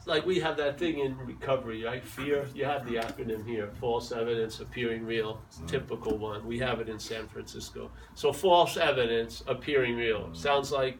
like 0.07 0.27
we 0.27 0.39
have 0.41 0.57
that 0.57 0.79
thing 0.79 0.99
in 0.99 1.17
recovery, 1.19 1.85
right? 1.85 2.05
Fear. 2.05 2.47
You 2.55 2.65
have 2.65 2.87
the 2.87 2.97
acronym 2.97 3.47
here: 3.47 3.71
false 3.81 4.13
evidence 4.13 4.61
appearing 4.61 5.05
real. 5.05 5.41
Typical 5.67 6.17
one. 6.19 6.47
We 6.47 6.59
have 6.59 6.81
it 6.81 6.89
in 6.89 6.99
San 6.99 7.27
Francisco. 7.29 7.91
So 8.15 8.33
false 8.33 8.77
evidence 8.77 9.43
appearing 9.47 9.97
real 9.97 10.31
sounds 10.35 10.73
like 10.73 10.99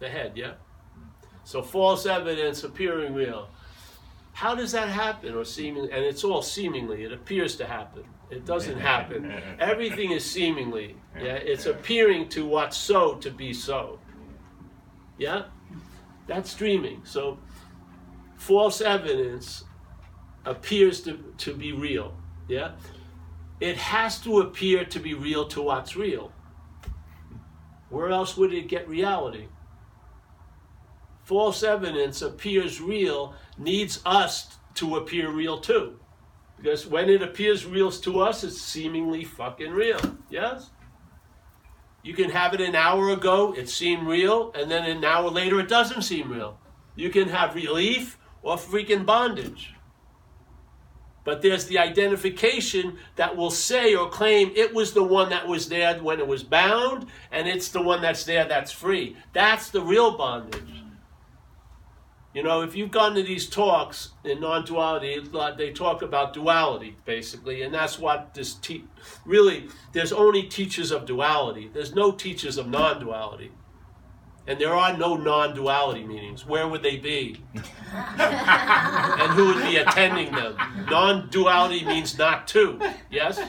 the 0.00 0.08
head, 0.08 0.32
yeah. 0.36 0.54
So 1.44 1.62
false 1.62 2.06
evidence 2.06 2.64
appearing 2.64 3.14
real. 3.14 3.48
How 4.38 4.54
does 4.54 4.70
that 4.70 4.88
happen, 4.88 5.34
or 5.34 5.44
seemingly? 5.44 5.90
And 5.90 6.04
it's 6.04 6.22
all 6.22 6.42
seemingly. 6.42 7.02
It 7.02 7.12
appears 7.12 7.56
to 7.56 7.66
happen. 7.66 8.04
It 8.30 8.46
doesn't 8.46 8.78
happen. 8.78 9.32
Everything 9.58 10.12
is 10.12 10.24
seemingly. 10.24 10.94
Yeah, 11.16 11.34
it's 11.34 11.66
appearing 11.66 12.28
to 12.28 12.46
what's 12.46 12.76
so 12.76 13.16
to 13.16 13.32
be 13.32 13.52
so. 13.52 13.98
Yeah, 15.18 15.46
that's 16.28 16.54
dreaming. 16.54 17.00
So 17.02 17.40
false 18.36 18.80
evidence 18.80 19.64
appears 20.44 21.00
to, 21.00 21.18
to 21.38 21.52
be 21.52 21.72
real. 21.72 22.14
Yeah? 22.46 22.76
It 23.58 23.76
has 23.76 24.20
to 24.20 24.38
appear 24.42 24.84
to 24.84 25.00
be 25.00 25.14
real 25.14 25.48
to 25.48 25.62
what's 25.62 25.96
real. 25.96 26.30
Where 27.90 28.10
else 28.10 28.36
would 28.36 28.54
it 28.54 28.68
get 28.68 28.88
reality? 28.88 29.48
False 31.24 31.62
evidence 31.62 32.22
appears 32.22 32.80
real, 32.80 33.34
needs 33.58 34.00
us 34.04 34.58
to 34.74 34.96
appear 34.96 35.30
real 35.30 35.58
too. 35.58 35.98
Because 36.56 36.86
when 36.86 37.08
it 37.08 37.22
appears 37.22 37.66
real 37.66 37.90
to 37.90 38.20
us, 38.20 38.42
it's 38.42 38.60
seemingly 38.60 39.24
fucking 39.24 39.70
real. 39.70 40.00
Yes? 40.28 40.70
You 42.02 42.14
can 42.14 42.30
have 42.30 42.54
it 42.54 42.60
an 42.60 42.74
hour 42.74 43.10
ago, 43.10 43.52
it 43.52 43.68
seemed 43.68 44.06
real, 44.06 44.52
and 44.52 44.70
then 44.70 44.84
an 44.84 45.04
hour 45.04 45.30
later, 45.30 45.60
it 45.60 45.68
doesn't 45.68 46.02
seem 46.02 46.30
real. 46.30 46.58
You 46.96 47.10
can 47.10 47.28
have 47.28 47.54
relief 47.54 48.18
or 48.42 48.56
freaking 48.56 49.04
bondage. 49.04 49.74
But 51.24 51.42
there's 51.42 51.66
the 51.66 51.78
identification 51.78 52.96
that 53.16 53.36
will 53.36 53.50
say 53.50 53.94
or 53.94 54.08
claim 54.08 54.50
it 54.56 54.72
was 54.72 54.94
the 54.94 55.02
one 55.02 55.28
that 55.28 55.46
was 55.46 55.68
there 55.68 55.98
when 56.02 56.20
it 56.20 56.26
was 56.26 56.42
bound, 56.42 57.06
and 57.30 57.46
it's 57.46 57.68
the 57.68 57.82
one 57.82 58.00
that's 58.00 58.24
there 58.24 58.46
that's 58.46 58.72
free. 58.72 59.16
That's 59.32 59.70
the 59.70 59.82
real 59.82 60.16
bondage. 60.16 60.77
You 62.38 62.44
know, 62.44 62.60
if 62.60 62.76
you've 62.76 62.92
gone 62.92 63.16
to 63.16 63.22
these 63.24 63.48
talks 63.48 64.10
in 64.22 64.38
non 64.38 64.64
duality, 64.64 65.18
they 65.56 65.72
talk 65.72 66.02
about 66.02 66.32
duality, 66.32 66.94
basically, 67.04 67.62
and 67.62 67.74
that's 67.74 67.98
what 67.98 68.32
this 68.32 68.54
te- 68.54 68.84
really, 69.24 69.66
there's 69.92 70.12
only 70.12 70.44
teachers 70.44 70.92
of 70.92 71.04
duality, 71.04 71.68
there's 71.74 71.96
no 71.96 72.12
teachers 72.12 72.56
of 72.56 72.68
non 72.68 73.00
duality. 73.00 73.50
And 74.46 74.60
there 74.60 74.72
are 74.72 74.96
no 74.96 75.16
non 75.16 75.52
duality 75.52 76.04
meetings. 76.04 76.46
Where 76.46 76.68
would 76.68 76.80
they 76.80 76.96
be? 76.96 77.42
and 77.54 79.32
who 79.32 79.46
would 79.46 79.64
be 79.64 79.78
attending 79.78 80.30
them? 80.30 80.56
Non 80.88 81.28
duality 81.30 81.84
means 81.84 82.16
not 82.16 82.46
two, 82.46 82.80
yes? 83.10 83.40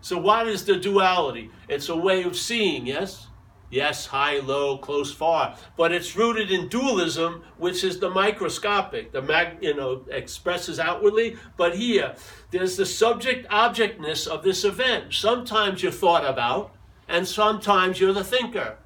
So, 0.00 0.18
what 0.18 0.48
is 0.48 0.64
the 0.64 0.74
duality? 0.74 1.50
It's 1.68 1.88
a 1.88 1.96
way 1.96 2.24
of 2.24 2.36
seeing, 2.36 2.88
yes? 2.88 3.28
Yes, 3.74 4.06
high, 4.06 4.38
low, 4.38 4.78
close, 4.78 5.12
far. 5.12 5.56
But 5.76 5.90
it's 5.90 6.14
rooted 6.14 6.52
in 6.52 6.68
dualism, 6.68 7.42
which 7.58 7.82
is 7.82 7.98
the 7.98 8.08
microscopic, 8.08 9.10
the 9.10 9.20
mag, 9.20 9.58
you 9.62 9.74
know, 9.74 10.04
expresses 10.12 10.78
outwardly. 10.78 11.36
But 11.56 11.74
here, 11.74 12.14
there's 12.52 12.76
the 12.76 12.86
subject 12.86 13.48
objectness 13.50 14.28
of 14.28 14.44
this 14.44 14.62
event. 14.64 15.12
Sometimes 15.12 15.82
you're 15.82 15.90
thought 15.90 16.24
about, 16.24 16.72
and 17.08 17.26
sometimes 17.26 17.98
you're 17.98 18.12
the 18.12 18.22
thinker. 18.22 18.78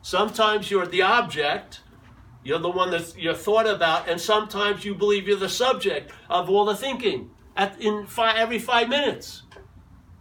Sometimes 0.00 0.70
you're 0.70 0.86
the 0.86 1.02
object, 1.02 1.82
you're 2.42 2.58
the 2.58 2.70
one 2.70 2.92
that 2.92 3.18
you're 3.18 3.34
thought 3.34 3.68
about, 3.68 4.08
and 4.08 4.18
sometimes 4.18 4.86
you 4.86 4.94
believe 4.94 5.28
you're 5.28 5.36
the 5.36 5.50
subject 5.50 6.10
of 6.30 6.48
all 6.48 6.64
the 6.64 6.74
thinking 6.74 7.28
at, 7.58 7.78
in 7.78 8.06
five, 8.06 8.36
every 8.36 8.58
five 8.58 8.88
minutes. 8.88 9.42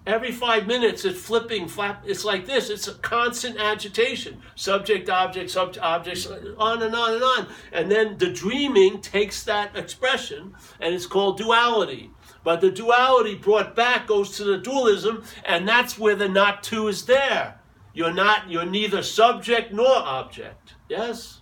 Every 0.05 0.33
five 0.33 0.67
minutes, 0.67 1.05
it's 1.05 1.21
flipping, 1.21 1.69
flap. 1.69 2.03
It's 2.05 2.25
like 2.25 2.45
this. 2.45 2.69
It's 2.69 2.89
a 2.89 2.95
constant 2.95 3.57
agitation. 3.57 4.41
Subject, 4.53 5.09
object, 5.09 5.49
subject, 5.49 5.83
object, 5.83 6.27
on 6.57 6.83
and 6.83 6.93
on 6.93 7.13
and 7.13 7.23
on. 7.23 7.47
And 7.71 7.89
then 7.89 8.17
the 8.17 8.29
dreaming 8.29 8.99
takes 8.99 9.43
that 9.43 9.77
expression, 9.77 10.55
and 10.81 10.93
it's 10.93 11.05
called 11.05 11.37
duality. 11.37 12.11
But 12.43 12.59
the 12.59 12.69
duality 12.69 13.35
brought 13.35 13.77
back 13.77 14.07
goes 14.07 14.35
to 14.37 14.43
the 14.43 14.57
dualism, 14.57 15.23
and 15.45 15.65
that's 15.65 15.97
where 15.97 16.15
the 16.15 16.27
not 16.27 16.63
two 16.63 16.89
is 16.89 17.05
there. 17.05 17.61
You're 17.93 18.13
not, 18.13 18.49
you're 18.49 18.65
neither 18.65 19.03
subject 19.03 19.71
nor 19.71 19.95
object. 19.95 20.73
Yes? 20.89 21.39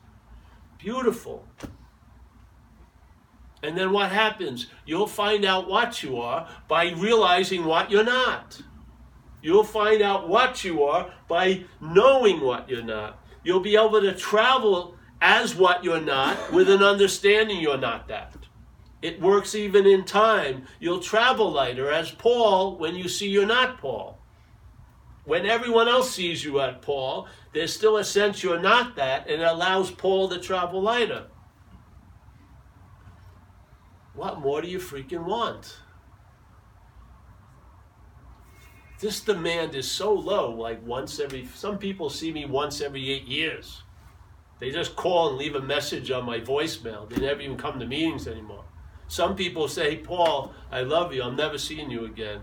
Beautiful. 0.78 1.48
And 3.64 3.78
then 3.78 3.92
what 3.92 4.12
happens? 4.12 4.68
You'll 4.86 5.08
find 5.08 5.46
out 5.46 5.70
what 5.70 6.02
you 6.02 6.18
are 6.18 6.50
by 6.68 6.92
realizing 6.92 7.66
what 7.66 7.92
you're 7.92 8.04
not. 8.04 8.62
You'll 9.42 9.64
find 9.64 10.02
out 10.02 10.28
what 10.28 10.64
you 10.64 10.84
are 10.84 11.12
by 11.28 11.66
knowing 11.80 12.42
what 12.42 12.70
you're 12.70 12.84
not. 12.84 13.20
You'll 13.44 13.60
be 13.60 13.76
able 13.76 14.02
to 14.02 14.14
travel 14.14 14.96
as 15.22 15.56
what 15.56 15.84
you're 15.84 16.02
not 16.02 16.52
with 16.52 16.70
an 16.70 16.84
understanding 16.84 17.60
you're 17.60 17.78
not 17.78 18.08
that. 18.08 18.36
It 19.02 19.20
works 19.20 19.56
even 19.56 19.88
in 19.88 20.06
time. 20.06 20.66
You'll 20.80 21.00
travel 21.00 21.52
lighter 21.52 21.92
as 21.92 22.12
Paul 22.12 22.78
when 22.78 22.96
you 22.96 23.08
see 23.08 23.30
you're 23.30 23.46
not 23.48 23.80
Paul. 23.80 24.20
When 25.24 25.46
everyone 25.46 25.88
else 25.88 26.12
sees 26.12 26.44
you 26.44 26.60
at 26.60 26.82
Paul, 26.82 27.28
there's 27.54 27.74
still 27.74 27.98
a 27.98 28.04
sense 28.04 28.44
you're 28.44 28.60
not 28.60 28.96
that, 28.96 29.30
and 29.30 29.42
it 29.42 29.48
allows 29.48 29.92
Paul 29.92 30.30
to 30.30 30.40
travel 30.40 30.82
lighter. 30.82 31.28
What 34.22 34.40
more 34.40 34.62
do 34.62 34.68
you 34.68 34.78
freaking 34.78 35.24
want? 35.26 35.80
This 39.00 39.20
demand 39.20 39.74
is 39.74 39.90
so 39.90 40.14
low, 40.14 40.52
like 40.52 40.86
once 40.86 41.20
every, 41.20 41.48
some 41.56 41.80
people 41.80 42.08
see 42.12 42.32
me 42.32 42.46
once 42.46 42.82
every 42.82 43.10
eight 43.10 43.26
years. 43.26 43.82
They 44.60 44.70
just 44.70 44.96
call 44.96 45.30
and 45.30 45.40
leave 45.40 45.56
a 45.56 45.60
message 45.60 46.12
on 46.12 46.24
my 46.24 46.40
voicemail. 46.40 47.10
They 47.10 47.20
never 47.20 47.42
even 47.42 47.58
come 47.58 47.80
to 47.80 47.88
meetings 47.88 48.28
anymore. 48.28 48.64
Some 49.08 49.36
people 49.36 49.68
say, 49.68 49.98
Paul, 49.98 50.54
I 50.72 50.82
love 50.82 51.12
you. 51.16 51.24
I'm 51.24 51.36
never 51.36 51.58
seeing 51.58 51.90
you 51.90 52.06
again. 52.06 52.42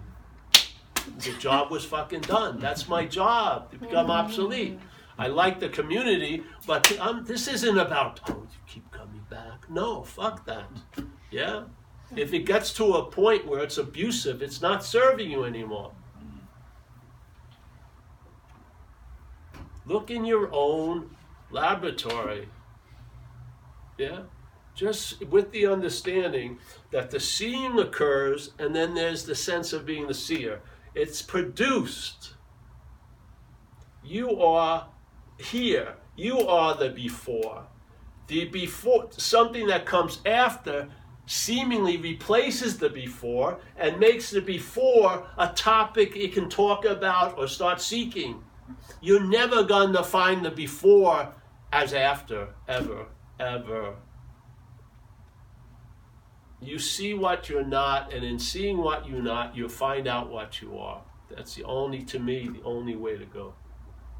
The 1.20 1.32
job 1.38 1.70
was 1.70 1.84
fucking 1.84 2.22
done. 2.22 2.58
That's 2.58 2.88
my 2.88 3.06
job 3.06 3.70
to 3.70 3.78
become 3.78 4.10
obsolete. 4.10 4.80
I 5.16 5.28
like 5.28 5.60
the 5.60 5.68
community, 5.68 6.42
but 6.66 6.98
um, 6.98 7.24
this 7.24 7.46
isn't 7.46 7.78
about, 7.78 8.18
oh, 8.28 8.48
you 8.50 8.58
keep 8.66 8.90
coming 8.90 9.24
back. 9.30 9.70
No, 9.70 10.02
fuck 10.02 10.44
that. 10.46 10.66
Yeah? 11.30 11.64
If 12.16 12.32
it 12.32 12.46
gets 12.46 12.72
to 12.74 12.94
a 12.94 13.10
point 13.10 13.46
where 13.46 13.60
it's 13.60 13.76
abusive, 13.76 14.40
it's 14.42 14.62
not 14.62 14.84
serving 14.84 15.30
you 15.30 15.44
anymore. 15.44 15.92
Look 19.84 20.10
in 20.10 20.24
your 20.24 20.48
own 20.52 21.16
laboratory. 21.50 22.48
Yeah? 23.98 24.22
Just 24.74 25.24
with 25.26 25.50
the 25.50 25.66
understanding 25.66 26.58
that 26.92 27.10
the 27.10 27.20
seeing 27.20 27.78
occurs 27.78 28.52
and 28.58 28.74
then 28.74 28.94
there's 28.94 29.24
the 29.24 29.34
sense 29.34 29.72
of 29.72 29.84
being 29.84 30.06
the 30.06 30.14
seer. 30.14 30.60
It's 30.94 31.20
produced. 31.20 32.34
You 34.04 34.40
are 34.40 34.88
here. 35.38 35.96
You 36.16 36.40
are 36.48 36.74
the 36.74 36.90
before. 36.90 37.66
The 38.28 38.44
before, 38.46 39.08
something 39.12 39.66
that 39.68 39.86
comes 39.86 40.20
after, 40.26 40.88
seemingly 41.28 41.98
replaces 41.98 42.78
the 42.78 42.88
before 42.88 43.58
and 43.76 44.00
makes 44.00 44.30
the 44.30 44.40
before 44.40 45.26
a 45.36 45.48
topic 45.48 46.16
it 46.16 46.32
can 46.32 46.48
talk 46.48 46.86
about 46.86 47.38
or 47.38 47.46
start 47.46 47.82
seeking. 47.82 48.42
You're 49.02 49.22
never 49.22 49.62
going 49.62 49.92
to 49.92 50.02
find 50.02 50.42
the 50.42 50.50
before 50.50 51.34
as 51.70 51.92
after, 51.92 52.48
ever, 52.66 53.06
ever. 53.38 53.96
You 56.62 56.78
see 56.78 57.12
what 57.12 57.50
you're 57.50 57.62
not, 57.62 58.10
and 58.12 58.24
in 58.24 58.38
seeing 58.38 58.78
what 58.78 59.06
you're 59.06 59.22
not, 59.22 59.54
you'll 59.54 59.68
find 59.68 60.08
out 60.08 60.30
what 60.30 60.62
you 60.62 60.78
are. 60.78 61.02
That's 61.30 61.54
the 61.54 61.64
only, 61.64 62.02
to 62.04 62.18
me, 62.18 62.48
the 62.48 62.62
only 62.64 62.96
way 62.96 63.18
to 63.18 63.26
go. 63.26 63.52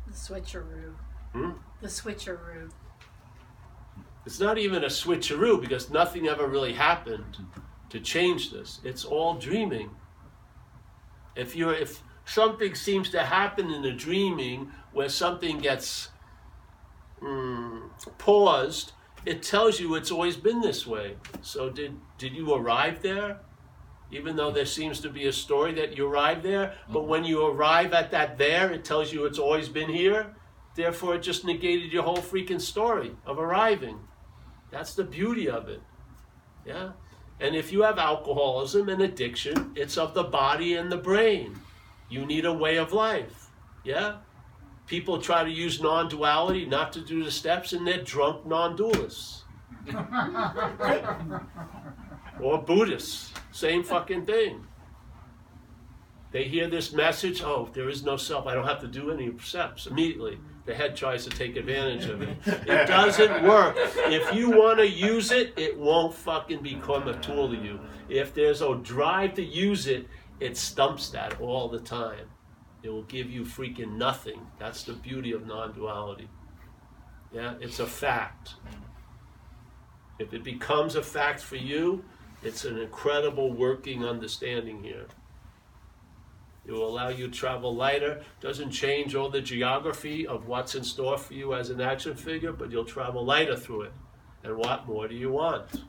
The 0.06 0.12
switcheroo. 0.12 0.92
Hmm? 1.32 1.52
The 1.80 1.88
switcheroo. 1.88 2.70
It's 4.28 4.40
not 4.40 4.58
even 4.58 4.84
a 4.84 4.88
switcheroo 4.88 5.58
because 5.58 5.88
nothing 5.88 6.28
ever 6.28 6.46
really 6.46 6.74
happened 6.74 7.38
to 7.88 7.98
change 7.98 8.50
this. 8.50 8.78
It's 8.84 9.02
all 9.06 9.36
dreaming. 9.36 9.88
If 11.34 11.56
you're 11.56 11.72
if 11.72 12.02
something 12.26 12.74
seems 12.74 13.08
to 13.12 13.22
happen 13.22 13.70
in 13.70 13.80
the 13.80 13.92
dreaming 13.92 14.70
where 14.92 15.08
something 15.08 15.56
gets 15.60 16.10
mm, 17.22 17.88
paused, 18.18 18.92
it 19.24 19.42
tells 19.42 19.80
you 19.80 19.94
it's 19.94 20.10
always 20.10 20.36
been 20.36 20.60
this 20.60 20.86
way. 20.86 21.16
So 21.40 21.70
did 21.70 21.96
did 22.18 22.34
you 22.34 22.52
arrive 22.52 23.00
there? 23.00 23.40
Even 24.10 24.36
though 24.36 24.50
there 24.50 24.66
seems 24.66 25.00
to 25.00 25.08
be 25.08 25.26
a 25.26 25.32
story 25.32 25.72
that 25.72 25.96
you 25.96 26.06
arrived 26.06 26.42
there, 26.42 26.74
but 26.92 27.08
when 27.08 27.24
you 27.24 27.46
arrive 27.46 27.94
at 27.94 28.10
that 28.10 28.36
there, 28.36 28.70
it 28.72 28.84
tells 28.84 29.10
you 29.10 29.24
it's 29.24 29.38
always 29.38 29.70
been 29.70 29.88
here. 29.88 30.36
Therefore, 30.74 31.14
it 31.14 31.22
just 31.22 31.46
negated 31.46 31.94
your 31.94 32.02
whole 32.02 32.18
freaking 32.18 32.60
story 32.60 33.12
of 33.24 33.38
arriving. 33.38 34.00
That's 34.70 34.94
the 34.94 35.04
beauty 35.04 35.48
of 35.48 35.68
it. 35.68 35.82
Yeah? 36.66 36.92
And 37.40 37.54
if 37.54 37.72
you 37.72 37.82
have 37.82 37.98
alcoholism 37.98 38.88
and 38.88 39.02
addiction, 39.02 39.72
it's 39.76 39.96
of 39.96 40.14
the 40.14 40.24
body 40.24 40.74
and 40.74 40.90
the 40.90 40.96
brain. 40.96 41.58
You 42.08 42.26
need 42.26 42.44
a 42.44 42.52
way 42.52 42.76
of 42.76 42.92
life. 42.92 43.48
Yeah? 43.84 44.16
People 44.86 45.20
try 45.20 45.44
to 45.44 45.50
use 45.50 45.80
non 45.80 46.08
duality 46.08 46.64
not 46.66 46.92
to 46.94 47.00
do 47.00 47.22
the 47.22 47.30
steps, 47.30 47.72
and 47.72 47.86
they're 47.86 48.02
drunk 48.02 48.46
non 48.46 48.76
dualists. 48.76 49.42
or 52.40 52.62
Buddhists. 52.62 53.32
Same 53.52 53.82
fucking 53.84 54.26
thing. 54.26 54.66
They 56.30 56.44
hear 56.44 56.68
this 56.68 56.92
message, 56.92 57.42
oh, 57.42 57.70
there 57.72 57.88
is 57.88 58.02
no 58.02 58.16
self. 58.16 58.46
I 58.46 58.54
don't 58.54 58.66
have 58.66 58.80
to 58.80 58.88
do 58.88 59.10
any 59.10 59.32
steps. 59.38 59.86
Immediately, 59.86 60.38
the 60.68 60.74
head 60.74 60.94
tries 60.94 61.24
to 61.24 61.30
take 61.30 61.56
advantage 61.56 62.04
of 62.04 62.20
it. 62.20 62.36
It 62.46 62.86
doesn't 62.86 63.42
work. 63.42 63.74
If 63.78 64.34
you 64.34 64.50
want 64.50 64.78
to 64.78 64.86
use 64.86 65.32
it, 65.32 65.54
it 65.56 65.78
won't 65.78 66.14
fucking 66.14 66.62
become 66.62 67.08
a 67.08 67.18
tool 67.20 67.48
to 67.48 67.56
you. 67.56 67.80
If 68.10 68.34
there's 68.34 68.60
a 68.60 68.74
drive 68.74 69.32
to 69.34 69.42
use 69.42 69.86
it, 69.86 70.06
it 70.40 70.58
stumps 70.58 71.08
that 71.10 71.40
all 71.40 71.68
the 71.70 71.80
time. 71.80 72.26
It 72.82 72.90
will 72.90 73.04
give 73.04 73.30
you 73.30 73.44
freaking 73.44 73.96
nothing. 73.96 74.46
That's 74.58 74.82
the 74.82 74.92
beauty 74.92 75.32
of 75.32 75.46
non 75.46 75.72
duality. 75.72 76.28
Yeah, 77.32 77.54
it's 77.62 77.80
a 77.80 77.86
fact. 77.86 78.56
If 80.18 80.34
it 80.34 80.44
becomes 80.44 80.96
a 80.96 81.02
fact 81.02 81.40
for 81.40 81.56
you, 81.56 82.04
it's 82.42 82.66
an 82.66 82.76
incredible 82.78 83.54
working 83.54 84.04
understanding 84.04 84.82
here. 84.82 85.06
It 86.68 86.72
will 86.72 86.86
allow 86.86 87.08
you 87.08 87.28
to 87.28 87.32
travel 87.32 87.74
lighter. 87.74 88.20
Doesn't 88.42 88.70
change 88.72 89.14
all 89.14 89.30
the 89.30 89.40
geography 89.40 90.26
of 90.26 90.46
what's 90.46 90.74
in 90.74 90.84
store 90.84 91.16
for 91.16 91.32
you 91.32 91.54
as 91.54 91.70
an 91.70 91.80
action 91.80 92.14
figure, 92.14 92.52
but 92.52 92.70
you'll 92.70 92.84
travel 92.84 93.24
lighter 93.24 93.56
through 93.56 93.82
it. 93.82 93.92
And 94.44 94.54
what 94.58 94.86
more 94.86 95.08
do 95.08 95.14
you 95.14 95.32
want? 95.32 95.82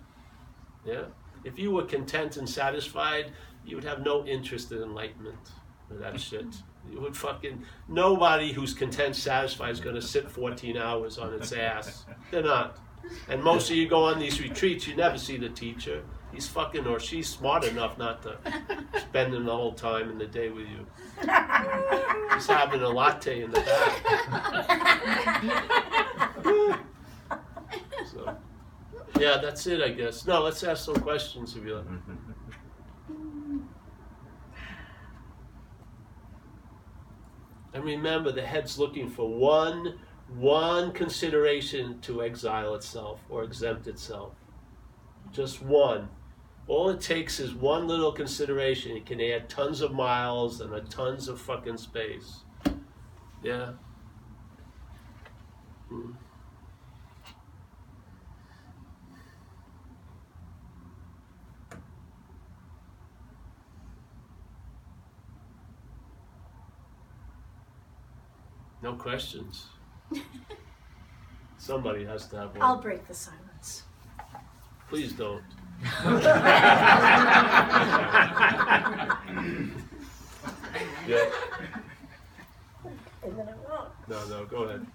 Yeah? 0.86 1.04
If 1.44 1.60
you 1.60 1.72
were 1.72 1.84
content 1.84 2.38
and 2.38 2.50
satisfied, 2.50 3.34
you 3.66 3.76
would 3.76 3.84
have 3.84 4.06
no 4.06 4.26
interest 4.26 4.72
in 4.72 4.82
enlightenment 4.82 5.52
or 5.92 5.98
that 5.98 6.14
mm-hmm. 6.14 6.18
shit. 6.18 6.56
You 6.90 7.02
would 7.02 7.16
fucking 7.16 7.66
nobody 7.90 8.54
who's 8.54 8.74
content, 8.74 9.18
satisfied 9.18 9.72
is 9.72 9.82
going 9.82 9.96
to 9.96 10.02
sit 10.02 10.32
14 10.32 10.78
hours 10.78 11.18
on 11.18 11.34
its 11.34 11.52
ass. 11.52 12.06
They're 12.32 12.42
not. 12.42 12.78
And 13.28 13.44
most 13.44 13.70
of 13.70 13.76
you 13.76 13.88
go 13.88 14.06
on 14.06 14.18
these 14.18 14.42
retreats, 14.42 14.88
you 14.88 14.96
never 14.96 15.18
see 15.18 15.36
the 15.36 15.50
teacher. 15.50 16.04
He's 16.32 16.48
fucking 16.48 16.88
or 16.88 17.00
she's 17.00 17.28
smart 17.28 17.66
enough 17.66 17.98
not 17.98 18.22
to 18.24 18.38
spend 18.98 19.34
the 19.34 19.52
whole 19.52 19.74
time 19.74 20.10
in 20.10 20.18
the 20.18 20.28
day 20.28 20.50
with 20.50 20.68
you. 20.68 20.86
He's 22.34 22.48
having 22.48 22.82
a 22.82 22.90
latte 22.90 23.42
in 23.44 23.52
the 23.52 23.60
back. 23.62 24.04
so, 28.12 28.36
yeah, 29.20 29.38
that's 29.42 29.68
it, 29.68 29.82
I 29.82 29.90
guess. 29.90 30.26
No, 30.26 30.42
let's 30.42 30.64
ask 30.64 30.86
some 30.86 30.96
questions 30.96 31.56
if 31.56 31.66
you 31.66 31.76
like. 31.76 31.86
And 37.74 37.84
remember, 37.84 38.32
the 38.32 38.42
head's 38.42 38.80
looking 38.80 39.10
for 39.10 39.30
one, 39.30 40.00
one 40.36 40.92
consideration 40.92 42.00
to 42.02 42.24
exile 42.24 42.74
itself 42.76 43.22
or 43.30 43.44
exempt 43.44 43.88
itself. 43.88 44.34
Just 45.32 45.62
one. 45.62 46.10
All 46.70 46.90
it 46.90 47.02
takes 47.02 47.40
is 47.40 47.56
one 47.56 47.88
little 47.88 48.12
consideration. 48.12 48.96
It 48.96 49.08
can 49.08 49.20
add 49.20 49.50
tons 49.50 49.82
of 49.82 49.92
miles 49.92 50.62
and 50.62 50.72
a 50.72 50.82
tons 50.82 51.28
of 51.28 51.42
fucking 51.42 51.78
space. 51.78 52.42
Yeah. 53.42 53.72
Hmm. 55.90 56.12
No 68.84 68.94
questions. 68.94 69.66
Somebody 71.58 72.06
has 72.06 72.28
to 72.28 72.38
have 72.38 72.52
one. 72.52 72.62
I'll 72.62 72.80
break 72.80 73.08
the 73.08 73.16
silence. 73.16 73.86
Please 74.88 75.14
don't. 75.14 75.42
Yeah. 75.82 75.96
And 83.24 83.38
then 83.38 83.48
I 83.48 83.54
won't. 83.70 83.90
No, 84.08 84.26
no, 84.28 84.46
go 84.46 84.64
ahead. 84.64 84.86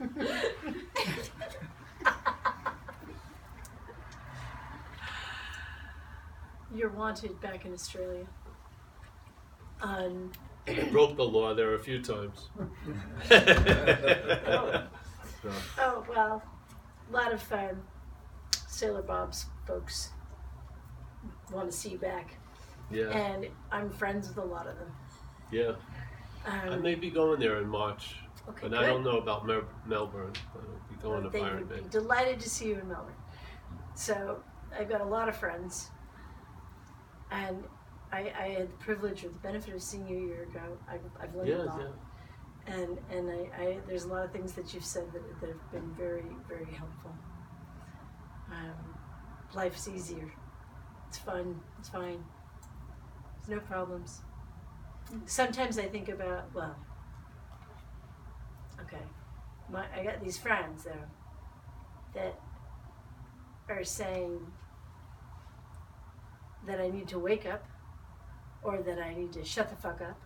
You're 6.75 6.91
wanted 6.91 7.41
back 7.41 7.65
in 7.65 7.73
Australia. 7.73 8.27
Um, 9.81 10.33
broke 10.91 11.17
the 11.17 11.25
law 11.25 11.55
there 11.55 11.75
a 11.75 11.79
few 11.79 12.03
times. 12.03 12.49
oh 15.79 16.05
well, 16.09 16.43
a 17.09 17.13
lot 17.13 17.33
of 17.33 17.53
um, 17.53 17.83
Sailor 18.67 19.03
Bob's 19.03 19.47
folks 19.67 20.11
want 21.55 21.71
to 21.71 21.77
see 21.77 21.91
you 21.91 21.99
back, 21.99 22.35
yeah, 22.91 23.05
and 23.11 23.47
I'm 23.73 23.91
friends 23.91 24.29
with 24.29 24.39
a 24.39 24.45
lot 24.45 24.67
of 24.67 24.79
them. 24.79 24.93
yeah. 25.51 25.73
I 26.47 26.69
Um, 26.69 26.83
may 26.83 26.95
be 26.95 27.09
going 27.11 27.41
there 27.41 27.57
in 27.63 27.69
March, 27.69 28.17
okay, 28.51 28.69
but 28.69 28.75
I 28.75 28.85
don't 28.87 29.03
know 29.03 29.17
about 29.19 29.47
Mer- 29.47 29.65
Melbourne. 29.87 30.33
I'll 30.55 30.61
be 30.95 31.03
going 31.03 31.23
to 31.23 31.31
they 31.31 31.41
Byron 31.41 31.65
Bay. 31.65 31.81
be 31.81 31.89
delighted 31.89 32.39
to 32.41 32.51
see 32.51 32.69
you 32.69 32.79
in 32.81 32.89
Melbourne. 32.89 33.15
So 33.95 34.43
I've 34.79 34.89
got 34.91 35.01
a 35.01 35.05
lot 35.07 35.29
of 35.31 35.37
friends, 35.37 35.91
and 37.31 37.65
I, 38.13 38.31
I 38.39 38.49
had 38.59 38.69
the 38.69 38.77
privilege 38.85 39.25
or 39.25 39.29
the 39.31 39.39
benefit 39.39 39.75
of 39.75 39.83
seeing 39.83 40.07
you 40.07 40.17
a 40.19 40.27
year 40.27 40.43
ago. 40.43 40.61
I've, 40.89 41.01
I've 41.21 41.35
learned 41.35 41.49
Yeah, 41.49 41.63
a 41.63 41.65
lot, 41.65 41.81
yeah. 41.81 42.75
and 42.75 42.99
and 43.11 43.31
I, 43.31 43.63
I 43.63 43.79
there's 43.87 44.05
a 44.05 44.09
lot 44.09 44.23
of 44.25 44.31
things 44.31 44.53
that 44.53 44.75
you've 44.75 44.85
said 44.85 45.11
that, 45.15 45.41
that 45.41 45.49
have 45.49 45.73
been 45.73 45.95
very 45.95 46.25
very 46.49 46.71
helpful. 46.75 47.13
Um, 48.53 48.95
life's 49.55 49.89
easier. 49.89 50.31
It's 51.15 51.23
fun. 51.23 51.61
It's 51.79 51.91
fine. 51.91 52.25
There's 53.47 53.61
no 53.61 53.67
problems. 53.69 54.23
Hmm. 55.09 55.19
Sometimes 55.27 55.79
I 55.79 55.85
think 55.85 56.09
about 56.09 56.53
well. 56.53 56.75
Okay, 58.81 59.05
my 59.71 59.85
I 59.97 60.03
got 60.03 60.21
these 60.21 60.37
friends 60.37 60.83
though 60.83 61.07
that 62.15 62.41
are 63.69 63.85
saying 63.85 64.41
that 66.67 66.81
I 66.81 66.91
need 66.91 67.07
to 67.09 67.21
wake 67.21 67.47
up 67.47 67.65
or 68.65 68.79
that 68.79 68.99
I 68.99 69.15
need 69.15 69.33
to 69.35 69.45
shut 69.45 69.71
the 69.71 69.77
fuck 69.77 70.01
up. 70.01 70.21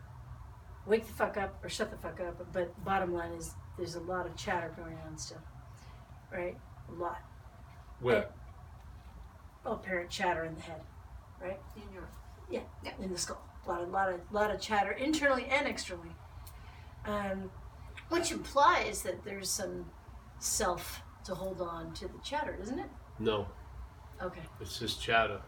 Wake 0.87 1.07
the 1.07 1.13
fuck 1.13 1.37
up 1.37 1.63
or 1.63 1.69
shut 1.69 1.91
the 1.91 1.99
fuck 1.99 2.19
up. 2.19 2.51
But 2.51 2.83
bottom 2.83 3.13
line 3.13 3.33
is 3.33 3.53
there's 3.77 3.97
a 3.97 4.01
lot 4.01 4.25
of 4.25 4.35
chatter 4.37 4.73
going 4.75 4.97
on 5.07 5.19
still, 5.19 5.43
right? 6.33 6.57
A 6.89 6.93
lot. 6.95 7.21
Where? 8.01 8.31
Apparent 9.73 10.09
chatter 10.11 10.45
in 10.45 10.55
the 10.55 10.61
head, 10.63 10.81
right? 11.41 11.59
In 11.77 11.83
your 11.93 12.09
yeah, 12.51 12.61
In 13.01 13.13
the 13.13 13.19
skull. 13.19 13.43
A 13.67 13.71
lot 13.71 13.83
of, 13.83 13.91
lot 13.91 14.09
of, 14.13 14.21
lot 14.33 14.51
of 14.51 14.61
chatter 14.61 14.93
internally 14.93 15.45
and 15.51 15.67
externally. 15.69 16.09
Um, 17.05 17.51
which 18.09 18.33
implies 18.33 19.03
that 19.03 19.23
there's 19.25 19.51
some 19.51 19.85
self 20.39 21.03
to 21.25 21.35
hold 21.35 21.61
on 21.61 21.93
to 21.95 22.09
the 22.09 22.19
chatter, 22.25 22.57
isn't 22.63 22.79
it? 22.79 22.89
No, 23.19 23.47
Okay. 24.23 24.41
it's 24.61 24.79
just 24.79 25.03
chatter. 25.03 25.41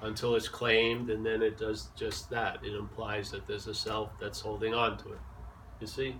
Until 0.00 0.34
it's 0.34 0.48
claimed, 0.48 1.10
and 1.10 1.24
then 1.24 1.42
it 1.42 1.58
does 1.58 1.88
just 1.96 2.30
that. 2.30 2.58
It 2.64 2.74
implies 2.74 3.30
that 3.32 3.46
there's 3.46 3.66
a 3.66 3.74
self 3.74 4.18
that's 4.18 4.40
holding 4.40 4.72
on 4.74 4.96
to 4.98 5.12
it. 5.12 5.18
You 5.80 5.86
see? 5.86 6.16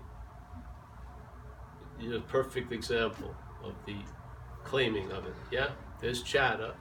You're 1.98 2.18
a 2.18 2.20
perfect 2.20 2.72
example 2.72 3.34
of 3.64 3.72
the 3.86 3.96
claiming 4.64 5.10
of 5.12 5.24
it. 5.26 5.34
Yeah? 5.50 5.68
There's 6.00 6.22
chatter. 6.22 6.74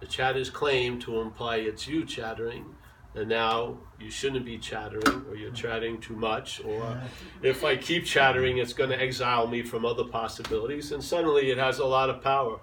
The 0.00 0.06
chatter 0.06 0.38
is 0.38 0.50
claimed 0.50 1.02
to 1.02 1.20
imply 1.20 1.56
it's 1.56 1.86
you 1.86 2.04
chattering, 2.04 2.74
and 3.14 3.28
now 3.28 3.78
you 3.98 4.10
shouldn't 4.10 4.44
be 4.46 4.58
chattering, 4.58 5.24
or 5.28 5.36
you're 5.36 5.52
chattering 5.52 6.00
too 6.00 6.16
much, 6.16 6.64
or 6.64 7.00
if 7.42 7.64
I 7.64 7.76
keep 7.76 8.04
chattering, 8.04 8.58
it's 8.58 8.72
going 8.72 8.90
to 8.90 9.00
exile 9.00 9.46
me 9.46 9.62
from 9.62 9.84
other 9.84 10.04
possibilities, 10.04 10.92
and 10.92 11.04
suddenly 11.04 11.50
it 11.50 11.58
has 11.58 11.78
a 11.78 11.84
lot 11.84 12.08
of 12.08 12.22
power. 12.22 12.60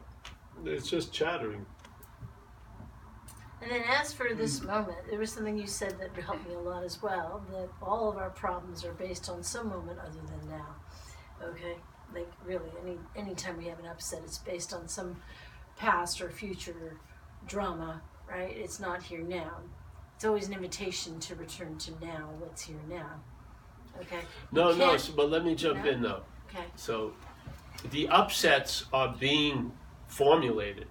It's 0.65 0.89
just 0.89 1.13
chattering. 1.13 1.65
And 3.61 3.71
then 3.71 3.83
as 3.88 4.13
for 4.13 4.33
this 4.33 4.61
moment, 4.61 4.97
there 5.09 5.19
was 5.19 5.31
something 5.31 5.57
you 5.57 5.67
said 5.67 5.99
that 5.99 6.15
helped 6.23 6.47
me 6.47 6.55
a 6.55 6.59
lot 6.59 6.83
as 6.83 7.01
well, 7.01 7.43
that 7.51 7.69
all 7.81 8.09
of 8.09 8.17
our 8.17 8.29
problems 8.29 8.85
are 8.85 8.93
based 8.93 9.29
on 9.29 9.43
some 9.43 9.69
moment 9.69 9.99
other 9.99 10.21
than 10.27 10.49
now. 10.49 10.75
Okay? 11.43 11.75
Like 12.13 12.31
really 12.45 12.69
any 12.81 12.97
anytime 13.15 13.57
we 13.57 13.65
have 13.65 13.79
an 13.79 13.85
upset, 13.85 14.21
it's 14.23 14.38
based 14.38 14.73
on 14.73 14.88
some 14.88 15.17
past 15.75 16.21
or 16.21 16.29
future 16.29 16.97
drama, 17.47 18.01
right? 18.29 18.55
It's 18.55 18.79
not 18.79 19.01
here 19.01 19.21
now. 19.21 19.57
It's 20.15 20.25
always 20.25 20.47
an 20.47 20.53
invitation 20.53 21.19
to 21.21 21.35
return 21.35 21.77
to 21.79 21.91
now, 22.03 22.29
what's 22.39 22.63
here 22.63 22.79
now. 22.89 23.21
Okay? 24.01 24.21
No, 24.51 24.73
no, 24.73 24.97
so- 24.97 25.13
but 25.13 25.29
let 25.29 25.43
me 25.45 25.55
jump 25.55 25.83
No? 25.83 25.89
in 25.91 26.01
though. 26.01 26.23
Okay. 26.49 26.65
So 26.75 27.13
the 27.91 28.07
upsets 28.09 28.85
are 28.93 29.15
being 29.19 29.71
formulated. 30.07 30.87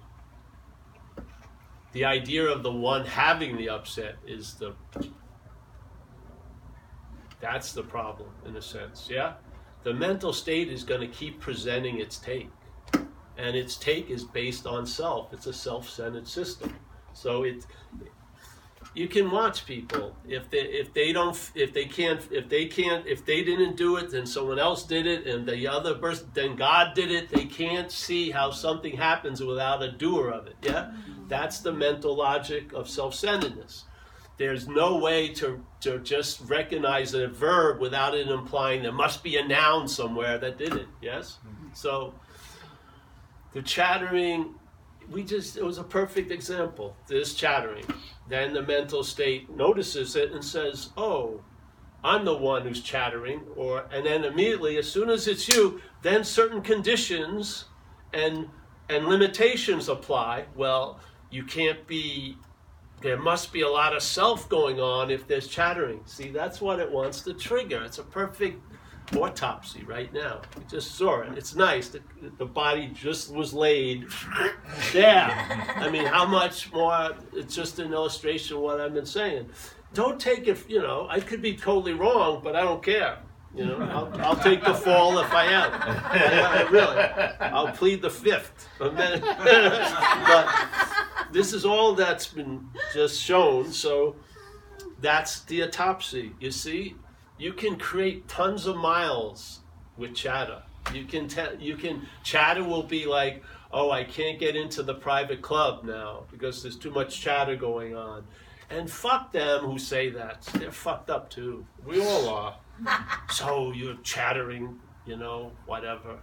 The 1.92 2.04
idea 2.04 2.44
of 2.48 2.62
the 2.62 2.72
one 2.72 3.04
having 3.06 3.56
the 3.56 3.68
upset 3.70 4.16
is 4.26 4.54
the 4.54 4.74
that's 7.40 7.72
the 7.72 7.82
problem 7.82 8.30
in 8.46 8.56
a 8.56 8.62
sense, 8.62 9.08
yeah? 9.10 9.34
The 9.82 9.92
mental 9.94 10.32
state 10.32 10.68
is 10.68 10.84
going 10.84 11.00
to 11.00 11.06
keep 11.06 11.38
presenting 11.40 12.00
its 12.00 12.18
take. 12.18 12.50
And 13.38 13.54
its 13.54 13.76
take 13.76 14.10
is 14.10 14.24
based 14.24 14.66
on 14.66 14.86
self. 14.86 15.32
It's 15.32 15.46
a 15.46 15.52
self-centered 15.52 16.26
system. 16.26 16.74
So 17.12 17.42
it 17.44 17.66
you 18.96 19.08
can 19.08 19.30
watch 19.30 19.66
people. 19.66 20.16
If 20.26 20.50
they 20.50 20.60
if 20.60 20.94
they 20.94 21.12
don't 21.12 21.38
if 21.54 21.74
they 21.74 21.84
can't 21.84 22.20
if 22.30 22.48
they 22.48 22.64
can't 22.64 23.06
if 23.06 23.26
they 23.26 23.44
didn't 23.44 23.76
do 23.76 23.96
it 23.96 24.10
then 24.10 24.26
someone 24.26 24.58
else 24.58 24.84
did 24.84 25.06
it 25.06 25.26
and 25.26 25.46
the 25.46 25.68
other 25.68 25.94
person 25.94 26.28
then 26.32 26.56
God 26.56 26.94
did 26.94 27.10
it. 27.10 27.28
They 27.28 27.44
can't 27.44 27.92
see 27.92 28.30
how 28.30 28.50
something 28.50 28.96
happens 28.96 29.42
without 29.42 29.82
a 29.82 29.92
doer 29.92 30.30
of 30.30 30.46
it. 30.46 30.56
Yeah? 30.62 30.92
That's 31.28 31.60
the 31.60 31.72
mental 31.72 32.16
logic 32.16 32.72
of 32.72 32.88
self-centeredness. 32.88 33.84
There's 34.38 34.66
no 34.66 34.96
way 34.96 35.28
to 35.34 35.62
to 35.80 35.98
just 35.98 36.40
recognize 36.48 37.12
a 37.12 37.28
verb 37.28 37.80
without 37.80 38.14
it 38.14 38.28
implying 38.28 38.82
there 38.82 38.92
must 38.92 39.22
be 39.22 39.36
a 39.36 39.46
noun 39.46 39.88
somewhere 39.88 40.38
that 40.38 40.56
did 40.56 40.72
it. 40.72 40.88
Yes? 41.02 41.38
Mm-hmm. 41.46 41.68
So 41.74 42.14
the 43.56 43.62
chattering 43.62 44.54
we 45.10 45.24
just 45.24 45.56
it 45.56 45.64
was 45.64 45.78
a 45.78 45.82
perfect 45.82 46.30
example 46.30 46.94
this 47.08 47.32
chattering. 47.32 47.86
Then 48.28 48.52
the 48.52 48.60
mental 48.60 49.02
state 49.02 49.48
notices 49.48 50.14
it 50.14 50.32
and 50.32 50.44
says 50.44 50.90
oh 50.98 51.40
i'm 52.04 52.26
the 52.26 52.36
one 52.36 52.66
who's 52.66 52.82
chattering 52.82 53.40
or 53.56 53.86
and 53.90 54.04
then 54.04 54.24
immediately 54.24 54.76
as 54.76 54.86
soon 54.92 55.08
as 55.08 55.26
it's 55.26 55.48
you 55.48 55.80
then 56.02 56.22
certain 56.22 56.60
conditions 56.60 57.64
and 58.12 58.46
and 58.90 59.06
limitations 59.06 59.88
apply. 59.88 60.44
Well 60.54 61.00
you 61.30 61.42
can't 61.42 61.86
be 61.86 62.36
there 63.00 63.18
must 63.18 63.54
be 63.54 63.62
a 63.62 63.70
lot 63.70 63.96
of 63.96 64.02
self 64.02 64.50
going 64.50 64.80
on 64.80 65.10
if 65.10 65.26
there's 65.26 65.48
chattering. 65.48 66.02
See 66.04 66.28
that's 66.28 66.60
what 66.60 66.78
it 66.78 66.92
wants 66.92 67.22
to 67.22 67.32
trigger. 67.32 67.82
It's 67.84 67.96
a 67.96 68.04
perfect 68.04 68.60
autopsy 69.14 69.84
right 69.84 70.12
now. 70.12 70.40
We 70.56 70.64
just 70.64 70.96
saw 70.96 71.20
it. 71.20 71.36
It's 71.36 71.54
nice. 71.54 71.88
The, 71.88 72.00
the 72.38 72.46
body 72.46 72.88
just 72.88 73.32
was 73.32 73.54
laid 73.54 74.08
there. 74.92 75.28
I 75.76 75.88
mean, 75.90 76.06
how 76.06 76.26
much 76.26 76.72
more? 76.72 77.14
It's 77.32 77.54
just 77.54 77.78
an 77.78 77.92
illustration 77.92 78.56
of 78.56 78.62
what 78.62 78.80
I've 78.80 78.94
been 78.94 79.06
saying. 79.06 79.48
Don't 79.94 80.20
take 80.20 80.48
it, 80.48 80.68
you 80.68 80.82
know, 80.82 81.06
I 81.08 81.20
could 81.20 81.40
be 81.40 81.56
totally 81.56 81.94
wrong, 81.94 82.40
but 82.42 82.56
I 82.56 82.62
don't 82.62 82.82
care. 82.82 83.18
You 83.54 83.64
know, 83.64 83.78
I'll, 83.80 84.12
I'll 84.20 84.36
take 84.36 84.62
the 84.62 84.74
fall 84.74 85.18
if 85.18 85.32
I 85.32 85.46
am. 85.46 85.72
I, 85.72 86.58
I 86.58 86.62
really. 86.70 86.96
I'll 87.40 87.72
plead 87.72 88.02
the 88.02 88.10
fifth. 88.10 88.68
but 88.78 88.92
this 91.32 91.54
is 91.54 91.64
all 91.64 91.94
that's 91.94 92.26
been 92.26 92.68
just 92.92 93.18
shown, 93.18 93.72
so 93.72 94.16
that's 95.00 95.40
the 95.42 95.62
autopsy. 95.62 96.32
You 96.38 96.50
see, 96.50 96.96
you 97.38 97.52
can 97.52 97.76
create 97.76 98.28
tons 98.28 98.66
of 98.66 98.76
miles 98.76 99.60
with 99.96 100.14
chatter. 100.14 100.62
You 100.92 101.04
can 101.04 101.28
te- 101.28 101.56
you 101.58 101.76
can 101.76 102.06
chatter 102.22 102.62
will 102.62 102.82
be 102.82 103.06
like, 103.06 103.42
oh, 103.72 103.90
I 103.90 104.04
can't 104.04 104.38
get 104.38 104.56
into 104.56 104.82
the 104.82 104.94
private 104.94 105.42
club 105.42 105.84
now 105.84 106.24
because 106.30 106.62
there's 106.62 106.76
too 106.76 106.90
much 106.90 107.20
chatter 107.20 107.56
going 107.56 107.96
on. 107.96 108.24
And 108.70 108.90
fuck 108.90 109.32
them 109.32 109.64
who 109.64 109.78
say 109.78 110.10
that. 110.10 110.42
They're 110.54 110.72
fucked 110.72 111.10
up 111.10 111.30
too. 111.30 111.66
We 111.84 112.00
all 112.00 112.28
are. 112.28 112.56
so 113.30 113.72
you're 113.72 113.96
chattering, 114.02 114.80
you 115.06 115.16
know, 115.16 115.52
whatever. 115.66 116.18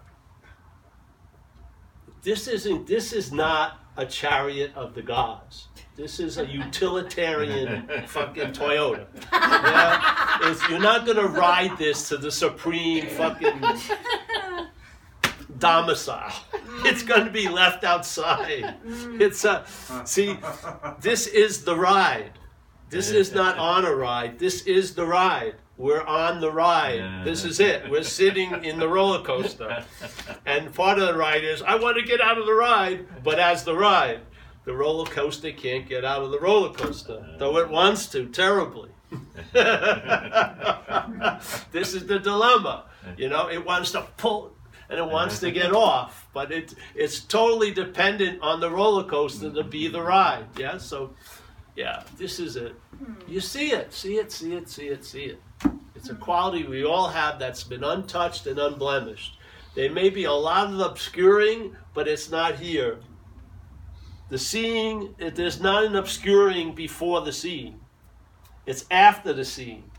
This 2.22 2.48
isn't 2.48 2.88
this 2.88 3.12
is 3.12 3.32
not 3.32 3.83
a 3.98 4.06
chariot 4.06 4.72
of 4.76 4.94
the 4.96 5.02
gods. 5.02 5.68
This 5.96 6.20
is 6.20 6.40
a 6.40 6.46
utilitarian 6.46 7.88
fucking 8.08 8.52
Toyota. 8.52 9.06
Yeah? 9.32 10.40
It's, 10.42 10.68
you're 10.68 10.80
not 10.80 11.06
gonna 11.06 11.28
ride 11.28 11.78
this 11.78 12.10
to 12.10 12.18
the 12.18 12.32
supreme 12.32 13.08
fucking 13.08 13.62
domicile. 15.58 16.34
It's 16.86 17.04
gonna 17.04 17.30
be 17.30 17.48
left 17.48 17.86
outside. 17.86 18.76
Mm. 18.86 19.22
It's 19.22 19.46
a 19.46 19.64
see. 20.04 20.38
This 21.00 21.28
is 21.28 21.64
the 21.64 21.78
ride. 21.78 22.32
This 22.90 23.10
is 23.12 23.32
not 23.32 23.58
on 23.58 23.86
a 23.86 23.96
ride. 23.96 24.38
This 24.38 24.64
is 24.64 24.94
the 24.96 25.06
ride. 25.06 25.56
We're 25.84 26.02
on 26.02 26.40
the 26.40 26.50
ride. 26.50 27.26
This 27.26 27.44
is 27.44 27.60
it. 27.60 27.90
We're 27.90 28.04
sitting 28.04 28.64
in 28.64 28.80
the 28.80 28.88
roller 28.88 29.22
coaster. 29.22 29.84
And 30.46 30.74
part 30.74 30.98
of 30.98 31.08
the 31.08 31.14
ride 31.14 31.44
is, 31.44 31.62
I 31.62 31.76
want 31.76 31.98
to 31.98 32.04
get 32.04 32.22
out 32.22 32.38
of 32.38 32.46
the 32.46 32.54
ride, 32.54 33.06
but 33.22 33.38
as 33.38 33.66
the 33.66 33.76
ride, 33.76 34.22
the 34.64 34.74
roller 34.74 35.06
coaster 35.06 35.52
can't 35.52 35.86
get 35.86 36.06
out 36.06 36.22
of 36.22 36.32
the 36.32 36.40
roller 36.40 36.74
coaster, 36.74 37.36
though 37.38 37.58
it 37.58 37.68
wants 37.68 38.08
to 38.08 38.28
terribly. 38.30 38.92
this 41.74 41.94
is 41.94 42.08
the 42.08 42.18
dilemma. 42.18 42.86
You 43.18 43.28
know, 43.28 43.50
it 43.50 43.66
wants 43.66 43.92
to 43.92 44.08
pull 44.16 44.54
and 44.90 44.98
it 44.98 45.06
wants 45.06 45.42
to 45.42 45.52
get 45.52 45.74
off, 45.74 46.30
but 46.34 46.54
it, 46.54 46.76
it's 46.96 47.20
totally 47.20 47.72
dependent 47.72 48.42
on 48.42 48.62
the 48.62 48.70
roller 48.70 49.04
coaster 49.04 49.52
to 49.52 49.66
be 49.66 49.90
the 49.90 50.02
ride. 50.02 50.46
Yeah, 50.58 50.78
so 50.78 51.14
yeah, 51.76 52.04
this 52.18 52.40
is 52.40 52.56
it. 52.56 52.74
You 53.28 53.40
see 53.40 53.72
it, 53.72 53.94
see 53.94 54.16
it, 54.18 54.32
see 54.32 54.54
it, 54.54 54.70
see 54.70 54.88
it, 54.88 55.06
see 55.06 55.24
it. 55.24 55.42
It's 55.96 56.10
a 56.10 56.14
hmm. 56.14 56.22
quality 56.22 56.64
we 56.64 56.84
all 56.84 57.08
have 57.08 57.40
that's 57.40 57.64
been 57.64 57.84
untouched 57.84 58.48
and 58.48 58.60
unblemished. 58.60 59.38
There 59.76 59.92
may 59.92 60.10
be 60.10 60.26
a 60.26 60.32
lot 60.32 60.72
of 60.72 60.80
obscuring, 60.80 61.76
but 61.94 62.08
it's 62.08 62.30
not 62.30 62.56
here. 62.56 63.00
The 64.30 64.38
seeing, 64.38 65.16
it- 65.18 65.36
there's 65.36 65.60
not 65.60 65.84
an 65.84 65.96
obscuring 65.96 66.76
before 66.76 67.22
the 67.22 67.32
seeing. 67.32 67.80
It's 68.66 68.86
after 68.92 69.34
the 69.34 69.46
seeing. 69.46 69.90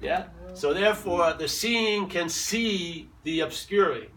Yeah? 0.00 0.26
So 0.54 0.74
therefore, 0.74 1.34
the 1.34 1.48
seeing 1.48 2.08
can 2.08 2.28
see 2.28 3.08
the 3.24 3.40
obscuring. 3.40 4.10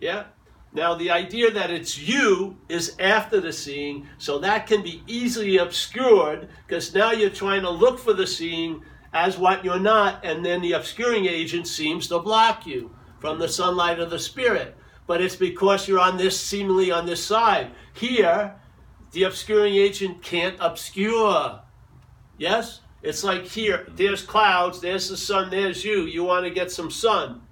Yeah? 0.00 0.24
Now, 0.72 0.94
the 0.94 1.10
idea 1.10 1.50
that 1.50 1.70
it's 1.70 1.98
you 1.98 2.56
is 2.68 2.94
after 3.00 3.40
the 3.40 3.52
seeing, 3.52 4.06
so 4.18 4.38
that 4.38 4.68
can 4.68 4.82
be 4.82 5.02
easily 5.06 5.58
obscured 5.58 6.48
because 6.66 6.94
now 6.94 7.10
you're 7.10 7.30
trying 7.30 7.62
to 7.62 7.70
look 7.70 7.98
for 7.98 8.12
the 8.12 8.26
seeing 8.26 8.82
as 9.12 9.36
what 9.36 9.64
you're 9.64 9.80
not, 9.80 10.24
and 10.24 10.44
then 10.44 10.62
the 10.62 10.72
obscuring 10.72 11.26
agent 11.26 11.66
seems 11.66 12.06
to 12.08 12.20
block 12.20 12.66
you 12.66 12.94
from 13.18 13.40
the 13.40 13.48
sunlight 13.48 13.98
of 13.98 14.10
the 14.10 14.18
spirit. 14.18 14.76
But 15.08 15.20
it's 15.20 15.34
because 15.34 15.88
you're 15.88 15.98
on 15.98 16.16
this, 16.16 16.38
seemingly 16.38 16.92
on 16.92 17.04
this 17.04 17.24
side. 17.24 17.72
Here, 17.92 18.54
the 19.10 19.24
obscuring 19.24 19.74
agent 19.74 20.22
can't 20.22 20.56
obscure. 20.60 21.60
Yes? 22.38 22.80
It's 23.02 23.24
like 23.24 23.44
here, 23.46 23.88
there's 23.96 24.22
clouds, 24.22 24.80
there's 24.80 25.08
the 25.08 25.16
sun, 25.16 25.50
there's 25.50 25.84
you. 25.84 26.02
You 26.02 26.22
want 26.22 26.44
to 26.44 26.50
get 26.50 26.70
some 26.70 26.90
sun. 26.90 27.42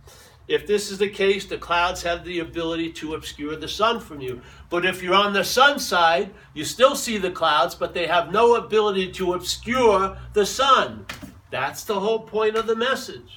If 0.48 0.66
this 0.66 0.90
is 0.90 0.96
the 0.96 1.10
case, 1.10 1.44
the 1.44 1.58
clouds 1.58 2.02
have 2.02 2.24
the 2.24 2.38
ability 2.40 2.92
to 2.92 3.14
obscure 3.14 3.54
the 3.54 3.68
sun 3.68 4.00
from 4.00 4.22
you. 4.22 4.40
But 4.70 4.86
if 4.86 5.02
you're 5.02 5.14
on 5.14 5.34
the 5.34 5.44
sun 5.44 5.78
side, 5.78 6.30
you 6.54 6.64
still 6.64 6.96
see 6.96 7.18
the 7.18 7.30
clouds, 7.30 7.74
but 7.74 7.92
they 7.92 8.06
have 8.06 8.32
no 8.32 8.54
ability 8.54 9.12
to 9.12 9.34
obscure 9.34 10.16
the 10.32 10.46
sun. 10.46 11.04
That's 11.50 11.84
the 11.84 12.00
whole 12.00 12.20
point 12.20 12.56
of 12.56 12.66
the 12.66 12.76
message. 12.76 13.36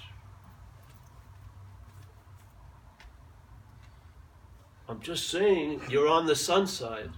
I'm 4.87 5.01
just 5.01 5.29
saying, 5.29 5.81
you're 5.89 6.09
on 6.09 6.25
the 6.25 6.35
sun 6.35 6.65
side. 6.65 7.09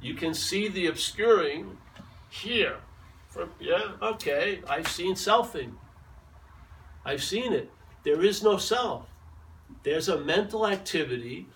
You 0.00 0.14
can 0.14 0.34
see 0.34 0.68
the 0.68 0.86
obscuring 0.86 1.78
here. 2.30 2.76
From, 3.28 3.50
yeah, 3.58 3.92
okay, 4.02 4.60
I've 4.68 4.88
seen 4.88 5.14
selfing. 5.14 5.72
I've 7.04 7.22
seen 7.22 7.52
it. 7.52 7.70
There 8.04 8.22
is 8.22 8.42
no 8.42 8.56
self. 8.56 9.11
There's 9.82 10.08
a 10.08 10.20
mental 10.20 10.66
activity 10.66 11.46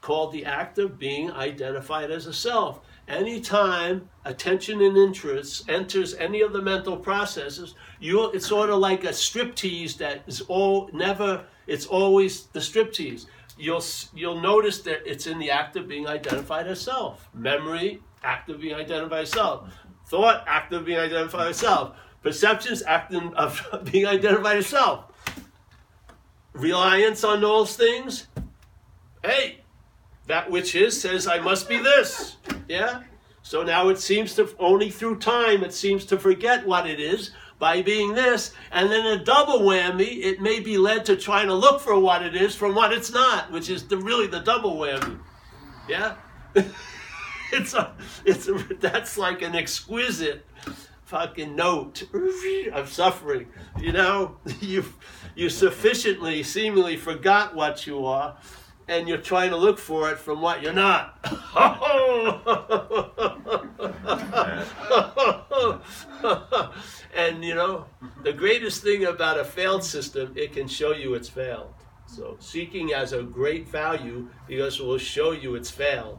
called 0.00 0.32
the 0.32 0.44
act 0.44 0.78
of 0.78 0.98
being 0.98 1.32
identified 1.32 2.10
as 2.10 2.26
a 2.26 2.32
self. 2.32 2.80
Anytime 3.08 4.08
attention 4.24 4.80
and 4.80 4.96
interest 4.96 5.68
enters 5.68 6.14
any 6.14 6.40
of 6.40 6.52
the 6.52 6.62
mental 6.62 6.96
processes, 6.96 7.74
you 8.00 8.30
it's 8.30 8.46
sort 8.46 8.70
of 8.70 8.78
like 8.78 9.04
a 9.04 9.08
striptease 9.08 9.96
that 9.98 10.22
is 10.26 10.40
all 10.42 10.88
never 10.92 11.44
it's 11.66 11.86
always 11.86 12.46
the 12.46 12.60
striptease. 12.60 13.26
You'll 13.58 13.82
you'll 14.14 14.40
notice 14.40 14.80
that 14.82 15.10
it's 15.10 15.26
in 15.26 15.38
the 15.38 15.50
act 15.50 15.76
of 15.76 15.88
being 15.88 16.06
identified 16.06 16.66
as 16.66 16.80
self. 16.80 17.28
Memory, 17.34 18.00
act 18.22 18.48
of 18.48 18.60
being 18.60 18.74
identified 18.74 19.22
as 19.22 19.30
self. 19.30 19.68
Thought, 20.06 20.44
act 20.46 20.72
of 20.72 20.84
being 20.84 20.98
identified 20.98 21.48
as 21.48 21.56
self. 21.56 21.96
Perceptions, 22.22 22.82
act 22.82 23.12
of 23.14 23.62
being 23.90 24.06
identified 24.06 24.58
as 24.58 24.66
self 24.66 25.06
reliance 26.56 27.24
on 27.24 27.40
those 27.40 27.76
things, 27.76 28.26
hey, 29.24 29.60
that 30.26 30.50
which 30.50 30.74
is 30.74 31.00
says 31.00 31.26
I 31.26 31.38
must 31.38 31.68
be 31.68 31.78
this. 31.78 32.36
Yeah? 32.68 33.02
So 33.42 33.62
now 33.62 33.88
it 33.90 33.98
seems 33.98 34.34
to 34.34 34.48
only 34.58 34.90
through 34.90 35.18
time 35.18 35.62
it 35.62 35.72
seems 35.72 36.04
to 36.06 36.18
forget 36.18 36.66
what 36.66 36.86
it 36.88 36.98
is 36.98 37.30
by 37.58 37.80
being 37.80 38.12
this, 38.12 38.52
and 38.70 38.90
then 38.90 39.06
a 39.06 39.24
double 39.24 39.60
whammy, 39.60 40.22
it 40.22 40.42
may 40.42 40.60
be 40.60 40.76
led 40.76 41.06
to 41.06 41.16
trying 41.16 41.46
to 41.46 41.54
look 41.54 41.80
for 41.80 41.98
what 41.98 42.22
it 42.22 42.36
is 42.36 42.54
from 42.54 42.74
what 42.74 42.92
it's 42.92 43.10
not, 43.10 43.50
which 43.50 43.70
is 43.70 43.88
the, 43.88 43.96
really 43.96 44.26
the 44.26 44.40
double 44.40 44.76
whammy. 44.76 45.18
Yeah? 45.88 46.16
it's 47.52 47.74
a 47.74 47.94
it's 48.24 48.48
a, 48.48 48.54
that's 48.80 49.16
like 49.16 49.42
an 49.42 49.54
exquisite 49.54 50.44
fucking 51.06 51.56
note 51.56 52.02
of 52.72 52.92
suffering. 52.92 53.46
You 53.80 53.92
know, 53.92 54.36
you've 54.60 54.94
you 55.34 55.48
sufficiently, 55.48 56.42
seemingly 56.42 56.96
forgot 56.96 57.54
what 57.54 57.86
you 57.86 58.04
are, 58.04 58.36
and 58.88 59.08
you're 59.08 59.18
trying 59.18 59.50
to 59.50 59.56
look 59.56 59.78
for 59.78 60.10
it 60.10 60.18
from 60.18 60.42
what 60.42 60.62
you're 60.62 60.72
not. 60.72 61.18
and 67.14 67.44
you 67.44 67.54
know, 67.54 67.86
the 68.22 68.32
greatest 68.32 68.82
thing 68.82 69.04
about 69.04 69.38
a 69.38 69.44
failed 69.44 69.84
system, 69.84 70.32
it 70.36 70.52
can 70.52 70.68
show 70.68 70.92
you 70.92 71.14
it's 71.14 71.28
failed. 71.28 71.72
So 72.06 72.36
seeking 72.40 72.88
has 72.88 73.12
a 73.12 73.22
great 73.22 73.68
value 73.68 74.28
because 74.46 74.80
it 74.80 74.84
will 74.84 74.98
show 74.98 75.32
you 75.32 75.54
it's 75.54 75.70
failed. 75.70 76.18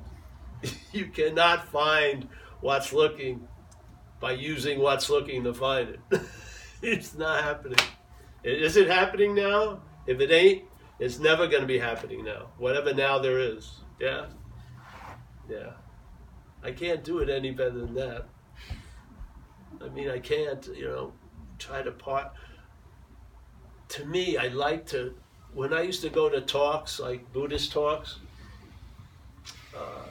you 0.92 1.08
cannot 1.08 1.68
find 1.68 2.28
what's 2.62 2.92
looking 2.92 3.48
by 4.20 4.32
using 4.32 4.80
what's 4.80 5.10
looking 5.10 5.44
to 5.44 5.54
find 5.54 5.90
it. 5.90 6.00
it's 6.82 7.16
not 7.16 7.44
happening. 7.44 7.80
Is 8.44 8.78
it 8.78 8.88
happening 8.88 9.36
now? 9.36 9.82
If 10.06 10.20
it 10.20 10.32
ain't, 10.32 10.64
it's 11.00 11.20
never 11.20 11.48
going 11.48 11.62
to 11.62 11.68
be 11.68 11.78
happening 11.78 12.24
now. 12.24 12.48
Whatever 12.58 12.94
now 12.94 13.20
there 13.20 13.40
is. 13.40 13.80
Yeah? 14.00 14.28
Yeah. 15.50 15.72
I 16.64 16.72
can't 16.72 17.04
do 17.04 17.20
it 17.20 17.30
any 17.30 17.52
better 17.52 17.72
than 17.72 17.94
that. 17.96 18.26
I 19.84 19.90
mean, 19.90 20.10
I 20.10 20.20
can't, 20.20 20.66
you 20.76 20.88
know, 20.88 21.14
try 21.60 21.82
to 21.82 21.92
part. 21.92 22.32
To 23.90 24.06
me, 24.06 24.38
I 24.38 24.48
like 24.48 24.86
to, 24.88 25.16
when 25.54 25.74
I 25.74 25.82
used 25.82 26.02
to 26.02 26.10
go 26.10 26.30
to 26.30 26.42
talks, 26.42 27.00
like 27.00 27.32
Buddhist 27.32 27.72
talks, 27.72 28.20
uh, 29.76 30.10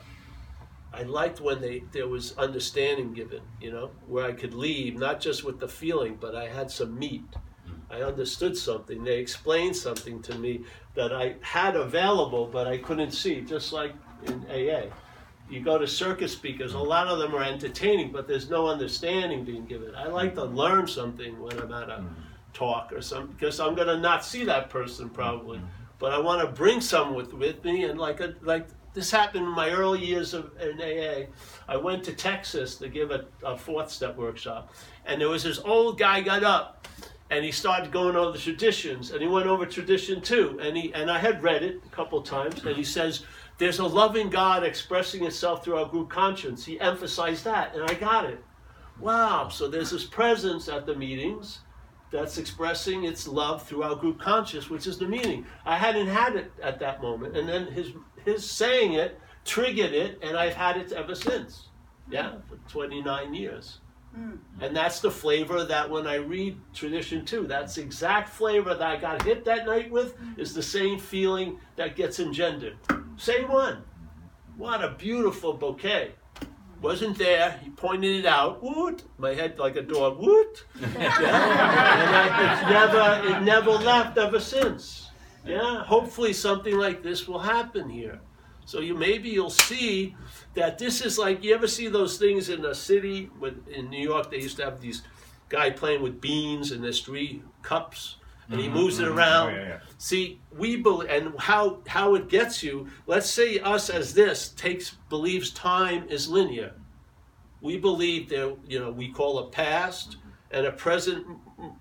I 0.97 1.03
liked 1.03 1.41
when 1.41 1.61
they 1.61 1.83
there 1.93 2.09
was 2.09 2.37
understanding 2.39 3.13
given, 3.13 3.43
you 3.61 3.71
know, 3.71 3.91
where 4.07 4.25
I 4.25 4.33
could 4.33 4.55
leave 4.55 4.99
not 4.99 5.21
just 5.21 5.45
with 5.45 5.61
the 5.61 5.69
feeling, 5.69 6.17
but 6.19 6.35
I 6.35 6.49
had 6.49 6.71
some 6.71 6.99
meat. 6.99 7.25
Mm. 7.69 7.75
I 7.91 8.03
understood 8.03 8.57
something. 8.57 9.05
They 9.05 9.19
explained 9.19 9.77
something 9.77 10.23
to 10.23 10.39
me 10.39 10.63
that 10.95 11.13
I 11.13 11.35
had 11.43 11.77
available, 11.77 12.47
but 12.47 12.67
I 12.67 12.79
couldn't 12.79 13.11
see, 13.11 13.43
just 13.43 13.75
like 13.75 13.93
in 14.25 14.47
AA. 14.51 14.87
You 15.51 15.61
go 15.61 15.77
to 15.79 15.87
circuit 15.87 16.31
speakers, 16.31 16.73
a 16.73 16.79
lot 16.79 17.09
of 17.09 17.19
them 17.19 17.35
are 17.35 17.45
entertaining, 17.45 18.11
but 18.11 18.27
there's 18.27 18.49
no 18.49 18.67
understanding 18.67 19.45
being 19.45 19.67
given. 19.67 19.95
I 19.95 20.07
like 20.07 20.35
to 20.37 20.45
learn 20.45 20.89
something 20.89 21.39
when 21.41 21.59
I'm 21.61 21.73
at 21.73 21.91
a 21.91 21.99
mm. 21.99 22.09
talk 22.55 22.93
or 22.93 23.03
something, 23.03 23.37
because 23.39 23.61
I'm 23.61 23.75
going 23.75 23.89
to 23.89 23.99
not 23.99 24.25
see 24.25 24.45
that 24.47 24.71
person 24.71 25.11
probably. 25.11 25.59
Mm. 25.59 25.67
But 25.99 26.13
I 26.13 26.19
want 26.19 26.41
to 26.43 26.49
bring 26.49 26.81
some 26.81 27.15
with, 27.15 27.33
with 27.33 27.63
me, 27.65 27.85
and 27.85 27.99
like 27.99 28.21
a, 28.21 28.35
like 28.43 28.67
this 28.97 29.11
happened 29.11 29.45
in 29.45 29.53
my 29.53 29.71
early 29.71 30.03
years 30.03 30.33
of 30.33 30.51
in 30.59 30.81
AA. 30.81 31.27
I 31.69 31.77
went 31.77 32.03
to 32.05 32.15
Texas 32.15 32.77
to 32.77 32.89
give 32.89 33.11
a, 33.11 33.27
a 33.45 33.57
fourth 33.57 33.91
step 33.91 34.17
workshop, 34.17 34.73
and 35.05 35.21
there 35.21 35.29
was 35.29 35.45
this 35.45 35.59
old 35.59 35.99
guy 35.99 36.23
got 36.23 36.43
up 36.43 36.89
and 37.31 37.45
he 37.45 37.51
started 37.51 37.93
going 37.93 38.17
over 38.17 38.33
the 38.33 38.39
traditions 38.39 39.11
and 39.11 39.21
he 39.21 39.27
went 39.27 39.47
over 39.47 39.67
tradition 39.67 40.21
two 40.21 40.59
and 40.63 40.77
he 40.77 40.93
and 40.95 41.11
i 41.11 41.19
had 41.19 41.43
read 41.43 41.63
it 41.63 41.81
a 41.85 41.89
couple 41.89 42.23
times 42.23 42.65
and 42.65 42.77
he 42.77 42.85
says 42.85 43.25
there's 43.59 43.81
a 43.81 43.85
loving 43.85 44.31
god 44.31 44.63
expressing 44.63 45.25
itself 45.25 45.65
through 45.65 45.77
our 45.77 45.87
group 45.87 46.11
conscience. 46.11 46.65
He 46.65 46.79
emphasized 46.79 47.45
that 47.45 47.75
and 47.75 47.83
i 47.85 47.95
got 47.95 48.27
it. 48.27 48.43
Wow 49.01 49.49
so 49.49 49.67
there's 49.67 49.91
this 49.91 50.05
presence 50.05 50.69
at 50.69 50.87
the 50.87 50.95
meetings 50.95 51.61
that's 52.13 52.39
expressing 52.39 53.05
its 53.05 53.27
love 53.27 53.67
through 53.67 53.83
our 53.83 53.97
group 53.97 54.21
conscious 54.21 54.71
which 54.71 54.87
is 54.87 54.99
the 54.99 55.09
meaning. 55.09 55.47
I 55.65 55.77
hadn't 55.77 56.07
had 56.07 56.37
it 56.37 56.53
at 56.63 56.79
that 56.79 57.03
moment 57.03 57.37
and 57.37 57.49
then 57.49 57.67
his 57.67 57.93
his 58.27 58.49
saying 58.49 58.93
it 58.93 59.19
triggered 59.45 59.93
it 59.93 60.19
and 60.23 60.37
i've 60.37 60.55
had 60.55 60.77
it 60.77 60.93
ever 60.93 61.15
since 61.15 61.69
yeah 62.11 62.33
for 62.49 62.57
29 62.69 63.33
years 63.33 63.79
Mm. 64.19 64.39
And 64.61 64.75
that's 64.75 65.01
the 65.01 65.11
flavor 65.11 65.65
that 65.65 65.91
when 65.91 66.07
I 66.07 66.15
read 66.17 66.59
tradition 66.73 67.25
two, 67.25 67.47
that's 67.47 67.75
the 67.75 67.83
exact 67.83 68.31
flavor 68.31 68.75
that 68.75 68.83
I 68.83 68.97
got 68.97 69.23
hit 69.23 69.45
that 69.45 69.67
night 69.67 69.91
with 69.91 70.15
is 70.37 70.55
the 70.55 70.63
same 70.63 70.99
feeling 70.99 71.59
that 71.77 71.97
gets 71.97 72.19
engendered. 72.19 72.77
Same 73.17 73.49
one. 73.49 73.83
What 74.57 74.83
a 74.83 74.91
beautiful 74.91 75.53
bouquet. 75.53 76.13
Wasn't 76.81 77.19
there. 77.19 77.59
He 77.63 77.71
pointed 77.71 78.21
it 78.21 78.27
out. 78.27 78.63
Woot. 78.63 79.03
My 79.19 79.35
head 79.35 79.59
like 79.59 79.77
a 79.77 79.83
dog. 79.83 80.19
Woot. 80.19 80.65
Yeah. 80.81 81.21
and 82.03 82.17
I, 82.17 82.53
it's 82.53 82.71
never, 82.71 83.37
it 83.39 83.43
never 83.43 83.71
left 83.73 84.19
ever 84.19 84.41
since. 84.41 85.06
Yeah. 85.47 85.85
Hopefully 85.85 86.33
something 86.33 86.77
like 86.77 87.03
this 87.03 87.27
will 87.29 87.39
happen 87.39 87.89
here. 87.89 88.21
So 88.65 88.81
you 88.81 88.95
maybe 88.95 89.29
you'll 89.29 89.51
see 89.51 90.17
that 90.55 90.79
this 90.79 91.01
is 91.01 91.19
like 91.19 91.45
you 91.45 91.55
ever 91.55 91.69
see 91.69 91.89
those 91.89 92.19
things 92.19 92.49
in 92.49 92.65
a 92.65 92.75
city 92.75 93.31
with 93.39 93.69
in 93.69 93.89
New 93.91 94.03
York 94.03 94.31
they 94.31 94.41
used 94.41 94.57
to 94.57 94.65
have 94.65 94.81
these 94.81 95.03
guy 95.49 95.71
playing 95.71 96.03
with 96.03 96.21
beans 96.21 96.73
and 96.73 96.83
there's 96.83 97.01
three 97.01 97.43
cups 97.63 98.17
and 98.51 98.61
he 98.61 98.67
mm-hmm, 98.67 98.77
moves 98.77 98.99
mm-hmm. 98.99 99.05
it 99.05 99.17
around. 99.17 99.55
Oh, 99.55 99.57
yeah, 99.57 99.69
yeah. 99.69 99.79
See, 99.99 100.41
we 100.57 100.77
believe, 100.77 101.11
and 101.11 101.39
how 101.39 101.79
how 101.87 102.15
it 102.15 102.29
gets 102.29 102.63
you. 102.63 102.89
Let's 103.07 103.29
say 103.29 103.59
us 103.59 103.91
as 103.91 104.15
this 104.15 104.51
takes 104.51 104.91
believes 105.09 105.51
time 105.51 106.07
is 106.09 106.29
linear. 106.29 106.73
We 107.61 107.79
believe 107.79 108.29
there, 108.29 108.53
you 108.69 108.79
know, 108.79 108.91
we 108.91 109.11
call 109.11 109.39
a 109.39 109.49
past 109.49 110.17
and 110.51 110.67
a 110.67 110.73
present 110.73 111.27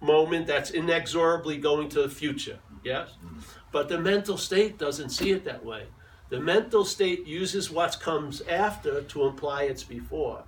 moment 0.01 0.47
that's 0.47 0.71
inexorably 0.71 1.57
going 1.57 1.89
to 1.89 2.01
the 2.01 2.09
future. 2.09 2.59
Yes, 2.83 3.09
mm-hmm. 3.23 3.39
But 3.75 3.89
the 3.89 3.99
mental 3.99 4.37
state 4.37 4.77
doesn't 4.77 5.09
see 5.09 5.31
it 5.31 5.43
that 5.43 5.65
way. 5.65 5.87
The 6.29 6.39
mental 6.39 6.85
state 6.85 7.27
uses 7.27 7.69
what 7.69 7.99
comes 7.99 8.39
after 8.43 9.01
to 9.01 9.25
imply 9.25 9.63
it's 9.63 9.83
before. 9.83 10.45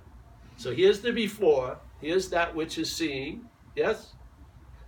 So 0.56 0.72
here's 0.72 1.00
the 1.00 1.12
before, 1.12 1.76
here's 2.00 2.30
that 2.30 2.54
which 2.54 2.78
is 2.78 2.90
seeing, 2.90 3.44
yes? 3.76 4.14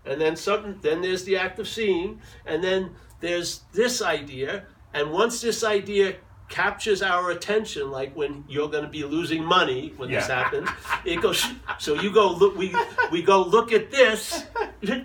And 0.07 0.19
then 0.19 0.37
something 0.37 0.79
then 0.81 1.03
there's 1.03 1.25
the 1.25 1.37
act 1.37 1.59
of 1.59 1.69
seeing, 1.69 2.23
and 2.47 2.65
then 2.65 2.93
there's 3.21 3.61
this 3.75 4.01
idea, 4.01 4.65
and 4.95 5.13
once 5.13 5.43
this 5.43 5.63
idea 5.63 6.17
captures 6.51 7.01
our 7.01 7.31
attention, 7.31 7.91
like 7.91 8.15
when 8.15 8.45
you're 8.49 8.69
going 8.69 8.85
to 8.85 8.91
be 8.91 9.05
losing 9.05 9.43
money 9.43 9.95
when 9.97 10.11
yeah. 10.11 10.19
this 10.19 10.29
happens. 10.29 10.69
It 11.07 11.23
goes. 11.23 11.47
So 11.79 11.95
you 11.95 12.13
go 12.13 12.31
look. 12.31 12.57
We 12.57 12.75
we 13.11 13.23
go 13.23 13.43
look 13.43 13.73
at 13.73 13.91
this, 13.91 14.45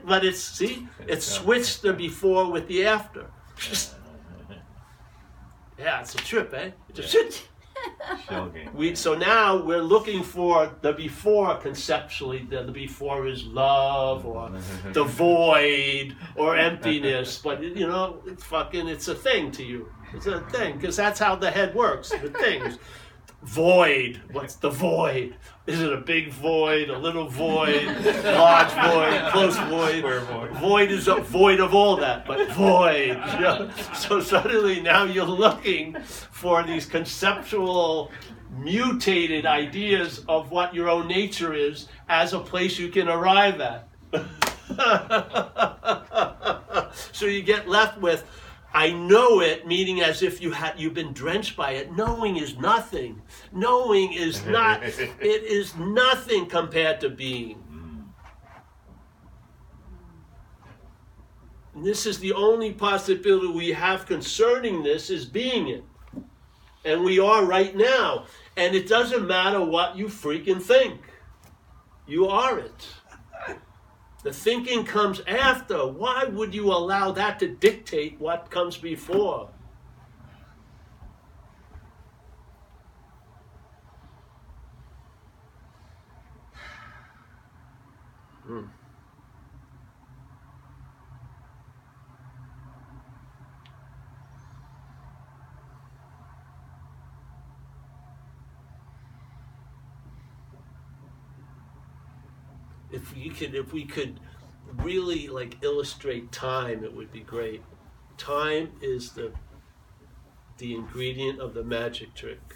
but 0.04 0.26
it's 0.26 0.42
see, 0.42 0.88
it's 1.08 1.26
switched 1.26 1.84
the 1.84 1.94
before 1.94 2.52
with 2.52 2.68
the 2.68 2.86
after. 2.86 3.32
Yeah, 5.78 6.00
it's 6.00 6.16
a 6.16 6.20
trip, 6.20 6.54
eh? 6.54 6.72
It's 6.88 7.00
a 7.16 7.32
Shell 8.28 8.50
game. 8.50 8.70
We 8.74 8.96
so 8.96 9.16
now 9.16 9.58
we're 9.58 9.82
looking 9.82 10.24
for 10.24 10.76
the 10.82 10.94
before 10.94 11.58
conceptually. 11.58 12.46
The, 12.50 12.64
the 12.64 12.72
before 12.72 13.28
is 13.28 13.46
love 13.46 14.26
or 14.26 14.52
the 14.94 15.04
void 15.04 16.16
or 16.36 16.56
emptiness, 16.56 17.40
but 17.44 17.62
you 17.64 17.88
know, 17.88 18.22
it's 18.26 18.44
fucking 18.44 18.88
it's 18.88 19.08
a 19.08 19.16
thing 19.16 19.52
to 19.52 19.64
you. 19.64 19.92
It's 20.14 20.28
a 20.28 20.42
thing 20.52 20.78
because 20.78 20.96
that's 20.96 21.20
how 21.20 21.36
the 21.36 21.52
head 21.52 21.76
works. 21.76 22.10
The 22.10 22.30
things. 22.30 22.78
Void. 23.46 24.22
What's 24.32 24.56
the 24.56 24.72
void? 24.72 25.36
Is 25.68 25.80
it 25.80 25.94
a 25.94 25.98
big 25.98 26.32
void, 26.32 26.90
a 26.90 26.98
little 26.98 27.28
void, 27.28 27.86
large 28.24 28.72
void, 28.72 29.32
close 29.32 29.56
void? 29.70 30.00
Square 30.00 30.20
void. 30.22 30.52
Void 30.54 30.92
is 30.92 31.08
a 31.08 31.16
void 31.16 31.60
of 31.60 31.76
all 31.76 31.96
that, 31.98 32.26
but 32.26 32.50
void. 32.52 33.10
you 33.10 33.16
know? 33.40 33.70
So 33.94 34.20
suddenly 34.20 34.82
now 34.82 35.04
you're 35.04 35.26
looking 35.26 35.96
for 36.32 36.64
these 36.64 36.88
conceptual, 36.88 38.12
mutated 38.58 39.46
ideas 39.46 40.26
of 40.28 40.50
what 40.50 40.74
your 40.74 40.90
own 40.90 41.08
nature 41.08 41.54
is 41.54 41.88
as 42.10 42.34
a 42.34 42.40
place 42.40 42.80
you 42.80 42.90
can 42.90 43.08
arrive 43.08 43.62
at. 43.62 43.88
so 47.12 47.28
you 47.28 47.44
get 47.44 47.70
left 47.70 48.00
with, 48.00 48.24
I 48.76 48.92
know 48.92 49.40
it, 49.40 49.66
meaning 49.66 50.02
as 50.02 50.22
if 50.22 50.42
you 50.42 50.52
had 50.52 50.78
you've 50.78 50.94
been 50.94 51.14
drenched 51.14 51.56
by 51.56 51.72
it. 51.72 51.96
Knowing 51.96 52.36
is 52.36 52.58
nothing. 52.58 53.22
Knowing 53.54 54.12
is 54.12 54.46
not. 54.48 54.84
it 54.84 55.10
is 55.22 55.74
nothing 55.78 56.48
compared 56.48 57.00
to 57.00 57.10
being. 57.10 57.62
And 61.74 61.86
this 61.86 62.06
is 62.06 62.20
the 62.20 62.34
only 62.34 62.74
possibility 62.74 63.48
we 63.48 63.72
have 63.72 64.06
concerning 64.06 64.84
this 64.84 65.10
is 65.10 65.26
being 65.26 65.70
it. 65.70 65.84
And 66.84 67.02
we 67.04 67.18
are 67.18 67.46
right 67.46 67.76
now. 67.76 68.26
And 68.58 68.76
it 68.76 68.90
doesn't 68.90 69.26
matter 69.26 69.64
what 69.64 69.96
you 69.96 70.08
freaking 70.08 70.62
think. 70.62 71.00
You 72.08 72.28
are 72.28 72.60
it. 72.60 72.88
The 74.26 74.34
thinking 74.34 74.86
comes 74.86 75.22
after. 75.28 75.86
Why 75.86 76.24
would 76.24 76.56
you 76.56 76.72
allow 76.74 77.12
that 77.12 77.38
to 77.42 77.48
dictate 77.48 78.20
what 78.20 78.50
comes 78.50 78.76
before? 78.76 79.52
If 102.96 103.14
we 103.14 103.30
could 103.30 103.54
if 103.54 103.74
we 103.74 103.84
could 103.84 104.20
really 104.78 105.28
like 105.28 105.58
illustrate 105.62 106.32
time 106.32 106.84
it 106.84 106.96
would 106.96 107.12
be 107.12 107.20
great. 107.20 107.62
Time 108.18 108.72
is 108.82 109.12
the 109.12 109.32
the 110.58 110.74
ingredient 110.74 111.40
of 111.40 111.54
the 111.54 111.64
magic 111.64 112.14
trick. 112.16 112.56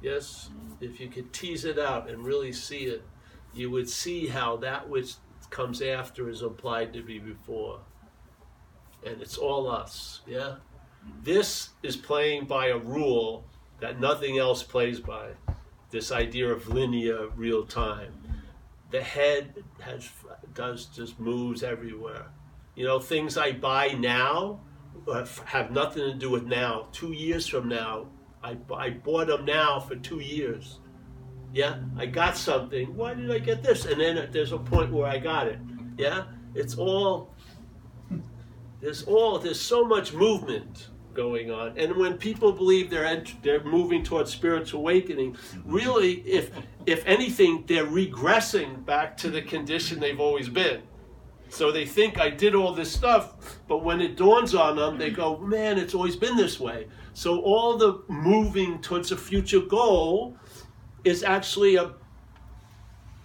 Yes 0.00 0.50
if 0.80 1.00
you 1.00 1.08
could 1.08 1.32
tease 1.32 1.64
it 1.64 1.78
out 1.78 2.08
and 2.08 2.24
really 2.24 2.52
see 2.52 2.84
it 2.84 3.02
you 3.52 3.70
would 3.70 3.88
see 3.88 4.26
how 4.28 4.56
that 4.56 4.88
which 4.88 5.14
comes 5.50 5.82
after 5.82 6.30
is 6.30 6.42
implied 6.42 6.92
to 6.92 7.02
be 7.02 7.18
before. 7.18 7.80
And 9.04 9.20
it's 9.20 9.36
all 9.36 9.68
us 9.68 10.20
yeah? 10.26 10.56
This 11.24 11.70
is 11.82 11.96
playing 11.96 12.46
by 12.46 12.68
a 12.68 12.78
rule 12.78 13.44
that 13.80 13.98
nothing 13.98 14.38
else 14.38 14.62
plays 14.62 15.00
by 15.00 15.30
this 15.90 16.12
idea 16.12 16.48
of 16.48 16.68
linear 16.68 17.28
real 17.36 17.66
time 17.66 18.21
the 18.92 19.02
head 19.02 19.64
has 19.80 20.08
does 20.54 20.86
just 20.86 21.18
moves 21.18 21.62
everywhere. 21.62 22.26
You 22.76 22.84
know, 22.84 23.00
things 23.00 23.36
I 23.36 23.52
buy 23.52 23.88
now 23.88 24.60
uh, 25.08 25.14
have, 25.14 25.38
have 25.40 25.70
nothing 25.70 26.04
to 26.04 26.14
do 26.14 26.30
with 26.30 26.44
now. 26.44 26.88
Two 26.92 27.12
years 27.12 27.46
from 27.46 27.68
now, 27.68 28.06
I, 28.44 28.56
I 28.74 28.90
bought 28.90 29.26
them 29.28 29.44
now 29.44 29.80
for 29.80 29.96
two 29.96 30.20
years. 30.20 30.78
Yeah, 31.52 31.80
I 31.96 32.06
got 32.06 32.36
something. 32.36 32.94
Why 32.94 33.14
did 33.14 33.30
I 33.30 33.38
get 33.38 33.62
this? 33.62 33.84
And 33.86 34.00
then 34.00 34.28
there's 34.30 34.52
a 34.52 34.58
point 34.58 34.92
where 34.92 35.06
I 35.06 35.18
got 35.18 35.48
it. 35.48 35.58
Yeah, 35.98 36.24
it's 36.54 36.76
all. 36.76 37.34
There's 38.80 39.04
all. 39.04 39.38
There's 39.38 39.60
so 39.60 39.84
much 39.84 40.12
movement 40.12 40.88
going 41.14 41.50
on, 41.50 41.76
and 41.76 41.96
when 41.96 42.16
people 42.18 42.52
believe 42.52 42.90
they're 42.90 43.04
ent- 43.06 43.42
they're 43.42 43.64
moving 43.64 44.02
towards 44.02 44.30
spiritual 44.30 44.80
awakening, 44.80 45.36
really, 45.64 46.14
if 46.20 46.50
if 46.86 47.06
anything, 47.06 47.64
they're 47.66 47.86
regressing 47.86 48.84
back 48.84 49.16
to 49.18 49.30
the 49.30 49.42
condition 49.42 50.00
they've 50.00 50.20
always 50.20 50.48
been. 50.48 50.82
So 51.48 51.70
they 51.70 51.84
think 51.84 52.18
I 52.18 52.30
did 52.30 52.54
all 52.54 52.72
this 52.72 52.90
stuff, 52.90 53.58
but 53.68 53.84
when 53.84 54.00
it 54.00 54.16
dawns 54.16 54.54
on 54.54 54.76
them, 54.76 54.96
they 54.96 55.10
go, 55.10 55.36
man, 55.36 55.76
it's 55.76 55.94
always 55.94 56.16
been 56.16 56.34
this 56.34 56.58
way. 56.58 56.86
So 57.12 57.40
all 57.42 57.76
the 57.76 58.02
moving 58.08 58.80
towards 58.80 59.12
a 59.12 59.18
future 59.18 59.60
goal 59.60 60.34
is 61.04 61.22
actually 61.22 61.76
a, 61.76 61.92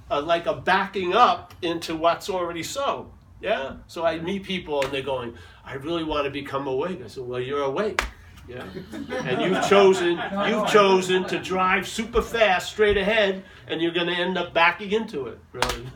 a 0.09 0.19
like 0.19 0.45
a 0.45 0.53
backing 0.53 1.13
up 1.13 1.53
into 1.61 1.95
what's 1.95 2.29
already 2.29 2.63
so. 2.63 3.13
Yeah. 3.41 3.77
So 3.87 4.05
I 4.05 4.19
meet 4.19 4.43
people 4.43 4.81
and 4.83 4.91
they're 4.91 5.01
going, 5.01 5.35
I 5.63 5.75
really 5.75 6.03
want 6.03 6.25
to 6.25 6.31
become 6.31 6.67
awake. 6.67 7.01
I 7.03 7.07
said, 7.07 7.23
Well, 7.23 7.39
you're 7.39 7.63
awake. 7.63 8.01
Yeah. 8.47 8.63
And 9.09 9.41
you've 9.41 9.67
chosen 9.67 10.19
you've 10.47 10.67
chosen 10.69 11.25
to 11.25 11.39
drive 11.39 11.87
super 11.87 12.21
fast 12.21 12.71
straight 12.71 12.97
ahead 12.97 13.43
and 13.67 13.81
you're 13.81 13.91
gonna 13.91 14.13
end 14.13 14.37
up 14.37 14.53
backing 14.53 14.91
into 14.91 15.27
it, 15.27 15.39
really. 15.51 15.87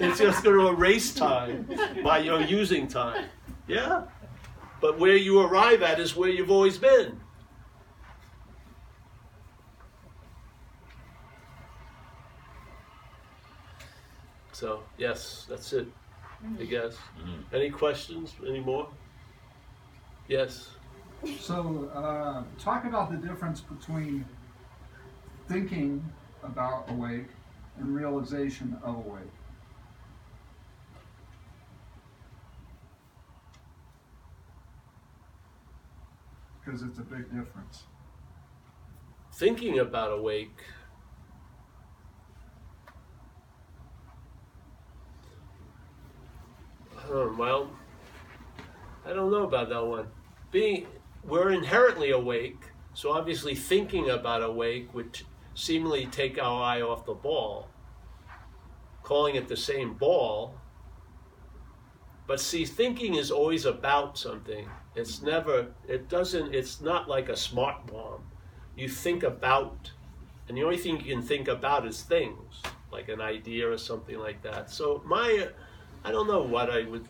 it's 0.00 0.18
just 0.18 0.44
gonna 0.44 0.68
erase 0.68 1.12
time 1.14 1.68
by 2.02 2.18
your 2.18 2.40
using 2.40 2.86
time. 2.86 3.26
Yeah? 3.66 4.04
But 4.80 4.98
where 4.98 5.16
you 5.16 5.40
arrive 5.40 5.82
at 5.82 5.98
is 5.98 6.14
where 6.14 6.30
you've 6.30 6.50
always 6.50 6.78
been. 6.78 7.20
So 14.52 14.84
yes, 14.96 15.46
that's 15.48 15.72
it. 15.72 15.88
I 16.60 16.64
guess. 16.64 16.96
Any 17.52 17.70
questions? 17.70 18.34
Any 18.46 18.60
more? 18.60 18.88
Yes. 20.28 20.70
So, 21.40 21.90
uh, 21.94 22.42
talk 22.62 22.84
about 22.84 23.10
the 23.10 23.16
difference 23.16 23.60
between 23.60 24.26
thinking 25.48 26.04
about 26.42 26.84
awake 26.88 27.28
and 27.78 27.94
realization 27.94 28.76
of 28.82 28.96
awake. 28.96 29.22
Because 36.64 36.82
it's 36.82 36.98
a 36.98 37.02
big 37.02 37.24
difference. 37.24 37.84
Thinking 39.32 39.78
about 39.78 40.12
awake. 40.12 40.60
Um, 47.10 47.36
well, 47.36 47.70
I 49.04 49.12
don't 49.12 49.30
know 49.30 49.44
about 49.44 49.68
that 49.68 49.84
one. 49.84 50.08
Being 50.50 50.86
we're 51.22 51.52
inherently 51.52 52.10
awake, 52.10 52.70
so 52.94 53.12
obviously 53.12 53.54
thinking 53.54 54.10
about 54.10 54.42
awake 54.42 54.92
would 54.94 55.20
seemingly 55.54 56.06
take 56.06 56.38
our 56.38 56.62
eye 56.62 56.82
off 56.82 57.06
the 57.06 57.14
ball, 57.14 57.68
calling 59.02 59.34
it 59.34 59.48
the 59.48 59.56
same 59.56 59.94
ball. 59.94 60.54
But 62.26 62.40
see, 62.40 62.64
thinking 62.64 63.16
is 63.16 63.30
always 63.30 63.66
about 63.66 64.16
something. 64.16 64.68
It's 64.94 65.20
never, 65.20 65.74
it 65.86 66.08
doesn't, 66.08 66.54
it's 66.54 66.80
not 66.80 67.08
like 67.08 67.28
a 67.28 67.36
smart 67.36 67.86
bomb. 67.86 68.22
You 68.76 68.88
think 68.88 69.22
about, 69.22 69.92
and 70.48 70.56
the 70.56 70.62
only 70.64 70.78
thing 70.78 71.00
you 71.00 71.14
can 71.14 71.22
think 71.22 71.48
about 71.48 71.86
is 71.86 72.02
things, 72.02 72.62
like 72.90 73.08
an 73.08 73.20
idea 73.20 73.70
or 73.70 73.76
something 73.76 74.18
like 74.18 74.42
that. 74.42 74.70
So 74.70 75.02
my, 75.04 75.48
I 76.04 76.12
don't 76.12 76.28
know 76.28 76.42
what 76.42 76.70
I 76.70 76.82
would, 76.84 77.08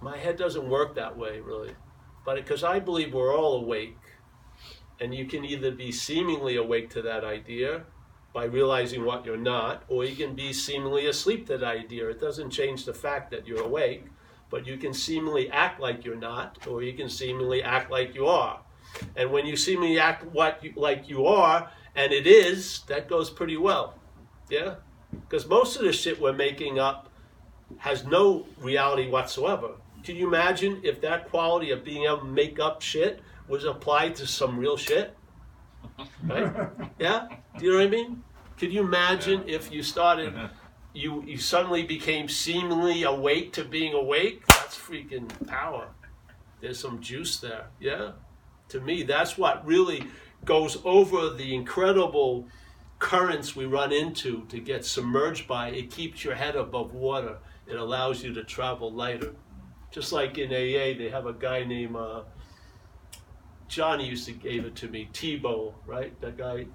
my 0.00 0.16
head 0.16 0.36
doesn't 0.36 0.68
work 0.68 0.94
that 0.94 1.16
way 1.16 1.40
really. 1.40 1.74
But 2.24 2.36
because 2.36 2.64
I 2.64 2.78
believe 2.78 3.14
we're 3.14 3.36
all 3.36 3.62
awake, 3.62 3.96
and 5.00 5.14
you 5.14 5.26
can 5.26 5.44
either 5.44 5.70
be 5.70 5.92
seemingly 5.92 6.56
awake 6.56 6.90
to 6.90 7.02
that 7.02 7.24
idea 7.24 7.84
by 8.32 8.44
realizing 8.44 9.04
what 9.04 9.24
you're 9.24 9.36
not, 9.36 9.84
or 9.88 10.04
you 10.04 10.14
can 10.14 10.34
be 10.34 10.52
seemingly 10.52 11.06
asleep 11.06 11.46
to 11.46 11.58
that 11.58 11.66
idea. 11.66 12.08
It 12.08 12.20
doesn't 12.20 12.50
change 12.50 12.84
the 12.84 12.92
fact 12.94 13.30
that 13.30 13.46
you're 13.46 13.62
awake, 13.62 14.04
but 14.50 14.66
you 14.66 14.76
can 14.76 14.92
seemingly 14.92 15.50
act 15.50 15.80
like 15.80 16.04
you're 16.04 16.16
not, 16.16 16.66
or 16.66 16.82
you 16.82 16.92
can 16.92 17.08
seemingly 17.08 17.62
act 17.62 17.90
like 17.90 18.14
you 18.14 18.26
are. 18.26 18.60
And 19.16 19.30
when 19.30 19.46
you 19.46 19.56
seemingly 19.56 19.98
act 19.98 20.24
what 20.26 20.62
you, 20.62 20.72
like 20.76 21.08
you 21.08 21.26
are, 21.26 21.70
and 21.94 22.12
it 22.12 22.26
is, 22.26 22.82
that 22.88 23.08
goes 23.08 23.30
pretty 23.30 23.56
well. 23.56 23.94
Yeah? 24.50 24.76
Because 25.10 25.46
most 25.46 25.76
of 25.76 25.82
the 25.82 25.92
shit 25.92 26.20
we're 26.20 26.32
making 26.32 26.78
up 26.78 27.07
has 27.76 28.04
no 28.04 28.46
reality 28.58 29.08
whatsoever. 29.08 29.72
Can 30.02 30.16
you 30.16 30.26
imagine 30.26 30.80
if 30.82 31.00
that 31.02 31.28
quality 31.28 31.70
of 31.70 31.84
being 31.84 32.04
able 32.04 32.18
to 32.18 32.24
make 32.24 32.58
up 32.58 32.82
shit 32.82 33.20
was 33.46 33.64
applied 33.64 34.14
to 34.16 34.26
some 34.26 34.58
real 34.58 34.76
shit? 34.76 35.16
Right? 36.24 36.68
Yeah? 36.98 37.28
Do 37.58 37.64
you 37.64 37.72
know 37.72 37.78
what 37.78 37.86
I 37.86 37.90
mean? 37.90 38.22
Could 38.58 38.72
you 38.72 38.80
imagine 38.80 39.44
if 39.46 39.70
you 39.70 39.82
started, 39.82 40.34
you, 40.92 41.22
you 41.24 41.38
suddenly 41.38 41.84
became 41.84 42.28
seemingly 42.28 43.04
awake 43.04 43.52
to 43.52 43.64
being 43.64 43.94
awake? 43.94 44.46
That's 44.46 44.76
freaking 44.76 45.28
power. 45.46 45.88
There's 46.60 46.78
some 46.78 47.00
juice 47.00 47.38
there. 47.38 47.66
Yeah? 47.78 48.12
To 48.70 48.80
me, 48.80 49.02
that's 49.02 49.38
what 49.38 49.64
really 49.64 50.04
goes 50.44 50.78
over 50.84 51.30
the 51.30 51.54
incredible 51.54 52.48
currents 52.98 53.54
we 53.54 53.64
run 53.64 53.92
into 53.92 54.44
to 54.48 54.58
get 54.58 54.84
submerged 54.84 55.46
by. 55.46 55.68
It 55.68 55.90
keeps 55.90 56.24
your 56.24 56.34
head 56.34 56.56
above 56.56 56.94
water, 56.94 57.38
it 57.68 57.76
allows 57.76 58.22
you 58.22 58.32
to 58.34 58.44
travel 58.44 58.90
lighter. 58.90 59.34
Just 59.90 60.12
like 60.12 60.38
in 60.38 60.50
AA, 60.50 60.98
they 60.98 61.10
have 61.10 61.26
a 61.26 61.32
guy 61.32 61.64
named 61.64 61.96
uh, 61.96 62.22
Johnny 63.68 64.06
used 64.06 64.26
to 64.26 64.32
gave 64.32 64.64
it 64.64 64.74
to 64.76 64.88
me, 64.88 65.08
Tiebout, 65.12 65.74
right? 65.86 66.18
That 66.20 66.36
guy, 66.38 66.66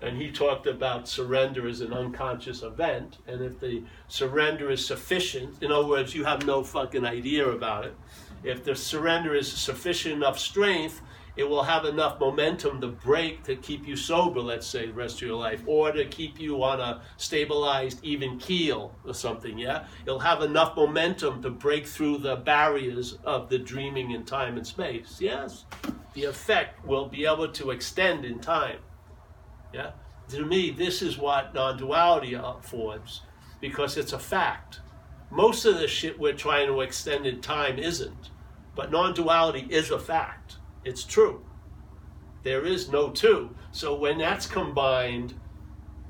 and 0.00 0.16
he 0.16 0.30
talked 0.30 0.66
about 0.66 1.08
surrender 1.08 1.68
as 1.68 1.80
an 1.80 1.92
unconscious 1.92 2.62
event, 2.62 3.18
and 3.26 3.42
if 3.42 3.60
the 3.60 3.82
surrender 4.08 4.70
is 4.70 4.84
sufficient, 4.84 5.62
in 5.62 5.70
other 5.70 5.86
words, 5.86 6.14
you 6.14 6.24
have 6.24 6.46
no 6.46 6.64
fucking 6.64 7.04
idea 7.04 7.46
about 7.48 7.84
it. 7.84 7.94
If 8.42 8.64
the 8.64 8.74
surrender 8.74 9.34
is 9.34 9.50
sufficient 9.50 10.14
enough 10.14 10.38
strength, 10.38 11.02
it 11.38 11.48
will 11.48 11.62
have 11.62 11.84
enough 11.84 12.18
momentum 12.18 12.80
to 12.80 12.88
break 12.88 13.44
to 13.44 13.54
keep 13.54 13.86
you 13.86 13.94
sober, 13.94 14.40
let's 14.40 14.66
say, 14.66 14.86
the 14.86 14.92
rest 14.92 15.22
of 15.22 15.28
your 15.28 15.36
life, 15.36 15.62
or 15.66 15.92
to 15.92 16.04
keep 16.04 16.40
you 16.40 16.64
on 16.64 16.80
a 16.80 17.00
stabilized, 17.16 18.00
even 18.02 18.40
keel 18.40 18.92
or 19.06 19.14
something, 19.14 19.56
yeah? 19.56 19.86
It'll 20.04 20.18
have 20.18 20.42
enough 20.42 20.74
momentum 20.74 21.40
to 21.42 21.50
break 21.50 21.86
through 21.86 22.18
the 22.18 22.34
barriers 22.34 23.18
of 23.24 23.48
the 23.48 23.58
dreaming 23.58 24.10
in 24.10 24.24
time 24.24 24.56
and 24.56 24.66
space, 24.66 25.18
yes? 25.20 25.64
The 26.14 26.24
effect 26.24 26.84
will 26.84 27.06
be 27.06 27.24
able 27.24 27.48
to 27.48 27.70
extend 27.70 28.24
in 28.24 28.40
time, 28.40 28.80
yeah? 29.72 29.92
To 30.30 30.44
me, 30.44 30.70
this 30.70 31.02
is 31.02 31.18
what 31.18 31.54
non 31.54 31.78
duality 31.78 32.34
affords 32.34 33.22
because 33.60 33.96
it's 33.96 34.12
a 34.12 34.18
fact. 34.18 34.80
Most 35.30 35.64
of 35.66 35.78
the 35.78 35.86
shit 35.86 36.18
we're 36.18 36.32
trying 36.32 36.66
to 36.66 36.80
extend 36.80 37.26
in 37.26 37.40
time 37.40 37.78
isn't, 37.78 38.30
but 38.74 38.90
non 38.90 39.14
duality 39.14 39.66
is 39.70 39.92
a 39.92 40.00
fact. 40.00 40.57
It's 40.88 41.04
true. 41.04 41.44
There 42.44 42.64
is 42.64 42.88
no 42.88 43.10
two. 43.10 43.54
So 43.72 43.94
when 43.94 44.16
that's 44.16 44.46
combined, 44.46 45.34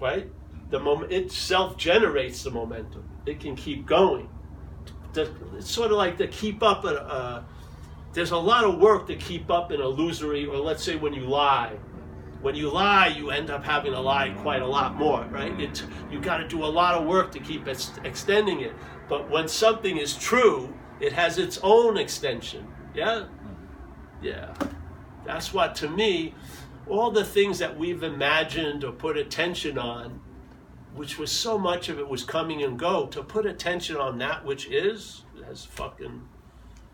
right, 0.01 0.31
the 0.71 0.79
moment 0.79 1.11
it 1.13 1.33
self-generates 1.33 2.45
the 2.45 2.53
momentum. 2.53 3.09
It 3.27 3.41
can 3.41 3.57
keep 3.57 3.87
going. 3.87 4.29
It's 5.17 5.69
sort 5.69 5.91
of 5.91 5.97
like 5.97 6.17
to 6.19 6.29
keep 6.29 6.63
up 6.63 6.85
a. 6.85 7.45
there's 8.13 8.31
a 8.31 8.37
lot 8.37 8.63
of 8.63 8.79
work 8.79 9.09
to 9.09 9.17
keep 9.17 9.51
up 9.51 9.73
an 9.73 9.81
illusory, 9.81 10.47
or 10.47 10.59
let's 10.59 10.85
say 10.85 10.95
when 10.95 11.13
you 11.13 11.25
lie. 11.25 11.77
When 12.41 12.55
you 12.55 12.71
lie, 12.71 13.09
you 13.09 13.31
end 13.31 13.51
up 13.51 13.65
having 13.65 13.91
to 13.91 14.01
lie 14.01 14.31
quite 14.43 14.63
a 14.63 14.67
lot 14.67 14.95
more, 14.95 15.25
right? 15.25 15.59
It, 15.59 15.83
you 16.09 16.21
got 16.21 16.37
to 16.37 16.47
do 16.47 16.65
a 16.65 16.71
lot 16.81 16.95
of 16.95 17.05
work 17.05 17.33
to 17.33 17.41
keep 17.41 17.67
ex- 17.67 17.99
extending 18.05 18.61
it. 18.61 18.75
But 19.09 19.29
when 19.29 19.49
something 19.49 19.97
is 19.97 20.17
true, 20.17 20.73
it 21.01 21.13
has 21.15 21.37
its 21.37 21.59
own 21.65 21.97
extension. 21.97 22.69
Yeah? 22.95 23.25
Yeah. 24.23 24.55
That's 25.25 25.53
what, 25.53 25.75
to 25.77 25.89
me, 25.89 26.35
all 26.87 27.11
the 27.11 27.25
things 27.25 27.59
that 27.59 27.79
we've 27.79 28.03
imagined 28.03 28.85
or 28.85 28.93
put 28.93 29.17
attention 29.17 29.79
on, 29.79 30.21
which 30.95 31.19
was 31.19 31.31
so 31.31 31.59
much 31.59 31.89
of 31.89 31.99
it 31.99 32.09
was 32.09 32.25
coming 32.25 32.63
and 32.63 32.79
go, 32.79 33.07
to 33.07 33.23
put 33.23 33.47
attention 33.47 33.97
on 33.97 34.19
that 34.19 34.45
which 34.45 34.67
is, 34.69 35.25
has 35.47 35.65
fucking 35.65 36.23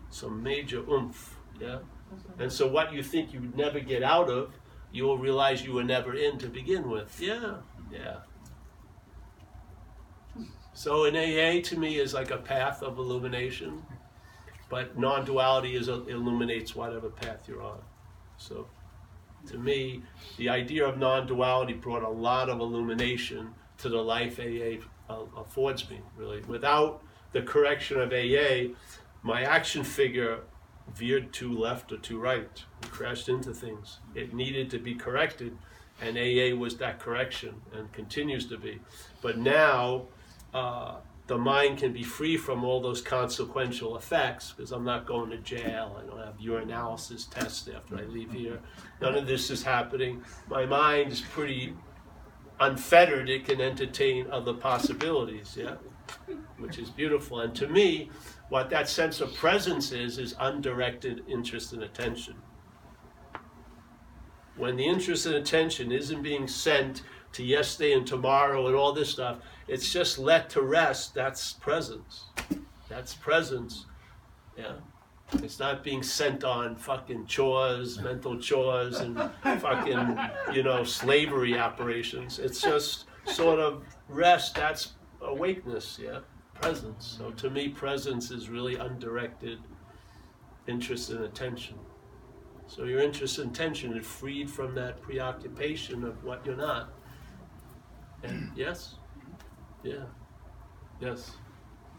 some 0.09 0.43
major 0.43 0.79
oomph. 0.89 1.37
Yeah? 1.59 1.79
Mm-hmm. 2.13 2.41
And 2.41 2.51
so 2.51 2.67
what 2.67 2.93
you 2.93 3.01
think 3.01 3.33
you 3.33 3.41
would 3.41 3.57
never 3.57 3.79
get 3.79 4.03
out 4.03 4.29
of, 4.29 4.51
you 4.91 5.03
will 5.03 5.17
realize 5.17 5.63
you 5.63 5.73
were 5.73 5.83
never 5.83 6.13
in 6.13 6.37
to 6.37 6.47
begin 6.47 6.89
with. 6.89 7.19
Yeah, 7.19 7.57
yeah. 7.91 8.17
So 10.73 11.05
an 11.05 11.15
AA 11.15 11.61
to 11.69 11.77
me 11.77 11.99
is 11.99 12.13
like 12.13 12.31
a 12.31 12.37
path 12.37 12.83
of 12.83 12.97
illumination, 12.97 13.81
but 14.75 14.99
non-duality 14.99 15.73
is 15.73 15.87
illuminates 15.87 16.75
whatever 16.75 17.09
path 17.09 17.47
you're 17.47 17.63
on. 17.63 17.79
So 18.35 18.67
to 19.47 19.57
me, 19.57 20.03
the 20.35 20.49
idea 20.49 20.85
of 20.85 20.97
non-duality 20.97 21.75
brought 21.75 22.03
a 22.03 22.09
lot 22.09 22.49
of 22.49 22.59
illumination 22.59 23.53
to 23.77 23.87
the 23.87 24.01
life 24.01 24.37
AA 24.37 24.83
uh, 25.09 25.23
affords 25.37 25.89
me. 25.89 26.01
Really, 26.17 26.41
without 26.41 27.01
the 27.31 27.41
correction 27.41 28.01
of 28.01 28.11
AA, 28.11 28.75
my 29.23 29.43
action 29.43 29.81
figure 29.81 30.41
veered 30.93 31.31
too 31.31 31.57
left 31.57 31.93
or 31.93 31.97
too 31.97 32.19
right. 32.19 32.65
It 32.83 32.91
crashed 32.91 33.29
into 33.29 33.53
things. 33.53 33.99
It 34.13 34.33
needed 34.33 34.69
to 34.71 34.77
be 34.77 34.93
corrected, 34.93 35.57
and 36.01 36.17
AA 36.17 36.53
was 36.53 36.75
that 36.79 36.99
correction 36.99 37.61
and 37.73 37.89
continues 37.93 38.45
to 38.47 38.57
be. 38.57 38.81
But 39.21 39.37
now, 39.37 40.07
uh, 40.53 40.95
the 41.27 41.37
mind 41.37 41.79
can 41.79 41.91
be 41.91 42.03
free 42.03 42.37
from 42.37 42.63
all 42.63 42.81
those 42.81 43.01
consequential 43.01 43.97
effects 43.97 44.53
because 44.55 44.71
I'm 44.71 44.83
not 44.83 45.07
going 45.07 45.31
to 45.31 45.37
jail. 45.37 45.99
I 45.99 46.07
don't 46.07 46.23
have 46.23 46.37
urinalysis 46.37 47.29
tests 47.29 47.67
after 47.67 47.97
I 47.97 48.03
leave 48.03 48.27
mm-hmm. 48.27 48.37
here. 48.37 48.59
None 49.01 49.15
of 49.15 49.25
this 49.25 49.49
is 49.49 49.63
happening. 49.63 50.23
My 50.47 50.65
mind 50.65 51.11
is 51.11 51.21
pretty 51.21 51.73
unfettered. 52.59 53.29
It 53.29 53.45
can 53.45 53.59
entertain 53.59 54.27
other 54.31 54.53
possibilities, 54.53 55.57
yeah, 55.59 55.75
which 56.59 56.77
is 56.77 56.91
beautiful. 56.91 57.39
And 57.39 57.55
to 57.55 57.67
me, 57.67 58.11
what 58.49 58.69
that 58.69 58.87
sense 58.87 59.19
of 59.19 59.33
presence 59.33 59.91
is, 59.91 60.19
is 60.19 60.35
undirected 60.39 61.23
interest 61.27 61.73
and 61.73 61.81
attention. 61.81 62.35
When 64.57 64.75
the 64.77 64.85
interest 64.85 65.25
and 65.25 65.35
attention 65.35 65.91
isn't 65.91 66.21
being 66.21 66.47
sent 66.47 67.01
to 67.35 67.43
yesterday 67.43 67.93
and 67.93 68.07
tomorrow 68.07 68.67
and 68.67 68.75
all 68.75 68.93
this 68.93 69.09
stuff, 69.09 69.39
it's 69.67 69.91
just 69.91 70.17
let 70.17 70.49
to 70.51 70.61
rest. 70.61 71.13
That's 71.13 71.53
presence. 71.53 72.25
That's 72.89 73.13
presence. 73.13 73.85
Yeah. 74.57 74.75
It's 75.33 75.59
not 75.59 75.83
being 75.83 76.03
sent 76.03 76.43
on 76.43 76.75
fucking 76.75 77.25
chores, 77.25 77.99
mental 77.99 78.39
chores, 78.39 78.99
and 78.99 79.17
fucking, 79.43 80.17
you 80.53 80.63
know, 80.63 80.83
slavery 80.83 81.57
operations. 81.57 82.39
It's 82.39 82.61
just 82.61 83.05
sort 83.25 83.59
of 83.59 83.83
rest. 84.07 84.55
That's 84.55 84.93
awakeness, 85.21 85.99
yeah? 86.01 86.19
Presence. 86.53 87.17
So 87.17 87.31
to 87.31 87.49
me, 87.49 87.69
presence 87.69 88.31
is 88.31 88.49
really 88.49 88.75
undirected 88.75 89.59
interest 90.67 91.09
and 91.09 91.25
attention. 91.25 91.75
So 92.67 92.85
your 92.85 92.99
interest 92.99 93.39
and 93.39 93.51
attention 93.51 93.97
is 93.97 94.05
freed 94.05 94.49
from 94.49 94.73
that 94.75 95.01
preoccupation 95.01 96.03
of 96.03 96.23
what 96.23 96.45
you're 96.45 96.55
not. 96.55 96.93
And 98.27 98.51
yes? 98.55 98.95
Yeah. 99.83 100.03
Yes. 100.99 101.31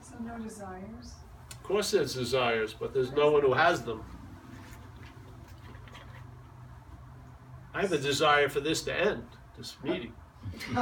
So 0.01 0.14
no 0.24 0.39
desires? 0.39 1.14
Of 1.51 1.62
course 1.62 1.91
there's 1.91 2.14
desires, 2.14 2.74
but 2.79 2.95
there's 2.95 3.12
no 3.12 3.31
one 3.31 3.43
who 3.43 3.53
has 3.53 3.83
them. 3.83 4.03
I 7.74 7.83
have 7.83 7.93
a 7.93 7.99
desire 7.99 8.49
for 8.49 8.61
this 8.61 8.83
to 8.83 8.95
end, 8.95 9.24
this 9.57 9.77
meeting. 9.83 10.12
I 10.77 10.81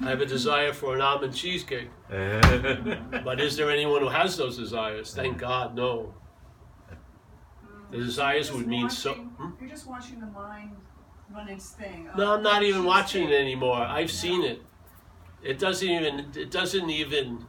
have 0.00 0.20
a 0.20 0.26
desire 0.26 0.72
for 0.72 0.96
an 0.96 1.00
almond 1.00 1.34
cheesecake. 1.34 1.90
But 2.10 3.40
is 3.40 3.56
there 3.56 3.70
anyone 3.70 4.00
who 4.00 4.08
has 4.08 4.36
those 4.36 4.56
desires? 4.56 5.14
Thank 5.14 5.38
God, 5.38 5.76
no. 5.76 6.14
The 7.90 7.98
desires 7.98 8.52
would 8.52 8.66
mean 8.66 8.90
so. 8.90 9.14
Hmm? 9.14 9.50
You're 9.60 9.70
just 9.70 9.86
watching 9.86 10.20
the 10.20 10.26
mind 10.26 10.76
run 11.34 11.48
its 11.48 11.70
thing. 11.70 12.08
No, 12.16 12.32
Oh, 12.32 12.36
I'm 12.36 12.42
not 12.42 12.62
even 12.62 12.82
she's 12.82 12.86
watching 12.86 13.28
it 13.28 13.32
anymore. 13.34 13.78
I've 13.82 14.10
seen 14.10 14.42
it. 14.42 14.62
It 15.42 15.58
doesn't 15.58 15.88
even. 15.88 16.26
It 16.36 16.50
doesn't 16.50 16.90
even. 16.90 17.46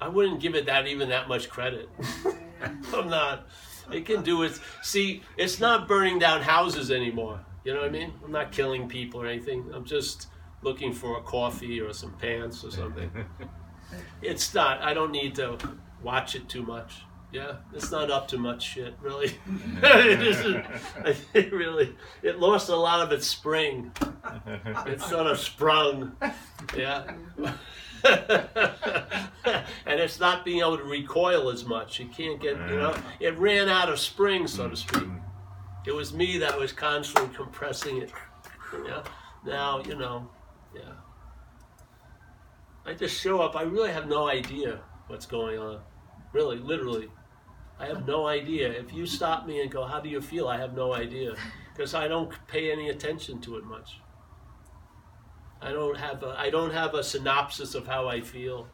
I 0.00 0.08
wouldn't 0.08 0.40
give 0.40 0.54
it 0.54 0.66
that 0.66 0.86
even 0.88 1.08
that 1.10 1.28
much 1.28 1.48
credit. 1.48 1.88
I'm 2.94 3.08
not. 3.08 3.46
It 3.92 4.04
can 4.04 4.22
do 4.22 4.42
it. 4.42 4.58
See, 4.82 5.22
it's 5.36 5.60
not 5.60 5.86
burning 5.86 6.18
down 6.18 6.42
houses 6.42 6.90
anymore. 6.90 7.40
You 7.64 7.74
know 7.74 7.80
what 7.80 7.88
I 7.88 7.92
mean? 7.92 8.12
I'm 8.24 8.32
not 8.32 8.50
killing 8.50 8.88
people 8.88 9.20
or 9.22 9.26
anything. 9.26 9.70
I'm 9.72 9.84
just 9.84 10.28
looking 10.62 10.92
for 10.92 11.18
a 11.18 11.22
coffee 11.22 11.80
or 11.80 11.92
some 11.92 12.12
pants 12.14 12.64
or 12.64 12.70
something. 12.70 13.10
It's 14.22 14.54
not. 14.54 14.80
I 14.80 14.94
don't 14.94 15.10
need 15.12 15.34
to 15.34 15.58
watch 16.02 16.34
it 16.34 16.48
too 16.48 16.62
much. 16.62 17.02
Yeah, 17.32 17.56
it's 17.72 17.90
not 17.90 18.10
up 18.10 18.28
to 18.28 18.38
much 18.38 18.62
shit, 18.62 18.94
really. 19.00 19.34
it 19.82 20.22
isn't. 20.22 20.66
It 21.34 21.50
really, 21.50 21.94
it 22.22 22.38
lost 22.38 22.68
a 22.68 22.76
lot 22.76 23.00
of 23.00 23.10
its 23.10 23.26
spring. 23.26 23.90
It 24.86 25.00
sort 25.00 25.26
of 25.26 25.38
sprung. 25.38 26.14
Yeah. 26.76 27.10
and 28.04 30.00
it's 30.00 30.20
not 30.20 30.44
being 30.44 30.60
able 30.60 30.76
to 30.76 30.84
recoil 30.84 31.48
as 31.48 31.64
much. 31.64 32.00
It 32.00 32.12
can't 32.12 32.40
get, 32.40 32.56
you 32.68 32.76
know, 32.76 32.94
it 33.18 33.36
ran 33.38 33.68
out 33.68 33.88
of 33.88 33.98
spring, 33.98 34.46
so 34.46 34.68
to 34.68 34.76
speak. 34.76 35.02
Mm-hmm. 35.02 35.18
It 35.86 35.94
was 35.94 36.12
me 36.12 36.38
that 36.38 36.58
was 36.58 36.72
constantly 36.72 37.34
compressing 37.34 38.02
it. 38.02 38.12
Yeah. 38.86 39.02
Now, 39.44 39.82
you 39.82 39.96
know, 39.96 40.28
yeah. 40.74 40.92
I 42.84 42.94
just 42.94 43.20
show 43.20 43.40
up. 43.40 43.56
I 43.56 43.62
really 43.62 43.90
have 43.90 44.08
no 44.08 44.28
idea 44.28 44.80
what's 45.06 45.26
going 45.26 45.58
on. 45.58 45.80
Really, 46.32 46.58
literally. 46.58 47.08
I 47.82 47.86
have 47.86 48.06
no 48.06 48.28
idea. 48.28 48.70
If 48.70 48.92
you 48.94 49.06
stop 49.06 49.44
me 49.44 49.60
and 49.60 49.68
go, 49.70 49.84
"How 49.84 49.98
do 49.98 50.08
you 50.08 50.20
feel?" 50.20 50.46
I 50.46 50.56
have 50.56 50.74
no 50.74 50.94
idea 50.94 51.34
because 51.74 51.94
I 51.94 52.06
don't 52.06 52.32
pay 52.46 52.70
any 52.70 52.90
attention 52.90 53.40
to 53.40 53.56
it 53.56 53.64
much. 53.64 54.00
I 55.60 55.72
don't 55.72 55.96
have 55.96 56.22
a 56.22 56.36
I 56.38 56.48
don't 56.50 56.72
have 56.72 56.94
a 56.94 57.02
synopsis 57.02 57.74
of 57.74 57.86
how 57.86 58.08
I 58.08 58.20
feel. 58.20 58.68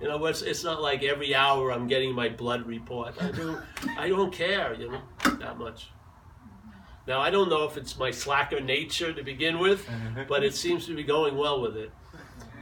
You 0.00 0.08
know, 0.08 0.24
it's, 0.24 0.40
it's 0.40 0.64
not 0.64 0.80
like 0.80 1.02
every 1.02 1.34
hour 1.34 1.70
I'm 1.70 1.86
getting 1.86 2.14
my 2.14 2.30
blood 2.30 2.66
report. 2.66 3.22
I 3.22 3.30
don't 3.30 3.60
I 3.98 4.08
don't 4.08 4.32
care, 4.32 4.72
you 4.72 4.90
know, 4.90 5.02
that 5.38 5.58
much. 5.58 5.88
Now 7.06 7.20
I 7.20 7.28
don't 7.28 7.50
know 7.50 7.64
if 7.64 7.76
it's 7.76 7.98
my 7.98 8.10
slacker 8.10 8.60
nature 8.60 9.12
to 9.12 9.22
begin 9.22 9.58
with, 9.58 9.86
but 10.28 10.42
it 10.44 10.54
seems 10.54 10.86
to 10.86 10.96
be 10.96 11.02
going 11.02 11.36
well 11.36 11.60
with 11.60 11.76
it. 11.76 11.90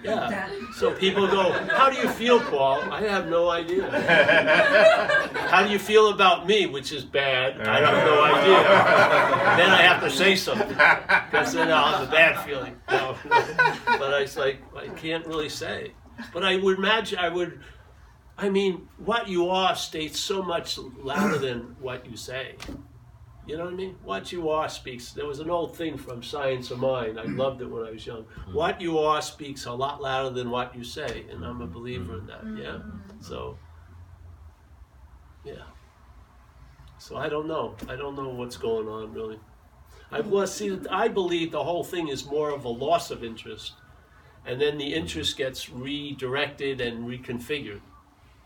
Yeah. 0.03 0.49
So 0.77 0.93
people 0.93 1.27
go, 1.27 1.53
How 1.53 1.91
do 1.91 1.97
you 1.97 2.09
feel, 2.09 2.41
Paul? 2.41 2.81
I 2.93 3.03
have 3.03 3.29
no 3.29 3.49
idea. 3.51 3.91
How 5.51 5.65
do 5.65 5.70
you 5.70 5.79
feel 5.79 6.09
about 6.11 6.47
me, 6.47 6.66
which 6.66 6.93
is 6.93 7.05
bad? 7.05 7.61
I 7.66 7.81
have 7.81 8.05
no 8.07 8.23
idea. 8.23 8.62
then 9.57 9.70
I 9.70 9.83
have 9.83 10.03
to 10.03 10.11
say 10.11 10.37
something 10.37 10.69
because 10.69 11.53
then 11.53 11.73
I'll 11.73 11.99
have 11.99 12.09
a 12.09 12.11
bad 12.11 12.45
feeling. 12.45 12.77
No. 12.91 13.16
but 13.29 14.15
I 14.15 14.20
was 14.23 14.37
like, 14.37 14.62
I 14.77 14.89
can't 14.89 15.27
really 15.27 15.49
say. 15.49 15.93
But 16.33 16.45
I 16.45 16.57
would 16.57 16.79
imagine, 16.79 17.19
I 17.19 17.29
would, 17.29 17.61
I 18.37 18.49
mean, 18.49 18.89
what 18.99 19.29
you 19.29 19.49
are 19.51 19.75
states 19.75 20.19
so 20.20 20.43
much 20.43 20.79
louder 20.79 21.39
than 21.39 21.77
what 21.81 22.07
you 22.07 22.16
say. 22.16 22.57
You 23.49 23.57
know 23.57 23.65
what 23.65 23.73
I 23.73 23.77
mean? 23.77 23.97
What 24.05 24.31
you 24.31 24.51
are 24.51 24.69
speaks. 24.69 25.12
There 25.12 25.27
was 25.27 25.41
an 25.41 25.49
old 25.49 25.75
thing 25.75 25.97
from 25.97 26.23
Science 26.23 26.70
of 26.70 26.81
Mind. 26.81 27.19
I 27.19 27.25
mm. 27.25 27.39
loved 27.39 27.62
it 27.62 27.70
when 27.70 27.83
I 27.83 27.93
was 27.93 28.07
young. 28.07 28.27
Mm. 28.47 28.53
What 28.53 28.79
you 28.79 28.99
are 28.99 29.23
speaks 29.23 29.65
a 29.65 29.73
lot 29.73 30.03
louder 30.03 30.29
than 30.29 30.51
what 30.51 30.77
you 30.77 30.85
say, 30.85 31.25
and 31.31 31.43
I'm 31.43 31.62
a 31.62 31.66
mm. 31.66 31.73
believer 31.73 32.19
in 32.19 32.27
that. 32.27 32.43
Yeah. 32.62 32.79
So. 33.20 33.57
Yeah. 35.47 35.62
So 36.99 37.16
I 37.16 37.31
don't 37.31 37.49
know. 37.49 37.75
I 37.89 37.97
don't 37.97 38.16
know 38.16 38.29
what's 38.29 38.59
going 38.59 38.87
on 38.87 39.15
really. 39.15 39.41
I've 40.12 40.27
lost. 40.27 40.59
See, 40.59 40.79
I 40.91 41.09
believe 41.09 41.51
the 41.51 41.65
whole 41.65 41.85
thing 41.85 42.09
is 42.09 42.27
more 42.27 42.51
of 42.51 42.66
a 42.66 42.69
loss 42.69 43.11
of 43.11 43.25
interest, 43.25 43.73
and 44.45 44.61
then 44.61 44.77
the 44.77 44.93
interest 44.93 45.39
gets 45.39 45.70
redirected 45.70 46.83
and 46.83 47.07
reconfigured. 47.07 47.81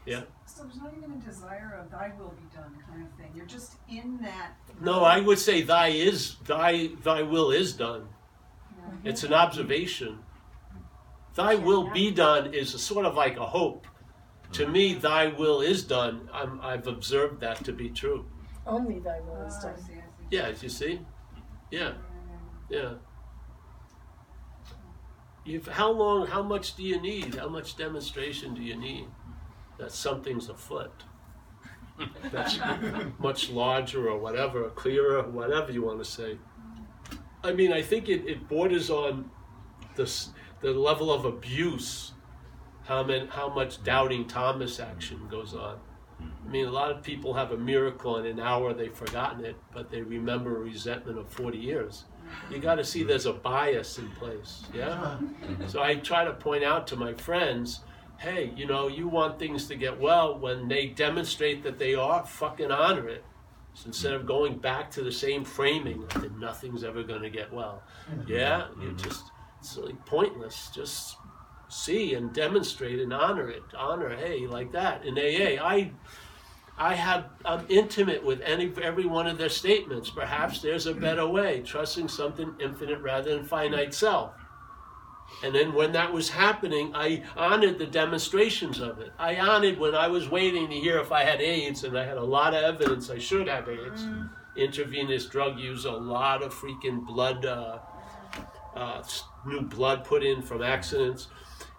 Yeah. 0.04 0.22
So 0.46 0.64
there's 0.64 0.76
not 0.76 0.92
even 0.96 1.12
a 1.12 1.24
desire 1.24 1.78
of 1.80 1.90
thy 1.90 2.12
will 2.18 2.30
be 2.30 2.44
done 2.54 2.76
kind 2.88 3.06
of 3.06 3.12
thing. 3.16 3.30
You're 3.34 3.46
just 3.46 3.74
in 3.88 4.18
that. 4.22 4.52
No, 4.80 5.04
I 5.04 5.20
would 5.20 5.38
say 5.38 5.62
thy 5.62 5.88
is 5.88 6.36
thy 6.46 6.90
thy 7.02 7.22
will 7.22 7.50
is 7.52 7.72
done. 7.72 8.08
Yeah. 8.76 9.10
It's 9.10 9.22
an 9.22 9.32
observation. 9.32 10.18
Thy 11.34 11.54
will 11.54 11.88
be 11.90 12.10
done 12.10 12.52
is 12.52 12.74
a 12.74 12.78
sort 12.78 13.06
of 13.06 13.14
like 13.14 13.36
a 13.38 13.46
hope. 13.46 13.86
To 14.52 14.66
me, 14.66 14.90
mm-hmm. 14.90 15.00
thy 15.00 15.26
will 15.28 15.62
is 15.62 15.82
done. 15.82 16.28
I'm, 16.30 16.60
I've 16.60 16.86
observed 16.86 17.40
that 17.40 17.64
to 17.64 17.72
be 17.72 17.88
true. 17.88 18.26
Only 18.66 18.98
thy 18.98 19.20
will 19.20 19.38
Oh, 19.42 19.46
is 19.46 19.54
I 19.54 19.70
done. 19.70 19.78
see, 19.78 19.92
I 19.92 19.96
see. 19.96 20.02
Yeah, 20.30 20.48
you 20.60 20.68
see? 20.68 21.00
Yeah, 21.70 21.92
yeah. 22.68 22.92
You've, 25.46 25.66
how 25.66 25.90
long, 25.90 26.26
how 26.26 26.42
much 26.42 26.76
do 26.76 26.82
you 26.82 27.00
need? 27.00 27.36
How 27.36 27.48
much 27.48 27.76
demonstration 27.78 28.52
do 28.52 28.62
you 28.62 28.76
need 28.76 29.06
that 29.78 29.92
something's 29.92 30.48
afoot? 30.48 31.04
That's 32.30 32.58
much 33.18 33.50
larger 33.50 34.08
or 34.08 34.18
whatever, 34.18 34.68
clearer, 34.70 35.22
whatever 35.28 35.72
you 35.72 35.82
want 35.82 35.98
to 35.98 36.04
say. 36.04 36.38
I 37.44 37.52
mean, 37.52 37.72
I 37.72 37.82
think 37.82 38.08
it, 38.08 38.26
it 38.26 38.48
borders 38.48 38.90
on 38.90 39.30
this, 39.96 40.30
the 40.60 40.70
level 40.70 41.12
of 41.12 41.24
abuse, 41.24 42.12
how, 42.84 43.02
many, 43.02 43.26
how 43.26 43.48
much 43.48 43.82
doubting 43.82 44.26
Thomas 44.26 44.80
action 44.80 45.26
goes 45.28 45.54
on. 45.54 45.78
I 46.20 46.48
mean, 46.48 46.66
a 46.66 46.70
lot 46.70 46.90
of 46.90 47.02
people 47.02 47.34
have 47.34 47.50
a 47.50 47.56
miracle 47.56 48.16
in 48.18 48.26
an 48.26 48.38
hour, 48.38 48.72
they've 48.72 48.94
forgotten 48.94 49.44
it, 49.44 49.56
but 49.72 49.90
they 49.90 50.02
remember 50.02 50.56
a 50.56 50.60
resentment 50.60 51.18
of 51.18 51.28
40 51.28 51.58
years. 51.58 52.04
You 52.50 52.58
got 52.58 52.76
to 52.76 52.84
see 52.84 53.02
there's 53.02 53.26
a 53.26 53.32
bias 53.32 53.98
in 53.98 54.08
place, 54.12 54.64
yeah? 54.72 55.18
So 55.66 55.82
I 55.82 55.96
try 55.96 56.24
to 56.24 56.32
point 56.32 56.64
out 56.64 56.86
to 56.88 56.96
my 56.96 57.12
friends 57.14 57.80
hey, 58.22 58.52
you 58.56 58.66
know, 58.66 58.86
you 58.86 59.08
want 59.08 59.38
things 59.38 59.66
to 59.66 59.74
get 59.74 60.00
well 60.00 60.38
when 60.38 60.68
they 60.68 60.86
demonstrate 60.86 61.64
that 61.64 61.78
they 61.78 61.94
are, 61.94 62.24
fucking 62.24 62.70
honor 62.70 63.08
it. 63.08 63.24
So 63.74 63.88
instead 63.88 64.12
of 64.12 64.26
going 64.26 64.58
back 64.58 64.90
to 64.92 65.02
the 65.02 65.10
same 65.10 65.44
framing 65.44 66.06
that 66.14 66.38
nothing's 66.38 66.84
ever 66.84 67.02
going 67.02 67.22
to 67.22 67.30
get 67.30 67.52
well. 67.52 67.82
Yeah, 68.26 68.62
mm-hmm. 68.70 68.82
you 68.82 68.92
just, 68.94 69.24
it's 69.58 69.76
like 69.76 70.04
pointless. 70.06 70.70
Just 70.74 71.16
see 71.68 72.14
and 72.14 72.32
demonstrate 72.32 73.00
and 73.00 73.12
honor 73.12 73.48
it. 73.50 73.62
Honor, 73.76 74.14
hey, 74.14 74.46
like 74.46 74.70
that. 74.72 75.04
In 75.04 75.18
AA, 75.18 75.64
I 75.64 75.90
I 76.78 76.94
have 76.94 77.26
I'm 77.44 77.66
intimate 77.68 78.24
with 78.24 78.40
any 78.42 78.72
every 78.82 79.06
one 79.06 79.26
of 79.26 79.38
their 79.38 79.48
statements. 79.48 80.10
Perhaps 80.10 80.60
there's 80.60 80.86
a 80.86 80.94
better 80.94 81.26
way, 81.26 81.62
trusting 81.62 82.08
something 82.08 82.54
infinite 82.60 83.00
rather 83.00 83.34
than 83.34 83.44
finite 83.44 83.94
self. 83.94 84.32
And 85.44 85.54
then 85.54 85.72
when 85.72 85.92
that 85.92 86.12
was 86.12 86.30
happening, 86.30 86.92
I 86.94 87.22
honored 87.36 87.78
the 87.78 87.86
demonstrations 87.86 88.80
of 88.80 89.00
it. 89.00 89.12
I 89.18 89.36
honored 89.36 89.78
when 89.78 89.94
I 89.94 90.08
was 90.08 90.28
waiting 90.28 90.68
to 90.68 90.74
hear 90.74 90.98
if 90.98 91.10
I 91.10 91.24
had 91.24 91.40
AIDS, 91.40 91.84
and 91.84 91.98
I 91.98 92.04
had 92.04 92.16
a 92.16 92.24
lot 92.24 92.54
of 92.54 92.62
evidence 92.62 93.10
I 93.10 93.18
should 93.18 93.48
have 93.48 93.68
AIDS. 93.68 94.06
Intravenous 94.56 95.26
drug 95.26 95.58
use, 95.58 95.84
a 95.84 95.90
lot 95.90 96.42
of 96.42 96.54
freaking 96.54 97.04
blood, 97.06 97.44
uh, 97.44 97.78
uh, 98.76 99.02
new 99.46 99.62
blood 99.62 100.04
put 100.04 100.22
in 100.22 100.42
from 100.42 100.62
accidents, 100.62 101.28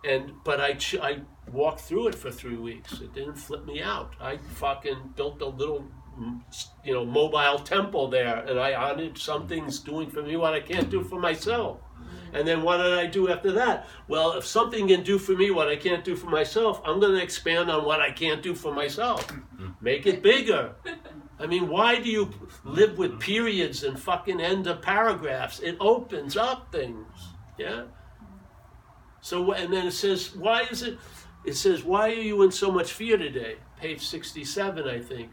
and 0.04 0.34
but 0.44 0.60
I 0.60 0.74
ch- 0.74 1.00
I 1.02 1.22
walked 1.52 1.82
through 1.82 2.08
it 2.10 2.16
for 2.16 2.32
three 2.32 2.58
weeks. 2.58 3.00
It 3.00 3.14
didn't 3.14 3.36
flip 3.36 3.66
me 3.66 3.82
out. 3.82 4.16
I 4.20 4.38
fucking 4.38 5.14
built 5.16 5.42
a 5.42 5.48
little, 5.48 5.86
mm, 6.20 6.42
you 6.84 6.94
know, 6.94 7.06
mobile 7.06 7.60
temple 7.60 8.10
there, 8.10 8.38
and 8.38 8.60
I 8.60 8.74
honored 8.74 9.18
something's 9.18 9.80
doing 9.80 10.10
for 10.10 10.24
me 10.24 10.36
what 10.36 10.54
I 10.54 10.60
can't 10.60 10.90
do 10.90 11.04
for 11.04 11.20
myself. 11.20 11.80
And 12.34 12.48
then 12.48 12.64
what 12.64 12.78
did 12.78 12.94
I 12.94 13.06
do 13.06 13.30
after 13.30 13.52
that? 13.54 13.88
Well, 14.08 14.34
if 14.34 14.46
something 14.46 14.88
can 14.88 15.04
do 15.04 15.20
for 15.20 15.34
me 15.34 15.52
what 15.52 15.68
I 15.68 15.76
can't 15.76 16.04
do 16.04 16.16
for 16.16 16.28
myself, 16.28 16.82
I'm 16.84 17.00
going 17.00 17.16
to 17.16 17.22
expand 17.22 17.70
on 17.70 17.86
what 17.86 18.00
I 18.00 18.12
can't 18.12 18.42
do 18.42 18.56
for 18.56 18.74
myself. 18.74 19.32
Make 19.82 20.08
it 20.08 20.24
bigger. 20.24 20.74
I 21.40 21.46
mean, 21.46 21.68
why 21.68 22.00
do 22.00 22.10
you 22.10 22.32
live 22.64 22.98
with 22.98 23.20
periods 23.20 23.84
and 23.84 24.00
fucking 24.00 24.40
end 24.40 24.66
of 24.68 24.82
paragraphs? 24.82 25.60
It 25.60 25.78
opens 25.80 26.38
up 26.38 26.72
things. 26.72 27.08
Yeah? 27.58 27.84
So, 29.22 29.52
and 29.54 29.72
then 29.72 29.88
it 29.88 29.92
says, 29.92 30.36
why 30.36 30.64
is 30.64 30.84
it? 30.84 30.98
It 31.46 31.56
says, 31.56 31.84
why 31.84 32.10
are 32.10 32.14
you 32.14 32.42
in 32.44 32.52
so 32.52 32.72
much 32.72 32.94
fear 32.94 33.18
today? 33.18 33.58
Page 33.80 34.06
67, 34.06 34.88
I 34.88 35.00
think. 35.00 35.32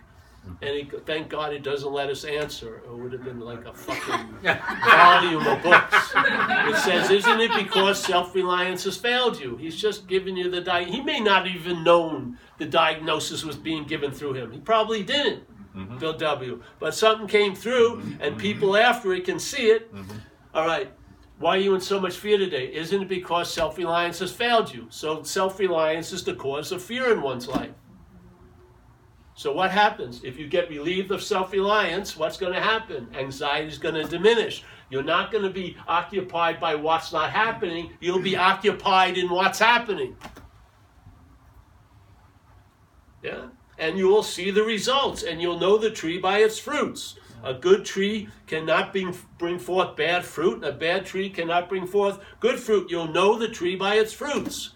And 0.63 0.77
he, 0.77 0.91
thank 1.07 1.29
God 1.29 1.53
it 1.53 1.63
doesn't 1.63 1.91
let 1.91 2.11
us 2.11 2.25
answer. 2.25 2.83
It 2.85 2.93
would 2.93 3.13
have 3.13 3.25
been 3.25 3.41
like 3.41 3.65
a 3.65 3.73
fucking 3.73 4.29
volume 4.91 5.47
of 5.47 5.63
books. 5.63 6.13
It 6.15 6.77
says, 6.77 7.11
isn't 7.11 7.41
it 7.41 7.53
because 7.55 8.03
self-reliance 8.03 8.85
has 8.85 8.97
failed 8.97 9.41
you? 9.41 9.57
He's 9.57 9.77
just 9.77 10.07
giving 10.07 10.37
you 10.37 10.51
the 10.51 10.61
di- 10.61 10.85
He 10.85 11.01
may 11.01 11.21
not 11.21 11.47
even 11.47 11.83
known 11.83 12.39
the 12.59 12.67
diagnosis 12.67 13.45
was 13.45 13.57
being 13.57 13.85
given 13.85 14.13
through 14.13 14.35
him. 14.35 14.51
He 14.51 14.59
probably 14.59 15.03
didn't, 15.03 15.45
mm-hmm. 15.75 15.99
Bill 15.99 16.17
W. 16.17 16.63
But 16.79 16.95
something 16.95 17.27
came 17.27 17.55
through, 17.55 17.97
mm-hmm. 17.97 18.23
and 18.23 18.33
mm-hmm. 18.33 18.41
people 18.41 18.77
after 18.77 19.15
it 19.15 19.25
can 19.25 19.39
see 19.39 19.71
it. 19.71 19.91
All 20.55 20.67
right. 20.67 20.91
Why 21.39 21.57
are 21.57 21.61
you 21.61 21.75
in 21.75 21.81
so 21.81 21.99
much 21.99 22.17
fear 22.17 22.37
today? 22.37 22.71
Isn't 22.75 23.01
it 23.01 23.09
because 23.09 23.51
self-reliance 23.51 24.19
has 24.19 24.31
failed 24.31 24.75
you? 24.75 24.89
So 24.91 25.23
self-reliance 25.23 26.13
is 26.13 26.23
the 26.23 26.35
cause 26.35 26.71
of 26.71 26.83
fear 26.83 27.13
in 27.13 27.23
one's 27.23 27.49
life. 27.49 27.71
So 29.35 29.53
what 29.53 29.71
happens 29.71 30.23
if 30.25 30.39
you 30.39 30.47
get 30.49 30.69
relieved 30.69 31.11
of 31.13 31.23
self-reliance? 31.23 32.17
What's 32.17 32.37
going 32.37 32.53
to 32.53 32.61
happen? 32.61 33.09
Anxiety 33.15 33.69
is 33.69 33.79
going 33.79 33.95
to 33.95 34.05
diminish. 34.05 34.65
You're 34.91 35.03
not 35.03 35.31
going 35.31 35.45
to 35.45 35.51
be 35.51 35.77
occupied 35.89 36.61
by 36.61 36.75
what's 36.75 37.13
not 37.13 37.31
happening. 37.31 37.91
You'll 38.01 38.21
be 38.21 38.37
occupied 38.37 39.17
in 39.17 39.31
what's 39.31 39.59
happening. 39.59 40.17
Yeah? 43.23 43.47
And 43.79 43.97
you 43.97 44.09
will 44.09 44.23
see 44.23 44.51
the 44.51 44.65
results 44.65 45.23
and 45.23 45.41
you'll 45.41 45.59
know 45.59 45.79
the 45.79 45.91
tree 45.91 46.19
by 46.19 46.39
its 46.39 46.59
fruits. 46.59 47.17
A 47.43 47.55
good 47.55 47.87
tree 47.87 48.29
cannot 48.47 48.93
bring, 48.93 49.17
bring 49.39 49.59
forth 49.59 49.97
bad 49.97 50.25
fruit, 50.25 50.57
and 50.57 50.65
a 50.65 50.73
bad 50.73 51.07
tree 51.07 51.31
cannot 51.31 51.71
bring 51.71 51.87
forth 51.87 52.19
good 52.39 52.59
fruit. 52.59 52.91
You'll 52.91 53.09
know 53.09 53.39
the 53.39 53.49
tree 53.49 53.77
by 53.77 53.95
its 53.95 54.13
fruits. 54.13 54.75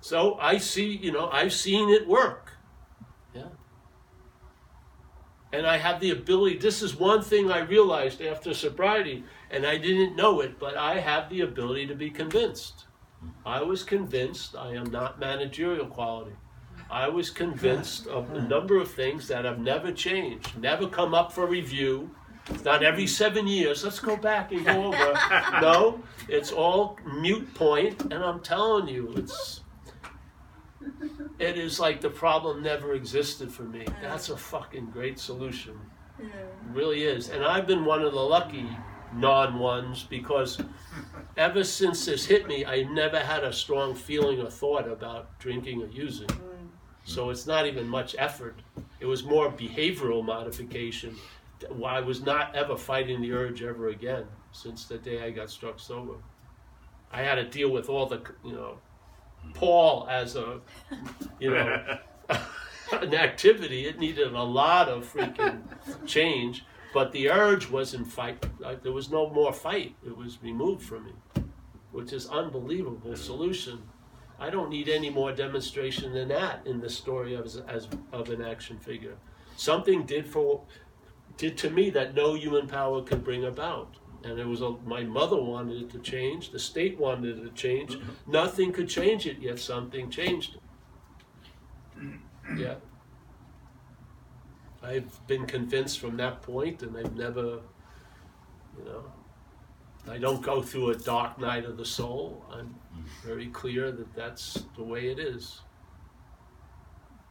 So 0.00 0.34
I 0.40 0.58
see, 0.58 0.96
you 0.96 1.12
know, 1.12 1.30
I've 1.30 1.52
seen 1.52 1.88
it 1.88 2.08
work. 2.08 2.50
Yeah. 3.34 3.48
And 5.54 5.68
I 5.68 5.76
have 5.76 6.00
the 6.00 6.10
ability, 6.10 6.58
this 6.58 6.82
is 6.82 6.96
one 6.96 7.22
thing 7.22 7.52
I 7.52 7.60
realized 7.60 8.20
after 8.20 8.52
sobriety, 8.52 9.22
and 9.52 9.64
I 9.64 9.78
didn't 9.78 10.16
know 10.16 10.40
it, 10.40 10.58
but 10.58 10.76
I 10.76 10.98
have 10.98 11.30
the 11.30 11.42
ability 11.42 11.86
to 11.86 11.94
be 11.94 12.10
convinced. 12.10 12.86
I 13.46 13.62
was 13.62 13.84
convinced 13.84 14.56
I 14.56 14.74
am 14.74 14.90
not 14.90 15.20
managerial 15.20 15.86
quality. 15.86 16.32
I 16.90 17.08
was 17.08 17.30
convinced 17.30 18.08
of 18.08 18.32
a 18.32 18.42
number 18.42 18.78
of 18.78 18.90
things 18.90 19.28
that 19.28 19.44
have 19.44 19.60
never 19.60 19.92
changed, 19.92 20.58
never 20.58 20.88
come 20.88 21.14
up 21.14 21.32
for 21.32 21.46
review. 21.46 22.10
Not 22.64 22.82
every 22.82 23.06
seven 23.06 23.46
years, 23.46 23.84
let's 23.84 24.00
go 24.00 24.16
back 24.16 24.50
and 24.50 24.66
go 24.66 24.86
over. 24.86 25.14
No, 25.62 26.02
it's 26.28 26.50
all 26.50 26.98
mute 27.20 27.54
point, 27.54 28.02
and 28.02 28.24
I'm 28.24 28.40
telling 28.40 28.88
you, 28.88 29.14
it's 29.16 29.60
it 31.38 31.58
is 31.58 31.80
like 31.80 32.00
the 32.00 32.10
problem 32.10 32.62
never 32.62 32.94
existed 32.94 33.52
for 33.52 33.62
me. 33.62 33.86
That's 34.02 34.28
a 34.28 34.36
fucking 34.36 34.90
great 34.90 35.18
solution. 35.18 35.78
Yeah. 36.18 36.26
It 36.26 36.72
really 36.72 37.02
is. 37.02 37.30
And 37.30 37.44
I've 37.44 37.66
been 37.66 37.84
one 37.84 38.02
of 38.02 38.12
the 38.12 38.20
lucky 38.20 38.68
non 39.14 39.58
ones 39.58 40.04
because 40.04 40.60
ever 41.36 41.64
since 41.64 42.04
this 42.04 42.26
hit 42.26 42.46
me, 42.46 42.64
I 42.64 42.82
never 42.84 43.18
had 43.18 43.44
a 43.44 43.52
strong 43.52 43.94
feeling 43.94 44.40
or 44.40 44.50
thought 44.50 44.88
about 44.88 45.38
drinking 45.38 45.82
or 45.82 45.88
using. 45.88 46.28
Mm. 46.28 46.68
So 47.04 47.30
it's 47.30 47.46
not 47.46 47.66
even 47.66 47.88
much 47.88 48.16
effort. 48.18 48.60
It 49.00 49.06
was 49.06 49.24
more 49.24 49.50
behavioral 49.50 50.24
modification. 50.24 51.16
I 51.84 52.00
was 52.00 52.22
not 52.22 52.54
ever 52.54 52.76
fighting 52.76 53.20
the 53.20 53.32
urge 53.32 53.62
ever 53.62 53.88
again 53.88 54.24
since 54.52 54.84
the 54.86 54.98
day 54.98 55.22
I 55.22 55.30
got 55.30 55.50
struck 55.50 55.78
sober. 55.80 56.14
I 57.12 57.22
had 57.22 57.36
to 57.36 57.44
deal 57.44 57.70
with 57.70 57.88
all 57.88 58.06
the, 58.06 58.22
you 58.44 58.52
know, 58.52 58.78
Paul 59.52 60.06
as 60.08 60.36
a, 60.36 60.60
you 61.38 61.50
know, 61.50 61.98
an 62.92 63.14
activity. 63.14 63.86
It 63.86 63.98
needed 63.98 64.32
a 64.32 64.42
lot 64.42 64.88
of 64.88 65.10
freaking 65.12 65.62
change, 66.06 66.64
but 66.92 67.12
the 67.12 67.30
urge 67.30 67.70
wasn't 67.70 68.10
fight. 68.10 68.44
Like, 68.58 68.82
there 68.82 68.92
was 68.92 69.10
no 69.10 69.28
more 69.30 69.52
fight. 69.52 69.94
It 70.04 70.16
was 70.16 70.38
removed 70.42 70.82
from 70.82 71.06
me, 71.06 71.12
which 71.92 72.12
is 72.12 72.28
unbelievable 72.28 73.16
solution. 73.16 73.82
I 74.38 74.50
don't 74.50 74.70
need 74.70 74.88
any 74.88 75.10
more 75.10 75.32
demonstration 75.32 76.12
than 76.12 76.28
that 76.28 76.66
in 76.66 76.80
the 76.80 76.90
story 76.90 77.34
of 77.34 77.46
as, 77.46 77.56
as 77.68 77.88
of 78.12 78.30
an 78.30 78.42
action 78.42 78.78
figure. 78.78 79.16
Something 79.56 80.04
did 80.04 80.26
for 80.26 80.62
did 81.36 81.56
to 81.58 81.70
me 81.70 81.90
that 81.90 82.14
no 82.14 82.34
human 82.34 82.66
power 82.66 83.02
could 83.02 83.24
bring 83.24 83.44
about. 83.44 83.96
And 84.24 84.38
it 84.38 84.46
was 84.46 84.62
a, 84.62 84.70
my 84.86 85.04
mother 85.04 85.40
wanted 85.40 85.82
it 85.82 85.90
to 85.90 85.98
change. 85.98 86.50
The 86.50 86.58
state 86.58 86.98
wanted 86.98 87.38
it 87.38 87.42
to 87.42 87.50
change. 87.50 87.92
Mm-hmm. 87.92 88.32
Nothing 88.32 88.72
could 88.72 88.88
change 88.88 89.26
it, 89.26 89.38
yet 89.38 89.58
something 89.58 90.10
changed 90.10 90.56
it. 90.56 90.60
Yeah. 92.58 92.74
I've 94.82 95.26
been 95.26 95.46
convinced 95.46 95.98
from 95.98 96.18
that 96.18 96.42
point, 96.42 96.82
and 96.82 96.94
I've 96.94 97.16
never, 97.16 97.60
you 98.76 98.84
know, 98.84 99.04
I 100.06 100.18
don't 100.18 100.42
go 100.42 100.60
through 100.60 100.90
a 100.90 100.94
dark 100.94 101.38
night 101.38 101.64
of 101.64 101.78
the 101.78 101.86
soul. 101.86 102.44
I'm 102.52 102.66
mm-hmm. 102.66 103.26
very 103.26 103.46
clear 103.46 103.90
that 103.92 104.14
that's 104.14 104.64
the 104.76 104.84
way 104.84 105.08
it 105.08 105.18
is. 105.18 105.62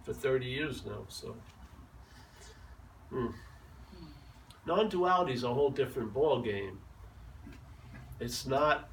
For 0.03 0.13
30 0.13 0.47
years 0.47 0.83
now, 0.85 1.05
so. 1.07 1.35
Hmm. 3.09 3.27
hmm. 3.27 4.07
Non-duality 4.65 5.33
is 5.33 5.43
a 5.43 5.53
whole 5.53 5.69
different 5.69 6.13
ball 6.13 6.41
game. 6.41 6.79
It's 8.23 8.47
not 8.47 8.89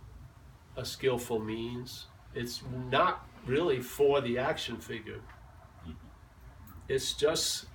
a 0.77 0.85
skillful 0.85 1.39
means. 1.39 2.07
It's 2.35 2.65
not 2.91 3.29
really 3.47 3.81
for 3.81 4.21
the 4.21 4.39
action 4.39 4.77
figure. 4.79 5.21
Mm-hmm. 5.83 5.93
It's 6.89 7.13
just 7.13 7.67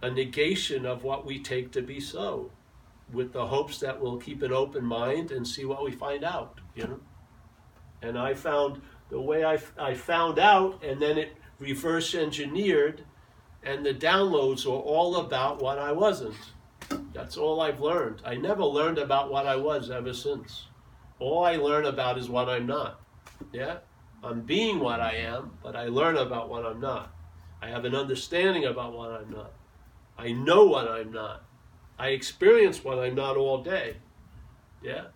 a 0.00 0.10
negation 0.10 0.86
of 0.86 1.04
what 1.04 1.26
we 1.26 1.42
take 1.42 1.72
to 1.72 1.82
be 1.82 2.00
so, 2.00 2.50
with 3.12 3.34
the 3.34 3.46
hopes 3.46 3.80
that 3.80 4.00
we'll 4.00 4.16
keep 4.16 4.40
an 4.40 4.50
open 4.50 4.82
mind 4.82 5.30
and 5.30 5.46
see 5.46 5.66
what 5.66 5.84
we 5.84 5.92
find 5.92 6.24
out. 6.24 6.58
You 6.74 6.84
know. 6.84 7.00
And 8.00 8.18
I 8.18 8.32
found 8.32 8.80
the 9.10 9.20
way 9.20 9.44
I, 9.44 9.58
I 9.78 9.92
found 9.92 10.38
out, 10.38 10.82
and 10.82 11.02
then 11.02 11.18
it 11.18 11.36
reverse 11.58 12.14
engineered, 12.14 13.04
and 13.62 13.84
the 13.84 13.92
downloads 13.92 14.64
were 14.64 14.72
all 14.72 15.16
about 15.16 15.60
what 15.60 15.78
I 15.78 15.92
wasn't. 15.92 16.36
That's 17.12 17.36
all 17.36 17.60
I've 17.60 17.80
learned. 17.80 18.22
I 18.24 18.34
never 18.34 18.64
learned 18.64 18.98
about 18.98 19.30
what 19.30 19.46
I 19.46 19.56
was 19.56 19.90
ever 19.90 20.12
since. 20.12 20.66
All 21.18 21.44
I 21.44 21.56
learn 21.56 21.86
about 21.86 22.18
is 22.18 22.28
what 22.28 22.48
I'm 22.48 22.66
not. 22.66 23.00
Yeah? 23.52 23.78
I'm 24.22 24.40
being 24.40 24.80
what 24.80 25.00
I 25.00 25.16
am, 25.16 25.52
but 25.62 25.76
I 25.76 25.86
learn 25.86 26.16
about 26.16 26.48
what 26.48 26.66
I'm 26.66 26.80
not. 26.80 27.14
I 27.62 27.68
have 27.68 27.84
an 27.84 27.94
understanding 27.94 28.64
about 28.64 28.92
what 28.92 29.10
I'm 29.10 29.30
not. 29.30 29.52
I 30.18 30.32
know 30.32 30.64
what 30.64 30.88
I'm 30.88 31.12
not. 31.12 31.44
I 31.98 32.08
experience 32.08 32.82
what 32.82 32.98
I'm 32.98 33.14
not 33.14 33.36
all 33.36 33.62
day. 33.62 33.96
Yeah? 34.82 35.06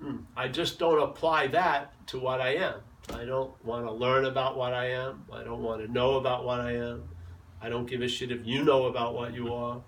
Hmm. 0.00 0.18
I 0.36 0.48
just 0.48 0.78
don't 0.78 1.02
apply 1.02 1.48
that 1.48 1.92
to 2.08 2.18
what 2.18 2.40
I 2.40 2.54
am. 2.56 2.80
I 3.14 3.24
don't 3.24 3.52
want 3.64 3.86
to 3.86 3.92
learn 3.92 4.26
about 4.26 4.56
what 4.56 4.72
I 4.72 4.90
am. 4.90 5.24
I 5.32 5.42
don't 5.42 5.62
want 5.62 5.84
to 5.84 5.90
know 5.90 6.14
about 6.14 6.44
what 6.44 6.60
I 6.60 6.72
am. 6.72 7.08
I 7.60 7.68
don't 7.68 7.86
give 7.86 8.02
a 8.02 8.08
shit 8.08 8.30
if 8.30 8.46
you 8.46 8.64
know 8.64 8.84
about 8.86 9.14
what 9.14 9.34
you 9.34 9.52
are. 9.52 9.80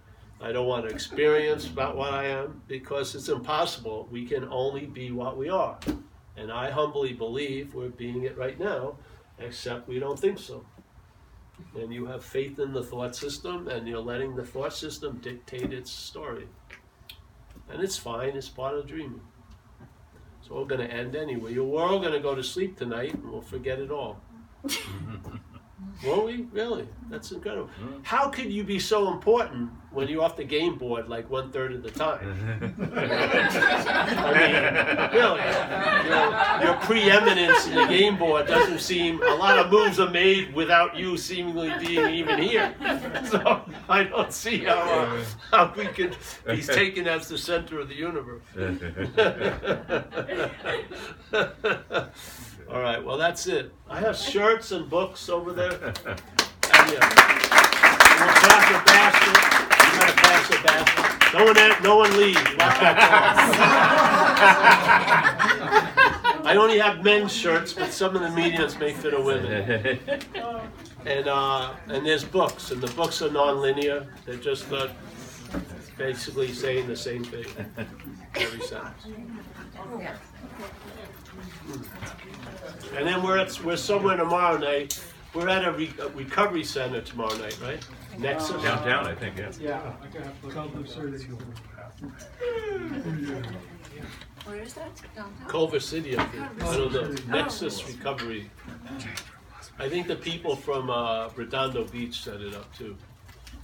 I 0.43 0.53
don't 0.53 0.67
want 0.67 0.89
to 0.89 0.95
experience 0.95 1.67
about 1.67 1.97
what 1.97 2.15
I 2.15 2.25
am 2.25 2.63
because 2.67 3.15
it's 3.15 3.29
impossible. 3.29 4.09
We 4.11 4.25
can 4.25 4.49
only 4.49 4.87
be 4.87 5.11
what 5.11 5.37
we 5.37 5.51
are. 5.51 5.79
And 6.37 6.51
I 6.51 6.71
humbly 6.71 7.13
believe 7.13 7.75
we're 7.75 7.91
being 7.91 8.25
it 8.25 8.39
right 8.39 8.59
now, 8.59 8.97
except 9.39 9.87
we 9.87 9.99
don't 9.99 10.19
think 10.19 10.39
so. 10.39 10.65
And 11.75 11.93
you 11.93 12.07
have 12.07 12.25
faith 12.25 12.59
in 12.59 12.73
the 12.73 12.83
thought 12.83 13.15
system, 13.15 13.69
and 13.69 13.87
you're 13.87 14.01
letting 14.01 14.35
the 14.35 14.45
thought 14.45 14.73
system 14.73 15.19
dictate 15.19 15.75
its 15.75 15.91
story. 15.91 16.47
And 17.71 17.83
it's 17.83 17.99
fine, 17.99 18.35
it's 18.35 18.49
part 18.49 18.75
of 18.75 18.87
dreaming. 18.87 19.21
It's 20.41 20.51
all 20.51 20.65
going 20.65 20.81
to 20.81 20.91
end 20.91 21.15
anyway. 21.15 21.59
We're 21.59 21.83
all 21.83 22.01
going 22.01 22.13
to 22.13 22.21
go 22.21 22.35
to 22.35 22.43
sleep 22.43 22.79
tonight, 22.79 23.13
and 23.13 23.31
we'll 23.31 23.43
forget 23.43 23.79
it 23.79 23.91
all. 23.91 24.23
Won't 26.05 26.25
we? 26.27 26.47
Really? 26.53 26.89
That's 27.11 27.31
incredible. 27.33 27.69
How 28.03 28.29
could 28.29 28.51
you 28.51 28.65
be 28.65 28.79
so 28.79 29.13
important 29.13 29.71
when 29.91 30.09
you're 30.09 30.23
off 30.23 30.37
the 30.37 30.45
game 30.45 30.79
board 30.79 31.09
like 31.09 31.29
one 31.29 31.51
third 31.51 31.73
of 31.75 31.83
the 31.83 31.91
time? 31.91 32.21
I 32.95 34.31
mean, 34.41 34.55
really, 35.13 35.43
your, 36.09 36.71
your 36.71 36.77
preeminence 36.87 37.67
in 37.67 37.75
the 37.75 37.87
game 37.87 38.17
board 38.17 38.47
doesn't 38.47 38.81
seem. 38.81 39.21
A 39.23 39.35
lot 39.35 39.59
of 39.59 39.71
moves 39.71 40.01
are 40.01 40.09
made 40.11 40.55
without 40.55 40.97
you 40.97 41.17
seemingly 41.19 41.73
being 41.85 42.09
even 42.15 42.41
here. 42.41 42.75
So 43.31 43.63
I 43.89 44.05
don't 44.05 44.33
see 44.33 44.59
how 44.59 44.79
uh, 44.81 45.25
how 45.53 45.73
we 45.77 45.87
could 45.87 46.17
be 46.47 46.63
taken 46.81 47.07
as 47.07 47.29
the 47.29 47.39
center 47.39 47.79
of 47.79 47.89
the 47.89 47.95
universe. 47.95 48.43
All 52.73 52.81
right, 52.81 53.05
well, 53.05 53.19
that's 53.19 53.47
it. 53.49 53.73
I 53.89 53.99
have 53.99 54.17
shirts 54.17 54.71
and 54.71 54.89
books 54.89 55.29
over 55.29 55.53
there. 55.53 55.93
And, 56.73 56.93
yeah. 56.93 57.01
We'll 57.01 58.29
pass 58.31 58.71
a 58.71 58.79
basket. 58.87 59.37
You 59.83 59.99
gotta 59.99 60.15
pass 60.23 60.47
a 60.51 60.63
basket. 60.63 61.11
No 61.35 61.45
one, 61.45 61.57
no 61.83 61.97
one 61.97 62.17
leave. 62.17 62.37
Watch 62.37 62.79
that 62.79 62.97
door. 66.33 66.47
I 66.47 66.55
only 66.57 66.79
have 66.79 67.03
men's 67.03 67.33
shirts, 67.33 67.73
but 67.73 67.93
some 67.93 68.15
of 68.15 68.23
the 68.23 68.31
mediums 68.31 68.79
may 68.79 68.93
fit 68.93 69.15
a 69.15 69.21
women. 69.21 69.99
And 71.07 71.29
uh, 71.29 71.73
and 71.89 72.05
there's 72.05 72.25
books, 72.25 72.73
and 72.73 72.83
the 72.83 72.95
books 72.95 73.23
are 73.23 73.31
non-linear. 73.31 74.07
They're 74.27 74.37
just 74.37 74.71
not 74.71 74.91
basically 75.97 76.53
saying 76.53 76.89
the 76.89 76.97
same 76.97 77.25
thing 77.25 77.47
every 78.35 78.61
sentence. 78.61 79.07
And 82.97 83.07
then 83.07 83.23
we're 83.23 83.39
at, 83.39 83.59
we're 83.65 83.77
somewhere 83.77 84.17
tomorrow 84.17 84.59
night. 84.59 85.03
We're 85.35 85.49
at 85.49 85.65
a, 85.65 85.73
re, 85.73 85.93
a 86.01 86.09
recovery 86.09 86.65
center 86.65 87.01
tomorrow 87.01 87.37
night, 87.37 87.57
right? 87.63 87.87
Nexus. 88.19 88.63
Downtown, 88.63 89.07
I 89.07 89.15
think, 89.15 89.39
yeah. 89.39 89.51
Yeah. 89.61 89.93
Where 94.45 94.57
is 94.57 94.75
that? 94.75 94.91
Downtown? 95.15 95.49
Culver 95.49 95.81
City, 95.81 96.19
I 96.19 96.25
think. 96.25 96.65
I 96.65 96.77
don't 96.77 96.93
know. 96.93 97.15
Nexus 97.29 97.87
Recovery. 97.87 98.51
I 99.79 99.89
think 99.89 100.09
the 100.09 100.17
people 100.17 100.57
from 100.57 100.91
uh, 100.91 101.29
Redondo 101.37 101.85
Beach 101.85 102.23
set 102.23 102.41
it 102.41 102.55
up 102.55 102.75
too. 102.77 102.97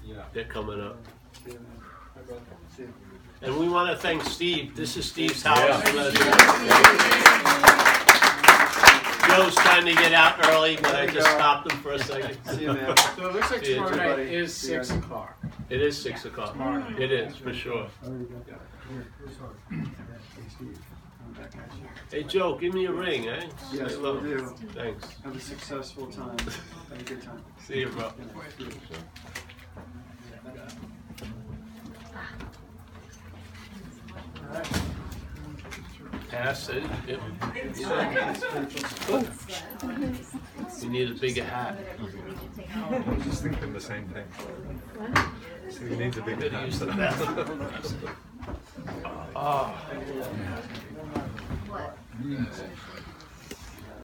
Yeah. 0.04 0.22
They're 0.32 0.44
coming 0.44 0.80
up. 0.80 0.98
And 3.46 3.56
we 3.58 3.68
want 3.68 3.88
to 3.90 3.96
thank 3.96 4.24
Steve. 4.24 4.74
This 4.74 4.96
is 4.96 5.04
Steve's 5.06 5.42
house. 5.42 5.82
Joe's 9.28 9.54
trying 9.54 9.84
to 9.86 9.94
get 9.94 10.12
out 10.12 10.44
early, 10.48 10.76
but 10.76 10.94
I 10.96 11.06
just 11.06 11.28
stopped 11.30 11.70
him 11.70 11.78
for 11.78 11.92
a 11.92 11.98
second. 11.98 12.36
See 12.54 12.62
you, 12.62 12.72
man. 12.72 12.96
So 12.96 13.28
it 13.28 13.34
looks 13.34 13.50
like 13.52 13.64
See 13.64 13.70
you, 13.70 13.74
tomorrow 13.76 13.96
night 13.96 14.08
everybody. 14.10 14.36
is 14.36 14.54
six 14.54 14.90
o'clock. 14.90 15.36
It 15.70 15.80
is 15.80 15.96
six 16.00 16.24
o'clock. 16.24 16.52
Tomorrow 16.52 16.80
night. 16.80 17.00
It 17.00 17.12
is, 17.12 17.36
for 17.36 17.52
sure. 17.52 17.86
Hey, 22.10 22.22
Joe, 22.24 22.56
give 22.56 22.74
me 22.74 22.86
a 22.86 22.92
ring, 22.92 23.28
eh? 23.28 23.46
Yes, 23.72 23.92
Say 23.92 23.96
will 23.98 24.18
hello. 24.20 24.36
do. 24.38 24.68
Thanks. 24.74 25.06
Have 25.24 25.36
a 25.36 25.40
successful 25.40 26.06
time. 26.06 26.36
Have 26.38 27.00
a 27.00 27.04
good 27.04 27.22
time. 27.22 27.44
See 27.60 27.80
you, 27.80 27.88
bro. 27.88 28.10
Pass 36.28 36.68
it. 36.68 36.82
Yep. 37.06 37.20
You 40.82 40.88
need 40.88 41.10
a 41.10 41.14
bigger 41.14 41.44
hat. 41.44 41.78
I 41.98 42.98
was 43.10 43.24
just 43.24 43.42
thinking 43.42 43.72
the 43.72 43.80
same 43.80 44.08
thing. 44.08 44.26
So 45.70 45.84
he 45.86 45.96
needs 45.96 46.16
a 46.16 46.22
big 46.22 46.38
Better 46.38 46.64
use 46.66 46.78
the 46.78 46.86
bathroom. 46.86 47.68
Ah. 49.34 49.74